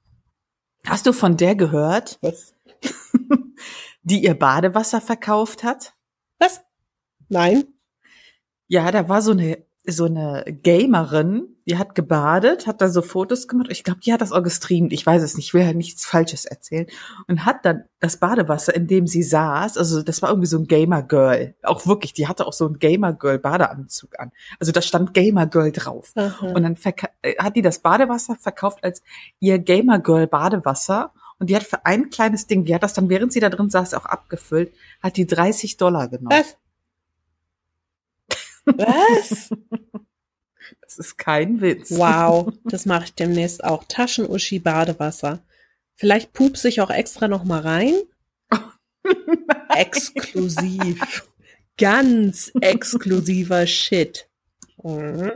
Hast 0.86 1.06
du 1.06 1.12
von 1.12 1.36
der 1.36 1.56
gehört? 1.56 2.18
Was? 2.20 2.54
Die 4.02 4.22
ihr 4.22 4.34
Badewasser 4.34 5.00
verkauft 5.00 5.64
hat? 5.64 5.94
Was? 6.38 6.62
Nein. 7.28 7.64
Ja, 8.66 8.90
da 8.90 9.08
war 9.08 9.22
so 9.22 9.32
eine 9.32 9.64
so 9.86 10.06
eine 10.06 10.44
Gamerin, 10.62 11.48
die 11.66 11.76
hat 11.76 11.94
gebadet, 11.94 12.66
hat 12.66 12.80
da 12.80 12.88
so 12.88 13.02
Fotos 13.02 13.48
gemacht. 13.48 13.68
Ich 13.70 13.84
glaube, 13.84 14.00
die 14.00 14.12
hat 14.12 14.22
das 14.22 14.32
auch 14.32 14.42
gestreamt. 14.42 14.92
Ich 14.94 15.04
weiß 15.04 15.22
es 15.22 15.36
nicht. 15.36 15.46
Ich 15.46 15.54
will 15.54 15.62
ja 15.62 15.74
nichts 15.74 16.06
Falsches 16.06 16.46
erzählen. 16.46 16.86
Und 17.28 17.44
hat 17.44 17.64
dann 17.64 17.84
das 18.00 18.16
Badewasser, 18.16 18.74
in 18.74 18.86
dem 18.86 19.06
sie 19.06 19.22
saß, 19.22 19.76
also 19.76 20.02
das 20.02 20.22
war 20.22 20.30
irgendwie 20.30 20.46
so 20.46 20.58
ein 20.58 20.66
Gamer-Girl. 20.66 21.54
Auch 21.62 21.86
wirklich, 21.86 22.14
die 22.14 22.28
hatte 22.28 22.46
auch 22.46 22.54
so 22.54 22.66
ein 22.66 22.78
Gamer-Girl-Badeanzug 22.78 24.18
an. 24.18 24.32
Also 24.58 24.72
da 24.72 24.80
stand 24.80 25.12
Gamer-Girl 25.12 25.72
drauf. 25.72 26.12
Aha. 26.14 26.46
Und 26.46 26.62
dann 26.62 26.78
äh, 27.22 27.34
hat 27.36 27.56
die 27.56 27.62
das 27.62 27.80
Badewasser 27.80 28.36
verkauft 28.36 28.82
als 28.82 29.02
ihr 29.38 29.58
Gamer-Girl-Badewasser. 29.58 31.12
Und 31.38 31.50
die 31.50 31.56
hat 31.56 31.64
für 31.64 31.84
ein 31.84 32.08
kleines 32.08 32.46
Ding, 32.46 32.64
die 32.64 32.74
hat 32.74 32.82
das 32.82 32.94
dann, 32.94 33.10
während 33.10 33.32
sie 33.32 33.40
da 33.40 33.50
drin 33.50 33.68
saß, 33.68 33.92
auch 33.94 34.06
abgefüllt, 34.06 34.72
hat 35.02 35.18
die 35.18 35.26
30 35.26 35.76
Dollar 35.76 36.08
genommen. 36.08 36.38
Was? 36.38 36.56
Was? 38.66 39.50
Das 40.80 40.98
ist 40.98 41.18
kein 41.18 41.60
Witz. 41.60 41.90
Wow, 41.90 42.52
das 42.64 42.86
mache 42.86 43.04
ich 43.04 43.14
demnächst 43.14 43.62
auch. 43.62 43.84
Taschenuschi 43.86 44.58
Badewasser. 44.58 45.42
Vielleicht 45.94 46.32
pups 46.32 46.64
ich 46.64 46.80
auch 46.80 46.90
extra 46.90 47.28
noch 47.28 47.44
mal 47.44 47.60
rein. 47.60 47.94
Oh, 48.50 48.58
Exklusiv. 49.76 51.28
Ganz 51.76 52.52
exklusiver 52.60 53.66
Shit. 53.66 54.28
Mhm. 54.82 55.32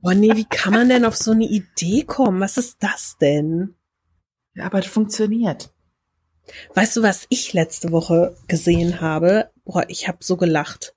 Boah, 0.00 0.14
nee, 0.14 0.34
wie 0.34 0.46
kann 0.46 0.72
man 0.72 0.88
denn 0.88 1.04
auf 1.04 1.16
so 1.16 1.32
eine 1.32 1.46
Idee 1.46 2.04
kommen? 2.04 2.40
Was 2.40 2.56
ist 2.56 2.82
das 2.82 3.16
denn? 3.20 3.74
Ja, 4.54 4.64
aber 4.66 4.78
es 4.78 4.86
funktioniert. 4.86 5.70
Weißt 6.74 6.96
du, 6.96 7.02
was 7.02 7.26
ich 7.28 7.52
letzte 7.52 7.92
Woche 7.92 8.36
gesehen 8.48 9.00
habe? 9.00 9.50
Boah, 9.64 9.84
ich 9.88 10.08
habe 10.08 10.18
so 10.20 10.36
gelacht. 10.36 10.94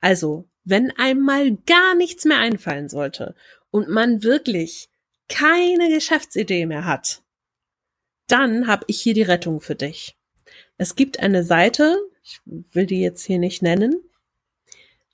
Also, 0.00 0.48
wenn 0.64 0.90
einmal 0.92 1.56
gar 1.66 1.94
nichts 1.94 2.24
mehr 2.24 2.38
einfallen 2.38 2.88
sollte 2.88 3.34
und 3.70 3.88
man 3.88 4.22
wirklich 4.22 4.88
keine 5.28 5.88
Geschäftsidee 5.88 6.66
mehr 6.66 6.84
hat, 6.84 7.22
dann 8.26 8.66
habe 8.66 8.84
ich 8.88 9.00
hier 9.00 9.14
die 9.14 9.22
Rettung 9.22 9.60
für 9.60 9.74
dich. 9.74 10.16
Es 10.76 10.94
gibt 10.94 11.20
eine 11.20 11.44
Seite, 11.44 11.98
ich 12.22 12.40
will 12.44 12.86
die 12.86 13.00
jetzt 13.00 13.24
hier 13.24 13.38
nicht 13.38 13.62
nennen, 13.62 13.96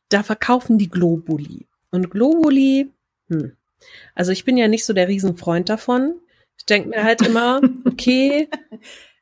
da 0.09 0.23
verkaufen 0.23 0.79
die 0.79 0.89
Globuli. 0.89 1.67
Und 1.91 2.11
Globuli, 2.11 2.93
hm, 3.29 3.57
also 4.15 4.33
ich 4.33 4.45
bin 4.45 4.57
ja 4.57 4.69
nicht 4.69 4.85
so 4.85 4.93
der 4.93 5.09
Riesenfreund 5.09 5.69
davon. 5.69 6.21
Ich 6.59 6.67
denke 6.67 6.91
mir 6.91 7.05
halt 7.05 7.23
immer, 7.23 7.61
okay, 7.85 8.49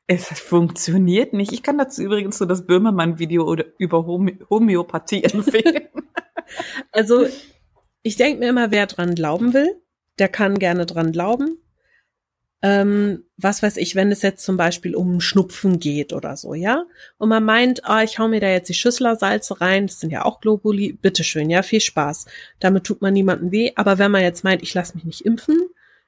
es 0.07 0.27
funktioniert 0.39 1.33
nicht. 1.33 1.51
Ich 1.51 1.63
kann 1.63 1.77
dazu 1.77 2.03
übrigens 2.03 2.37
so 2.37 2.45
das 2.45 2.65
Böhmermann-Video 2.65 3.55
über 3.77 4.05
Homöopathie 4.05 5.23
empfehlen. 5.31 5.87
also, 6.91 7.25
ich 8.03 8.15
denke 8.15 8.39
mir 8.39 8.49
immer, 8.49 8.71
wer 8.71 8.85
dran 8.85 9.15
glauben 9.15 9.53
will, 9.53 9.81
der 10.19 10.27
kann 10.27 10.59
gerne 10.59 10.85
dran 10.85 11.11
glauben. 11.11 11.57
Ähm, 12.61 13.25
was 13.37 13.61
weiß 13.61 13.77
ich, 13.77 13.95
wenn 13.95 14.11
es 14.11 14.21
jetzt 14.21 14.43
zum 14.43 14.57
Beispiel 14.57 14.95
um 14.95 15.19
Schnupfen 15.21 15.79
geht 15.79 16.13
oder 16.13 16.37
so, 16.37 16.53
ja? 16.53 16.85
Und 17.17 17.29
man 17.29 17.43
meint, 17.43 17.85
ah, 17.85 18.01
ich 18.01 18.17
hau 18.17 18.27
mir 18.27 18.39
da 18.39 18.47
jetzt 18.47 18.69
die 18.69 18.73
Schüsslersalze 18.73 19.59
rein, 19.59 19.87
das 19.87 19.99
sind 19.99 20.11
ja 20.11 20.23
auch 20.23 20.39
Globuli, 20.39 20.93
bitteschön, 20.93 21.49
ja, 21.49 21.63
viel 21.63 21.81
Spaß. 21.81 22.25
Damit 22.59 22.85
tut 22.85 23.01
man 23.01 23.13
niemandem 23.13 23.51
weh. 23.51 23.71
Aber 23.75 23.97
wenn 23.97 24.11
man 24.11 24.21
jetzt 24.21 24.43
meint, 24.43 24.63
ich 24.63 24.73
lasse 24.73 24.95
mich 24.95 25.03
nicht 25.03 25.25
impfen, 25.25 25.59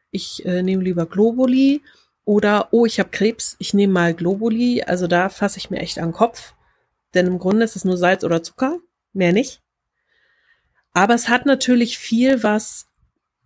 ich 0.10 0.46
äh, 0.46 0.64
nehme 0.64 0.84
lieber 0.84 1.06
Globuli, 1.06 1.82
oder, 2.28 2.68
oh, 2.72 2.86
ich 2.86 3.00
habe 3.00 3.10
Krebs, 3.10 3.56
ich 3.58 3.74
nehme 3.74 3.94
mal 3.94 4.14
Globuli. 4.14 4.84
Also 4.84 5.08
da 5.08 5.30
fasse 5.30 5.60
ich 5.60 5.70
mir 5.70 5.80
echt 5.80 5.98
an 5.98 6.10
den 6.10 6.14
Kopf. 6.14 6.56
Denn 7.14 7.26
im 7.26 7.40
Grunde 7.40 7.64
ist 7.64 7.78
es 7.78 7.86
nur 7.86 7.96
Salz 7.96 8.26
oder 8.26 8.44
Zucker, 8.44 8.80
mehr 9.14 9.32
nicht. 9.32 9.62
Aber 10.92 11.14
es 11.14 11.30
hat 11.30 11.46
natürlich 11.46 11.98
viel, 11.98 12.44
was 12.44 12.88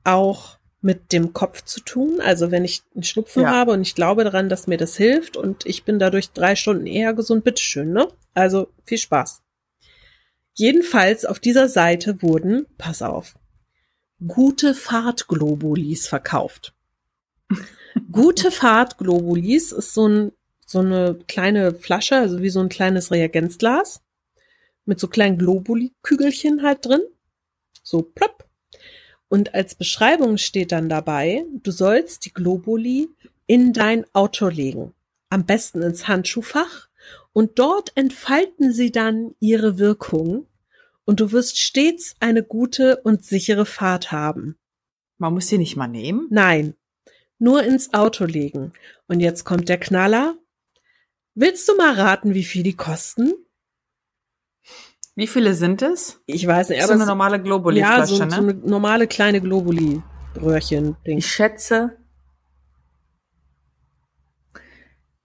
auch 0.04 0.58
mit 0.82 1.12
dem 1.12 1.32
Kopf 1.32 1.64
zu 1.64 1.80
tun. 1.82 2.22
Also 2.22 2.50
wenn 2.50 2.66
ich 2.66 2.82
einen 2.96 3.04
Schnupfen 3.04 3.44
ja. 3.44 3.52
habe 3.52 3.72
und 3.72 3.82
ich 3.82 3.94
glaube 3.94 4.24
daran, 4.24 4.50
dass 4.50 4.66
mir 4.66 4.78
das 4.78 4.98
hilft 4.98 5.38
und 5.38 5.64
ich 5.68 5.84
bin 5.84 6.00
dadurch 6.00 6.32
drei 6.32 6.56
Stunden 6.56 6.88
eher 6.88 7.14
gesund, 7.14 7.44
bitteschön, 7.44 7.94
ne? 7.94 8.08
Also 8.34 8.74
viel 8.86 8.98
Spaß. 8.98 9.44
Jedenfalls 10.54 11.26
auf 11.26 11.40
dieser 11.40 11.70
Seite 11.70 12.24
wurden, 12.24 12.66
pass 12.80 13.04
auf, 13.04 13.36
gute 14.28 14.74
Fahrtglobulis 14.74 16.08
verkauft. 16.08 16.74
Gute 18.12 18.52
Fahrt 18.52 18.98
Globulis 18.98 19.72
ist 19.72 19.94
so, 19.94 20.08
ein, 20.08 20.32
so 20.66 20.80
eine 20.80 21.20
kleine 21.28 21.76
Flasche, 21.76 22.18
also 22.18 22.42
wie 22.42 22.50
so 22.50 22.60
ein 22.60 22.70
kleines 22.70 23.12
Reagenzglas 23.12 24.02
mit 24.86 25.00
so 25.00 25.08
kleinen 25.08 25.38
Globuli-Kügelchen 25.38 26.64
halt 26.64 26.86
drin. 26.86 27.02
So 27.84 28.02
plopp. 28.02 28.48
Und 29.30 29.54
als 29.54 29.76
Beschreibung 29.76 30.38
steht 30.38 30.72
dann 30.72 30.90
dabei, 30.90 31.46
du 31.54 31.72
sollst 31.72 32.26
die 32.26 32.34
Globuli 32.34 33.10
in 33.46 33.72
dein 33.72 34.06
Auto 34.14 34.48
legen. 34.48 34.94
Am 35.30 35.46
besten 35.46 35.82
ins 35.82 36.08
Handschuhfach. 36.08 36.90
Und 37.34 37.60
dort 37.60 37.96
entfalten 37.96 38.74
sie 38.74 38.92
dann 38.92 39.36
ihre 39.40 39.78
Wirkung. 39.78 40.48
Und 41.06 41.20
du 41.20 41.32
wirst 41.32 41.60
stets 41.60 42.16
eine 42.20 42.44
gute 42.44 42.98
und 42.98 43.24
sichere 43.24 43.66
Fahrt 43.66 44.12
haben. 44.12 44.58
Man 45.18 45.34
muss 45.34 45.48
sie 45.48 45.58
nicht 45.58 45.78
mal 45.78 45.88
nehmen? 45.88 46.28
Nein, 46.30 46.76
nur 47.42 47.64
ins 47.64 47.94
Auto 47.94 48.26
legen. 48.26 48.74
Und 49.08 49.20
jetzt 49.20 49.44
kommt 49.44 49.68
der 49.68 49.80
Knaller. 49.80 50.36
Willst 51.34 51.68
du 51.68 51.76
mal 51.76 51.94
raten, 51.94 52.34
wie 52.34 52.44
viel 52.44 52.64
die 52.64 52.76
kosten? 52.76 53.34
Wie 55.16 55.28
viele 55.28 55.56
sind 55.56 55.82
es? 55.82 56.22
Ich 56.28 56.46
weiß 56.46 56.70
nicht. 56.70 56.84
So 56.84 56.94
eine 56.94 57.06
normale 57.06 57.42
Globuli-Flasche, 57.42 58.14
ja, 58.14 58.18
so, 58.18 58.26
ne? 58.26 58.32
so 58.32 58.38
eine 58.38 58.54
normale 58.54 59.08
kleine 59.08 59.42
Globuli-Röhrchen-Ding. 59.42 61.18
Ich 61.18 61.32
schätze 61.32 61.98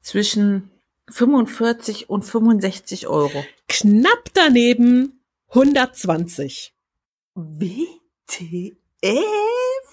zwischen 0.01 0.71
45 1.11 2.09
und 2.09 2.25
65 2.25 3.07
Euro. 3.09 3.45
Knapp 3.69 4.31
daneben 4.33 5.21
120. 5.49 6.75
WTF? 7.35 8.77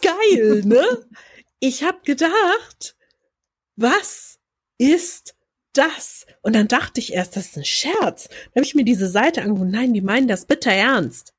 Geil, 0.01 0.63
ne? 0.65 0.83
ich 1.63 1.81
habe 1.83 1.99
gedacht, 2.03 2.97
was 3.77 4.37
ist 4.77 5.35
das? 5.71 6.25
Und 6.41 6.57
dann 6.57 6.67
dachte 6.67 6.99
ich 6.99 7.13
erst, 7.13 7.37
das 7.37 7.47
ist 7.47 7.57
ein 7.57 7.63
Scherz. 7.63 8.27
Dann 8.27 8.61
habe 8.61 8.65
ich 8.65 8.75
mir 8.75 8.83
diese 8.83 9.07
Seite 9.07 9.41
angeguckt. 9.41 9.71
Nein, 9.71 9.93
die 9.93 10.01
meinen 10.01 10.27
das 10.27 10.45
bitter 10.45 10.73
ernst. 10.73 11.33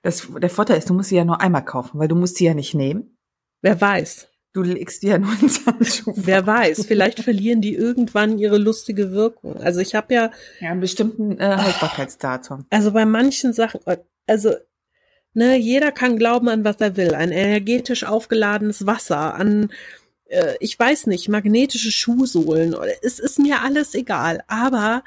Das, 0.00 0.26
der 0.40 0.48
Vorteil 0.48 0.78
ist, 0.78 0.88
du 0.88 0.94
musst 0.94 1.10
sie 1.10 1.16
ja 1.16 1.26
nur 1.26 1.42
einmal 1.42 1.64
kaufen, 1.64 1.98
weil 1.98 2.08
du 2.08 2.14
musst 2.14 2.36
sie 2.36 2.46
ja 2.46 2.54
nicht 2.54 2.74
nehmen. 2.74 3.18
Wer 3.60 3.78
weiß. 3.78 4.28
Du 4.54 4.62
legst 4.62 5.02
dir 5.02 5.10
ja 5.10 5.18
nur 5.18 5.32
ins 5.42 5.66
Handschuh. 5.66 6.12
Wer 6.16 6.46
weiß, 6.46 6.86
vielleicht 6.86 7.20
verlieren 7.20 7.60
die 7.60 7.74
irgendwann 7.74 8.38
ihre 8.38 8.58
lustige 8.58 9.12
Wirkung. 9.12 9.58
Also 9.58 9.80
ich 9.80 9.94
habe 9.94 10.12
ja. 10.14 10.30
Ja, 10.60 10.70
einen 10.70 10.80
bestimmten 10.80 11.38
äh, 11.38 11.56
Haltbarkeitsdatum. 11.56 12.66
Also 12.70 12.92
bei 12.92 13.04
manchen 13.04 13.52
Sachen, 13.52 13.80
also 14.26 14.54
ne, 15.34 15.56
jeder 15.56 15.92
kann 15.92 16.18
glauben 16.18 16.48
an 16.48 16.64
was 16.64 16.76
er 16.80 16.96
will. 16.96 17.14
Ein 17.14 17.32
energetisch 17.32 18.04
aufgeladenes 18.04 18.86
Wasser, 18.86 19.34
an 19.34 19.70
äh, 20.26 20.54
ich 20.60 20.78
weiß 20.78 21.06
nicht, 21.06 21.28
magnetische 21.28 21.92
Schuhsohlen. 21.92 22.74
Es 23.02 23.18
ist 23.18 23.38
mir 23.38 23.62
alles 23.62 23.94
egal. 23.94 24.42
Aber 24.48 25.04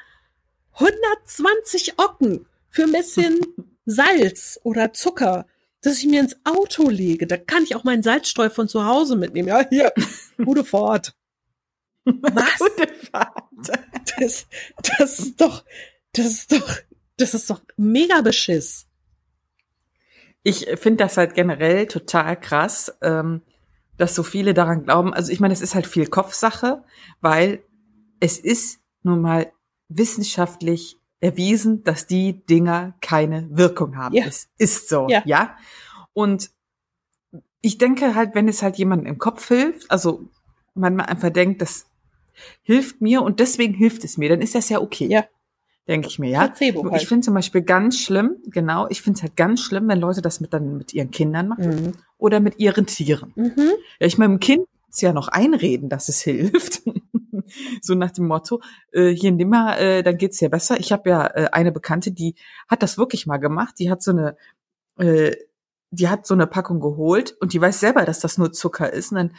120 0.74 1.98
Ocken 1.98 2.46
für 2.70 2.84
ein 2.84 2.92
bisschen 2.92 3.40
Salz 3.86 4.60
oder 4.62 4.92
Zucker 4.92 5.46
dass 5.86 5.98
ich 5.98 6.06
mir 6.06 6.20
ins 6.20 6.36
Auto 6.44 6.90
lege. 6.90 7.26
Da 7.26 7.36
kann 7.36 7.62
ich 7.62 7.76
auch 7.76 7.84
meinen 7.84 8.02
Salzstreu 8.02 8.50
von 8.50 8.68
zu 8.68 8.84
Hause 8.84 9.14
mitnehmen. 9.14 9.48
Ja, 9.48 9.64
hier, 9.68 9.92
gute 10.44 10.64
Fahrt. 10.64 11.14
Was? 12.04 12.58
Gute 12.58 12.88
Fahrt. 12.88 13.44
Das, 14.18 14.46
das 14.98 15.18
ist 15.20 15.40
doch, 15.40 15.64
das 16.12 16.26
ist 16.26 16.52
doch, 16.52 16.78
das 17.16 17.34
ist 17.34 17.50
doch 17.50 17.60
mega 17.76 18.20
Beschiss. 18.20 18.86
Ich 20.46 20.66
finde 20.78 20.98
das 21.02 21.16
halt 21.16 21.34
generell 21.34 21.88
total 21.88 22.38
krass, 22.38 22.96
ähm, 23.02 23.42
dass 23.96 24.14
so 24.14 24.22
viele 24.22 24.54
daran 24.54 24.84
glauben. 24.84 25.12
Also 25.12 25.32
ich 25.32 25.40
meine, 25.40 25.52
es 25.52 25.60
ist 25.60 25.74
halt 25.74 25.88
viel 25.88 26.06
Kopfsache, 26.06 26.84
weil 27.20 27.64
es 28.20 28.38
ist 28.38 28.78
nun 29.02 29.22
mal 29.22 29.50
wissenschaftlich 29.88 31.00
erwiesen, 31.18 31.82
dass 31.82 32.06
die 32.06 32.46
Dinger 32.46 32.94
keine 33.00 33.48
Wirkung 33.50 33.96
haben. 33.96 34.14
Ja. 34.14 34.24
Es 34.24 34.48
ist 34.56 34.88
so, 34.88 35.08
ja. 35.08 35.20
ja. 35.24 35.56
Und 36.12 36.52
ich 37.60 37.78
denke 37.78 38.14
halt, 38.14 38.36
wenn 38.36 38.46
es 38.46 38.62
halt 38.62 38.76
jemandem 38.76 39.08
im 39.08 39.18
Kopf 39.18 39.48
hilft, 39.48 39.90
also 39.90 40.28
man 40.74 41.00
einfach 41.00 41.30
denkt, 41.30 41.60
das 41.60 41.86
hilft 42.62 43.00
mir 43.00 43.22
und 43.22 43.40
deswegen 43.40 43.74
hilft 43.74 44.04
es 44.04 44.16
mir, 44.16 44.28
dann 44.28 44.42
ist 44.42 44.54
das 44.54 44.68
ja 44.68 44.80
okay. 44.80 45.08
Ja. 45.08 45.24
Denke 45.88 46.08
ich 46.08 46.18
mir, 46.18 46.30
ja. 46.30 46.48
Placebo 46.48 46.90
halt. 46.90 47.00
Ich 47.00 47.08
finde 47.08 47.24
zum 47.24 47.34
Beispiel 47.34 47.62
ganz 47.62 47.98
schlimm, 48.00 48.36
genau, 48.46 48.88
ich 48.88 49.02
finde 49.02 49.18
es 49.18 49.22
halt 49.22 49.36
ganz 49.36 49.60
schlimm, 49.60 49.86
wenn 49.88 50.00
Leute 50.00 50.20
das 50.20 50.40
mit 50.40 50.52
dann 50.52 50.76
mit 50.78 50.92
ihren 50.92 51.12
Kindern 51.12 51.48
machen 51.48 51.68
mhm. 51.68 51.92
oder 52.18 52.40
mit 52.40 52.58
ihren 52.58 52.86
Tieren. 52.86 53.32
Mhm. 53.36 53.70
Ja, 54.00 54.06
ich 54.06 54.18
meinem 54.18 54.40
Kind 54.40 54.66
ja 55.00 55.12
noch 55.12 55.28
einreden, 55.28 55.88
dass 55.88 56.08
es 56.08 56.20
hilft. 56.22 56.82
so 57.82 57.94
nach 57.94 58.10
dem 58.10 58.26
Motto, 58.26 58.60
äh, 58.92 59.10
hier 59.10 59.30
nimm 59.32 59.50
mal, 59.50 59.74
äh, 59.78 60.02
dann 60.02 60.16
geht's 60.16 60.38
dir 60.38 60.48
besser. 60.48 60.78
Ich 60.80 60.90
habe 60.90 61.10
ja 61.10 61.26
äh, 61.26 61.48
eine 61.52 61.70
Bekannte, 61.70 62.10
die 62.10 62.34
hat 62.68 62.82
das 62.82 62.98
wirklich 62.98 63.26
mal 63.26 63.38
gemacht. 63.38 63.76
Die 63.78 63.90
hat 63.90 64.02
so 64.02 64.10
eine, 64.10 64.36
äh, 64.98 65.36
die 65.90 66.08
hat 66.08 66.26
so 66.26 66.34
eine 66.34 66.46
Packung 66.46 66.80
geholt 66.80 67.36
und 67.40 67.52
die 67.52 67.60
weiß 67.60 67.78
selber, 67.78 68.04
dass 68.04 68.20
das 68.20 68.38
nur 68.38 68.52
Zucker 68.52 68.92
ist. 68.92 69.12
Und 69.12 69.18
dann 69.18 69.34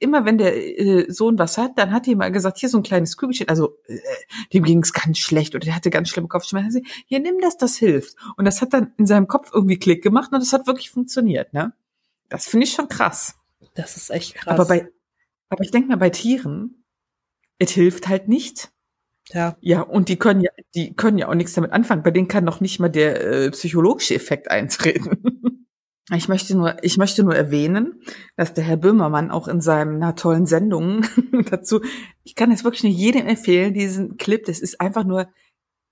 immer, 0.00 0.24
wenn 0.24 0.38
der 0.38 0.56
äh, 0.56 1.10
Sohn 1.10 1.38
was 1.38 1.58
hat, 1.58 1.72
dann 1.76 1.92
hat 1.92 2.06
die 2.06 2.16
mal 2.16 2.32
gesagt, 2.32 2.58
hier 2.58 2.68
so 2.68 2.78
ein 2.78 2.82
kleines 2.82 3.16
Kügelchen. 3.16 3.48
Also 3.48 3.76
äh, 3.86 3.98
dem 4.52 4.64
ging's 4.64 4.92
ganz 4.92 5.18
schlecht 5.18 5.54
oder 5.54 5.64
der 5.64 5.76
hatte 5.76 5.90
ganz 5.90 6.08
schlimme 6.08 6.28
Kopfschmerzen. 6.28 6.84
Hier 7.06 7.20
nimm 7.20 7.40
das, 7.40 7.56
das 7.56 7.76
hilft. 7.76 8.16
Und 8.36 8.44
das 8.44 8.60
hat 8.60 8.72
dann 8.72 8.92
in 8.98 9.06
seinem 9.06 9.28
Kopf 9.28 9.50
irgendwie 9.54 9.78
Klick 9.78 10.02
gemacht 10.02 10.32
und 10.32 10.40
das 10.40 10.52
hat 10.52 10.66
wirklich 10.66 10.90
funktioniert. 10.90 11.52
Ne, 11.52 11.72
das 12.28 12.46
finde 12.46 12.66
ich 12.66 12.72
schon 12.72 12.88
krass. 12.88 13.36
Das 13.74 13.96
ist 13.96 14.10
echt 14.10 14.34
krass. 14.34 14.54
Aber 14.54 14.66
bei, 14.66 14.88
aber 15.48 15.62
ich 15.62 15.70
denke 15.70 15.88
mal 15.88 15.96
bei 15.96 16.10
Tieren, 16.10 16.84
es 17.58 17.70
hilft 17.70 18.08
halt 18.08 18.28
nicht. 18.28 18.72
Ja. 19.28 19.56
Ja, 19.60 19.82
und 19.82 20.08
die 20.08 20.18
können 20.18 20.40
ja, 20.40 20.50
die 20.74 20.94
können 20.94 21.16
ja 21.16 21.28
auch 21.28 21.34
nichts 21.34 21.52
damit 21.52 21.72
anfangen. 21.72 22.02
Bei 22.02 22.10
denen 22.10 22.28
kann 22.28 22.44
noch 22.44 22.60
nicht 22.60 22.80
mal 22.80 22.88
der 22.88 23.20
äh, 23.24 23.50
psychologische 23.50 24.14
Effekt 24.14 24.50
eintreten. 24.50 25.22
ich 26.10 26.28
möchte 26.28 26.56
nur, 26.56 26.82
ich 26.82 26.96
möchte 26.98 27.22
nur 27.22 27.34
erwähnen, 27.34 28.02
dass 28.36 28.54
der 28.54 28.64
Herr 28.64 28.76
Böhmermann 28.76 29.30
auch 29.30 29.46
in 29.46 29.60
seinem 29.60 29.96
einer 29.96 30.16
tollen 30.16 30.46
Sendung 30.46 31.04
dazu, 31.50 31.80
ich 32.24 32.34
kann 32.34 32.50
es 32.50 32.64
wirklich 32.64 32.82
nur 32.82 32.92
jedem 32.92 33.26
empfehlen, 33.26 33.72
diesen 33.72 34.16
Clip, 34.16 34.44
das 34.44 34.60
ist 34.60 34.80
einfach 34.80 35.04
nur 35.04 35.28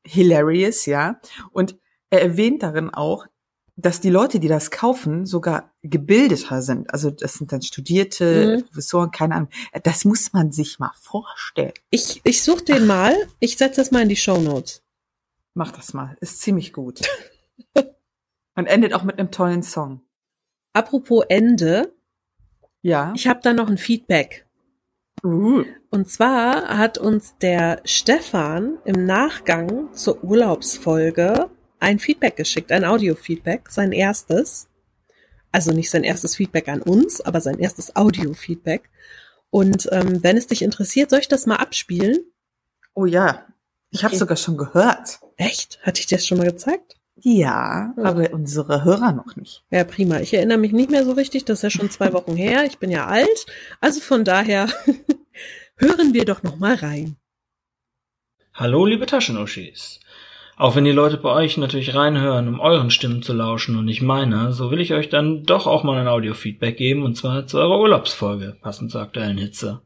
hilarious, 0.04 0.86
ja. 0.86 1.20
Und 1.52 1.78
er 2.10 2.22
erwähnt 2.22 2.62
darin 2.62 2.90
auch, 2.90 3.26
dass 3.76 4.00
die 4.00 4.10
Leute, 4.10 4.40
die 4.40 4.48
das 4.48 4.70
kaufen, 4.70 5.26
sogar 5.26 5.72
gebildeter 5.82 6.60
sind. 6.60 6.92
Also 6.92 7.10
das 7.10 7.34
sind 7.34 7.52
dann 7.52 7.62
Studierte, 7.62 8.58
mhm. 8.58 8.66
Professoren, 8.66 9.10
keine 9.10 9.36
Ahnung. 9.36 9.48
Das 9.84 10.04
muss 10.04 10.32
man 10.32 10.52
sich 10.52 10.78
mal 10.78 10.92
vorstellen. 11.00 11.72
Ich, 11.90 12.20
ich 12.24 12.42
suche 12.42 12.64
den 12.64 12.86
mal. 12.86 13.14
Ich 13.38 13.56
setze 13.56 13.80
das 13.80 13.90
mal 13.90 14.02
in 14.02 14.08
die 14.08 14.16
Show 14.16 14.38
Notes. 14.38 14.82
Mach 15.54 15.72
das 15.72 15.94
mal. 15.94 16.16
Ist 16.20 16.42
ziemlich 16.42 16.72
gut. 16.72 17.00
Und 18.60 18.66
endet 18.66 18.92
auch 18.92 19.04
mit 19.04 19.18
einem 19.18 19.30
tollen 19.30 19.62
Song. 19.62 20.02
Apropos 20.74 21.24
Ende. 21.30 21.94
Ja. 22.82 23.10
Ich 23.16 23.26
habe 23.26 23.40
da 23.42 23.54
noch 23.54 23.70
ein 23.70 23.78
Feedback. 23.78 24.46
Uh. 25.24 25.64
Und 25.88 26.10
zwar 26.10 26.76
hat 26.76 26.98
uns 26.98 27.38
der 27.38 27.80
Stefan 27.86 28.76
im 28.84 29.06
Nachgang 29.06 29.90
zur 29.94 30.22
Urlaubsfolge 30.22 31.48
ein 31.78 31.98
Feedback 31.98 32.36
geschickt, 32.36 32.70
ein 32.70 32.84
Audio-Feedback, 32.84 33.70
sein 33.70 33.92
erstes. 33.92 34.68
Also 35.52 35.72
nicht 35.72 35.88
sein 35.88 36.04
erstes 36.04 36.36
Feedback 36.36 36.68
an 36.68 36.82
uns, 36.82 37.22
aber 37.22 37.40
sein 37.40 37.58
erstes 37.58 37.96
Audio-Feedback. 37.96 38.90
Und 39.48 39.88
ähm, 39.90 40.22
wenn 40.22 40.36
es 40.36 40.48
dich 40.48 40.60
interessiert, 40.60 41.08
soll 41.08 41.20
ich 41.20 41.28
das 41.28 41.46
mal 41.46 41.56
abspielen? 41.56 42.18
Oh 42.92 43.06
ja, 43.06 43.46
ich 43.88 44.04
habe 44.04 44.12
okay. 44.12 44.18
sogar 44.18 44.36
schon 44.36 44.58
gehört. 44.58 45.20
Echt? 45.38 45.80
Hatte 45.80 46.00
ich 46.00 46.06
dir 46.06 46.18
das 46.18 46.26
schon 46.26 46.36
mal 46.36 46.46
gezeigt? 46.46 46.99
Ja, 47.22 47.92
ja, 47.96 48.04
aber 48.04 48.32
unsere 48.32 48.84
Hörer 48.84 49.12
noch 49.12 49.36
nicht. 49.36 49.62
Ja, 49.70 49.84
prima. 49.84 50.20
Ich 50.20 50.32
erinnere 50.34 50.58
mich 50.58 50.72
nicht 50.72 50.90
mehr 50.90 51.04
so 51.04 51.12
richtig. 51.12 51.44
Das 51.44 51.58
ist 51.58 51.62
ja 51.62 51.70
schon 51.70 51.90
zwei 51.90 52.12
Wochen 52.12 52.36
her. 52.36 52.64
Ich 52.66 52.78
bin 52.78 52.90
ja 52.90 53.06
alt. 53.06 53.46
Also 53.80 54.00
von 54.00 54.24
daher 54.24 54.68
hören 55.76 56.14
wir 56.14 56.24
doch 56.24 56.42
noch 56.42 56.56
mal 56.56 56.74
rein. 56.74 57.16
Hallo, 58.54 58.86
liebe 58.86 59.06
Taschenuschis. 59.06 60.00
Auch 60.56 60.76
wenn 60.76 60.84
die 60.84 60.92
Leute 60.92 61.16
bei 61.16 61.30
euch 61.30 61.56
natürlich 61.56 61.94
reinhören, 61.94 62.46
um 62.46 62.60
euren 62.60 62.90
Stimmen 62.90 63.22
zu 63.22 63.32
lauschen 63.32 63.76
und 63.78 63.86
nicht 63.86 64.02
meiner, 64.02 64.52
so 64.52 64.70
will 64.70 64.80
ich 64.80 64.92
euch 64.92 65.08
dann 65.08 65.44
doch 65.44 65.66
auch 65.66 65.84
mal 65.84 65.98
ein 65.98 66.08
Audio-Feedback 66.08 66.76
geben, 66.76 67.02
und 67.02 67.16
zwar 67.16 67.46
zu 67.46 67.56
eurer 67.56 67.80
Urlaubsfolge, 67.80 68.58
passend 68.60 68.90
zur 68.90 69.00
aktuellen 69.00 69.38
Hitze. 69.38 69.80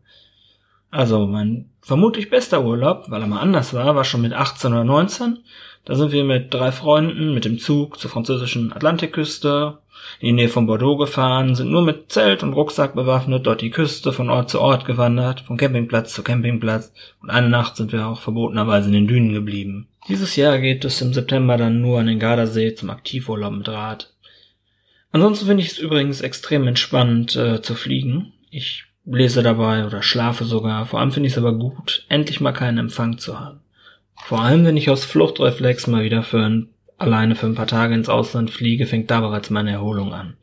Also, 0.91 1.26
mein 1.26 1.70
vermutlich 1.80 2.30
bester 2.30 2.64
Urlaub, 2.64 3.05
weil 3.09 3.20
er 3.20 3.28
mal 3.28 3.41
anders 3.41 3.72
war, 3.72 3.95
war 3.95 4.05
schon 4.05 4.22
mit 4.22 4.32
18 4.32 4.72
oder 4.72 4.82
19. 4.82 5.39
Da 5.85 5.95
sind 5.95 6.12
wir 6.12 6.24
mit 6.24 6.53
drei 6.55 6.72
Freunden 6.72 7.35
mit 7.35 7.45
dem 7.45 7.59
Zug 7.59 7.99
zur 7.99 8.11
französischen 8.11 8.72
Atlantikküste 8.72 9.78
in 10.18 10.28
die 10.28 10.32
Nähe 10.32 10.49
von 10.49 10.66
Bordeaux 10.66 10.97
gefahren, 10.97 11.55
sind 11.55 11.70
nur 11.70 11.82
mit 11.82 12.11
Zelt 12.11 12.43
und 12.43 12.55
Rucksack 12.55 12.95
bewaffnet 12.95 13.47
dort 13.47 13.61
die 13.61 13.70
Küste 13.70 14.12
von 14.12 14.30
Ort 14.30 14.51
zu 14.51 14.61
Ort 14.61 14.87
gewandert, 14.87 15.41
von 15.41 15.57
Campingplatz 15.57 16.14
zu 16.14 16.22
Campingplatz 16.22 16.93
und 17.22 17.30
eine 17.30 17.49
Nacht 17.49 17.76
sind 17.76 17.93
wir 17.93 18.07
auch 18.07 18.20
verbotenerweise 18.20 18.89
in 18.89 18.95
den 18.95 19.07
Dünen 19.07 19.32
geblieben. 19.32 19.89
Dieses 20.09 20.37
Jahr 20.37 20.59
geht 20.59 20.85
es 20.85 21.01
im 21.01 21.12
September 21.12 21.57
dann 21.57 21.80
nur 21.80 22.01
an 22.01 22.07
den 22.07 22.18
Gardasee 22.18 22.74
zum 22.74 22.91
Aktivurlaub 22.91 23.53
mit 23.53 23.68
Rad. 23.68 24.12
Ansonsten 25.12 25.47
finde 25.47 25.62
ich 25.62 25.72
es 25.72 25.78
übrigens 25.78 26.20
extrem 26.22 26.66
entspannt 26.66 27.37
äh, 27.37 27.62
zu 27.62 27.74
fliegen. 27.74 28.32
Ich 28.51 28.85
lese 29.05 29.43
dabei 29.43 29.87
oder 29.87 30.03
schlafe 30.03 30.45
sogar. 30.45 30.87
Vor 30.87 31.01
allem 31.01 31.12
finde 31.12 31.28
ich 31.28 31.35
es 31.35 31.39
aber 31.39 31.55
gut, 31.55 32.05
endlich 32.09 32.41
mal 32.41 32.53
keinen 32.53 32.78
Empfang 32.78 33.18
zu 33.18 33.39
haben. 33.39 33.61
Vor 34.16 34.40
allem, 34.40 34.64
wenn 34.64 34.76
ich 34.76 34.90
aus 34.90 35.04
Fluchtreflex 35.04 35.86
mal 35.86 36.04
wieder 36.04 36.22
für 36.22 36.42
ein 36.42 36.68
alleine 36.96 37.34
für 37.34 37.46
ein 37.46 37.54
paar 37.54 37.66
Tage 37.66 37.94
ins 37.94 38.08
Ausland 38.08 38.50
fliege, 38.50 38.86
fängt 38.86 39.10
da 39.10 39.20
bereits 39.20 39.50
meine 39.50 39.72
Erholung 39.72 40.12
an. 40.12 40.36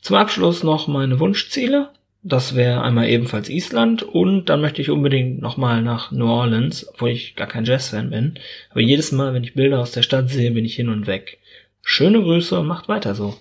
Zum 0.00 0.16
Abschluss 0.16 0.62
noch 0.62 0.88
meine 0.88 1.20
Wunschziele. 1.20 1.90
Das 2.22 2.54
wäre 2.54 2.82
einmal 2.82 3.08
ebenfalls 3.08 3.48
Island 3.48 4.02
und 4.02 4.46
dann 4.46 4.60
möchte 4.60 4.82
ich 4.82 4.90
unbedingt 4.90 5.40
nochmal 5.40 5.82
nach 5.82 6.10
New 6.10 6.26
Orleans, 6.26 6.88
obwohl 6.88 7.10
ich 7.10 7.36
gar 7.36 7.46
kein 7.46 7.64
Jazz-Fan 7.64 8.10
bin. 8.10 8.38
Aber 8.70 8.80
jedes 8.80 9.12
Mal, 9.12 9.34
wenn 9.34 9.44
ich 9.44 9.54
Bilder 9.54 9.80
aus 9.80 9.92
der 9.92 10.02
Stadt 10.02 10.28
sehe, 10.28 10.50
bin 10.50 10.64
ich 10.64 10.74
hin 10.74 10.88
und 10.88 11.06
weg. 11.06 11.38
Schöne 11.82 12.20
Grüße 12.20 12.58
und 12.58 12.66
macht 12.66 12.88
weiter 12.88 13.14
so. 13.14 13.38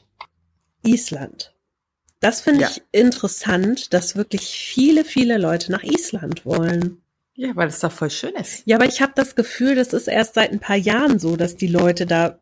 Island. 0.84 1.54
Das 2.20 2.42
finde 2.42 2.62
ja. 2.62 2.70
ich 2.70 2.82
interessant, 2.92 3.94
dass 3.94 4.16
wirklich 4.16 4.42
viele, 4.42 5.06
viele 5.06 5.38
Leute 5.38 5.72
nach 5.72 5.84
Island 5.84 6.46
wollen. 6.46 7.02
Ja, 7.40 7.56
weil 7.56 7.68
es 7.68 7.80
da 7.80 7.92
voll 7.92 8.10
schön 8.10 8.34
ist. 8.34 8.64
Ja, 8.66 8.78
aber 8.78 8.88
ich 8.88 9.00
habe 9.00 9.14
das 9.16 9.36
Gefühl, 9.36 9.76
das 9.76 9.94
ist 9.94 10.08
erst 10.08 10.34
seit 10.34 10.52
ein 10.52 10.60
paar 10.60 10.76
Jahren 10.76 11.20
so, 11.20 11.38
dass 11.38 11.56
die 11.56 11.68
Leute 11.68 12.08
da 12.08 12.40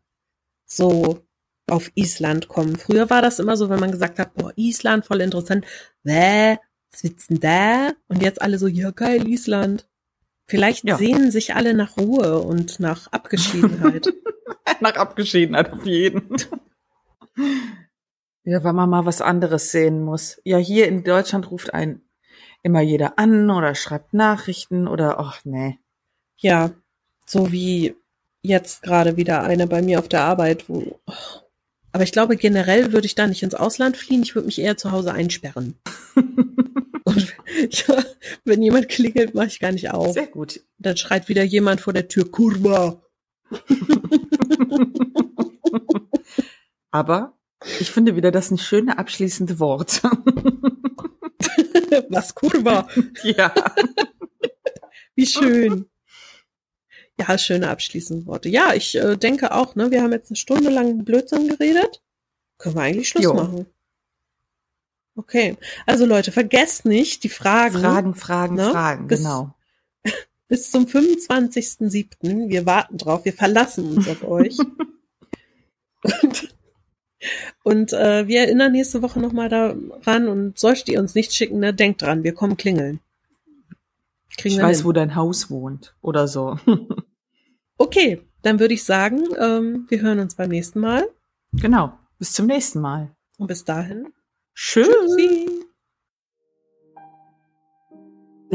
so 0.64 1.20
auf 1.68 1.90
Island 1.94 2.48
kommen. 2.48 2.76
Früher 2.76 3.10
war 3.10 3.20
das 3.20 3.38
immer 3.38 3.58
so, 3.58 3.68
wenn 3.68 3.78
man 3.78 3.90
gesagt 3.90 4.18
hat, 4.18 4.32
boah, 4.34 4.54
Island, 4.56 5.04
voll 5.04 5.20
interessant. 5.20 5.66
Bäh, 6.02 6.56
was 6.90 7.04
willst 7.04 7.28
denn 7.28 7.40
da? 7.40 7.92
Und 8.08 8.22
jetzt 8.22 8.40
alle 8.40 8.58
so, 8.58 8.68
ja 8.68 8.90
geil, 8.90 9.28
Island. 9.28 9.86
Vielleicht 10.48 10.84
ja. 10.84 10.96
sehnen 10.96 11.30
sich 11.30 11.54
alle 11.54 11.74
nach 11.74 11.98
Ruhe 11.98 12.38
und 12.38 12.80
nach 12.80 13.12
Abgeschiedenheit. 13.12 14.14
nach 14.80 14.94
Abgeschiedenheit 14.94 15.74
auf 15.74 15.84
jeden. 15.84 16.36
ja, 18.44 18.64
weil 18.64 18.72
man 18.72 18.88
mal 18.88 19.04
was 19.04 19.20
anderes 19.20 19.72
sehen 19.72 20.02
muss. 20.02 20.40
Ja, 20.44 20.56
hier 20.56 20.88
in 20.88 21.04
Deutschland 21.04 21.50
ruft 21.50 21.74
ein 21.74 22.00
immer 22.66 22.80
jeder 22.80 23.18
an 23.18 23.48
oder 23.48 23.74
schreibt 23.76 24.12
Nachrichten 24.12 24.88
oder 24.88 25.20
ach 25.20 25.40
nee. 25.44 25.78
Ja, 26.36 26.72
so 27.24 27.52
wie 27.52 27.94
jetzt 28.42 28.82
gerade 28.82 29.16
wieder 29.16 29.44
eine 29.44 29.68
bei 29.68 29.82
mir 29.82 30.00
auf 30.00 30.08
der 30.08 30.22
Arbeit, 30.22 30.68
wo 30.68 31.00
Aber 31.92 32.02
ich 32.02 32.10
glaube, 32.12 32.36
generell 32.36 32.92
würde 32.92 33.06
ich 33.06 33.14
da 33.14 33.28
nicht 33.28 33.44
ins 33.44 33.54
Ausland 33.54 33.96
fliehen. 33.96 34.22
Ich 34.22 34.34
würde 34.34 34.46
mich 34.46 34.60
eher 34.60 34.76
zu 34.76 34.90
Hause 34.90 35.12
einsperren. 35.12 35.76
Und 37.04 37.36
ja, 37.70 38.02
wenn 38.44 38.60
jemand 38.62 38.88
klingelt, 38.88 39.32
mache 39.34 39.46
ich 39.46 39.60
gar 39.60 39.70
nicht 39.70 39.92
auf. 39.92 40.14
Sehr 40.14 40.26
gut. 40.26 40.60
Dann 40.78 40.96
schreit 40.96 41.28
wieder 41.28 41.44
jemand 41.44 41.80
vor 41.80 41.92
der 41.92 42.08
Tür, 42.08 42.28
Kurva. 42.30 43.00
Aber 46.90 47.38
ich 47.78 47.92
finde 47.92 48.16
wieder 48.16 48.32
das 48.32 48.50
ein 48.50 48.58
schöne 48.58 48.98
abschließende 48.98 49.60
Wort. 49.60 50.02
Was 52.10 52.34
Kurva? 52.34 52.88
ja. 53.22 53.52
Wie 55.14 55.26
schön. 55.26 55.86
Ja, 57.18 57.38
schöne 57.38 57.70
abschließende 57.70 58.26
Worte. 58.26 58.48
Ja, 58.50 58.74
ich 58.74 58.94
äh, 58.94 59.16
denke 59.16 59.52
auch, 59.54 59.74
ne, 59.74 59.90
wir 59.90 60.02
haben 60.02 60.12
jetzt 60.12 60.30
eine 60.30 60.36
Stunde 60.36 60.68
lang 60.70 61.04
Blödsinn 61.04 61.48
geredet. 61.48 62.02
Können 62.58 62.74
wir 62.74 62.82
eigentlich 62.82 63.08
Schluss 63.08 63.24
Jo. 63.24 63.34
machen. 63.34 63.66
Okay. 65.14 65.56
Also 65.86 66.04
Leute, 66.04 66.30
vergesst 66.30 66.84
nicht 66.84 67.24
die 67.24 67.30
Fragen. 67.30 67.80
Fragen, 67.80 68.14
Fragen, 68.14 68.54
Ne? 68.56 68.70
Fragen, 68.70 69.06
Bis- 69.06 69.20
genau. 69.20 69.54
bis 70.48 70.70
zum 70.70 70.84
25.07. 70.84 72.50
Wir 72.50 72.66
warten 72.66 72.98
drauf, 72.98 73.24
wir 73.24 73.32
verlassen 73.32 73.96
uns 73.96 74.08
auf 74.08 74.22
euch. 74.22 74.58
Und, 76.22 76.54
und 77.64 77.92
äh, 77.92 78.26
wir 78.28 78.40
erinnern 78.40 78.72
nächste 78.72 79.02
Woche 79.02 79.20
nochmal 79.20 79.48
daran 79.48 80.28
und 80.28 80.58
solltet 80.58 80.88
ihr 80.88 81.00
uns 81.00 81.14
nicht 81.14 81.32
schicken, 81.34 81.58
ne, 81.60 81.72
denkt 81.74 82.02
dran, 82.02 82.24
wir 82.24 82.34
kommen 82.34 82.56
klingeln. 82.56 83.00
Kriegen 84.36 84.56
Ich 84.56 84.62
weiß, 84.62 84.78
hin. 84.78 84.86
wo 84.86 84.92
dein 84.92 85.14
Haus 85.16 85.50
wohnt 85.50 85.94
oder 86.02 86.28
so. 86.28 86.58
Okay, 87.78 88.22
dann 88.40 88.58
würde 88.58 88.72
ich 88.72 88.84
sagen, 88.84 89.20
ähm, 89.38 89.84
wir 89.90 90.00
hören 90.00 90.18
uns 90.18 90.34
beim 90.34 90.48
nächsten 90.48 90.80
Mal. 90.80 91.06
genau. 91.52 91.92
Bis 92.18 92.32
zum 92.32 92.46
nächsten 92.46 92.80
Mal. 92.80 93.14
Und 93.36 93.48
bis 93.48 93.64
dahin. 93.66 94.14
Tschüss. 94.54 94.88
Tschüssi. 94.88 95.46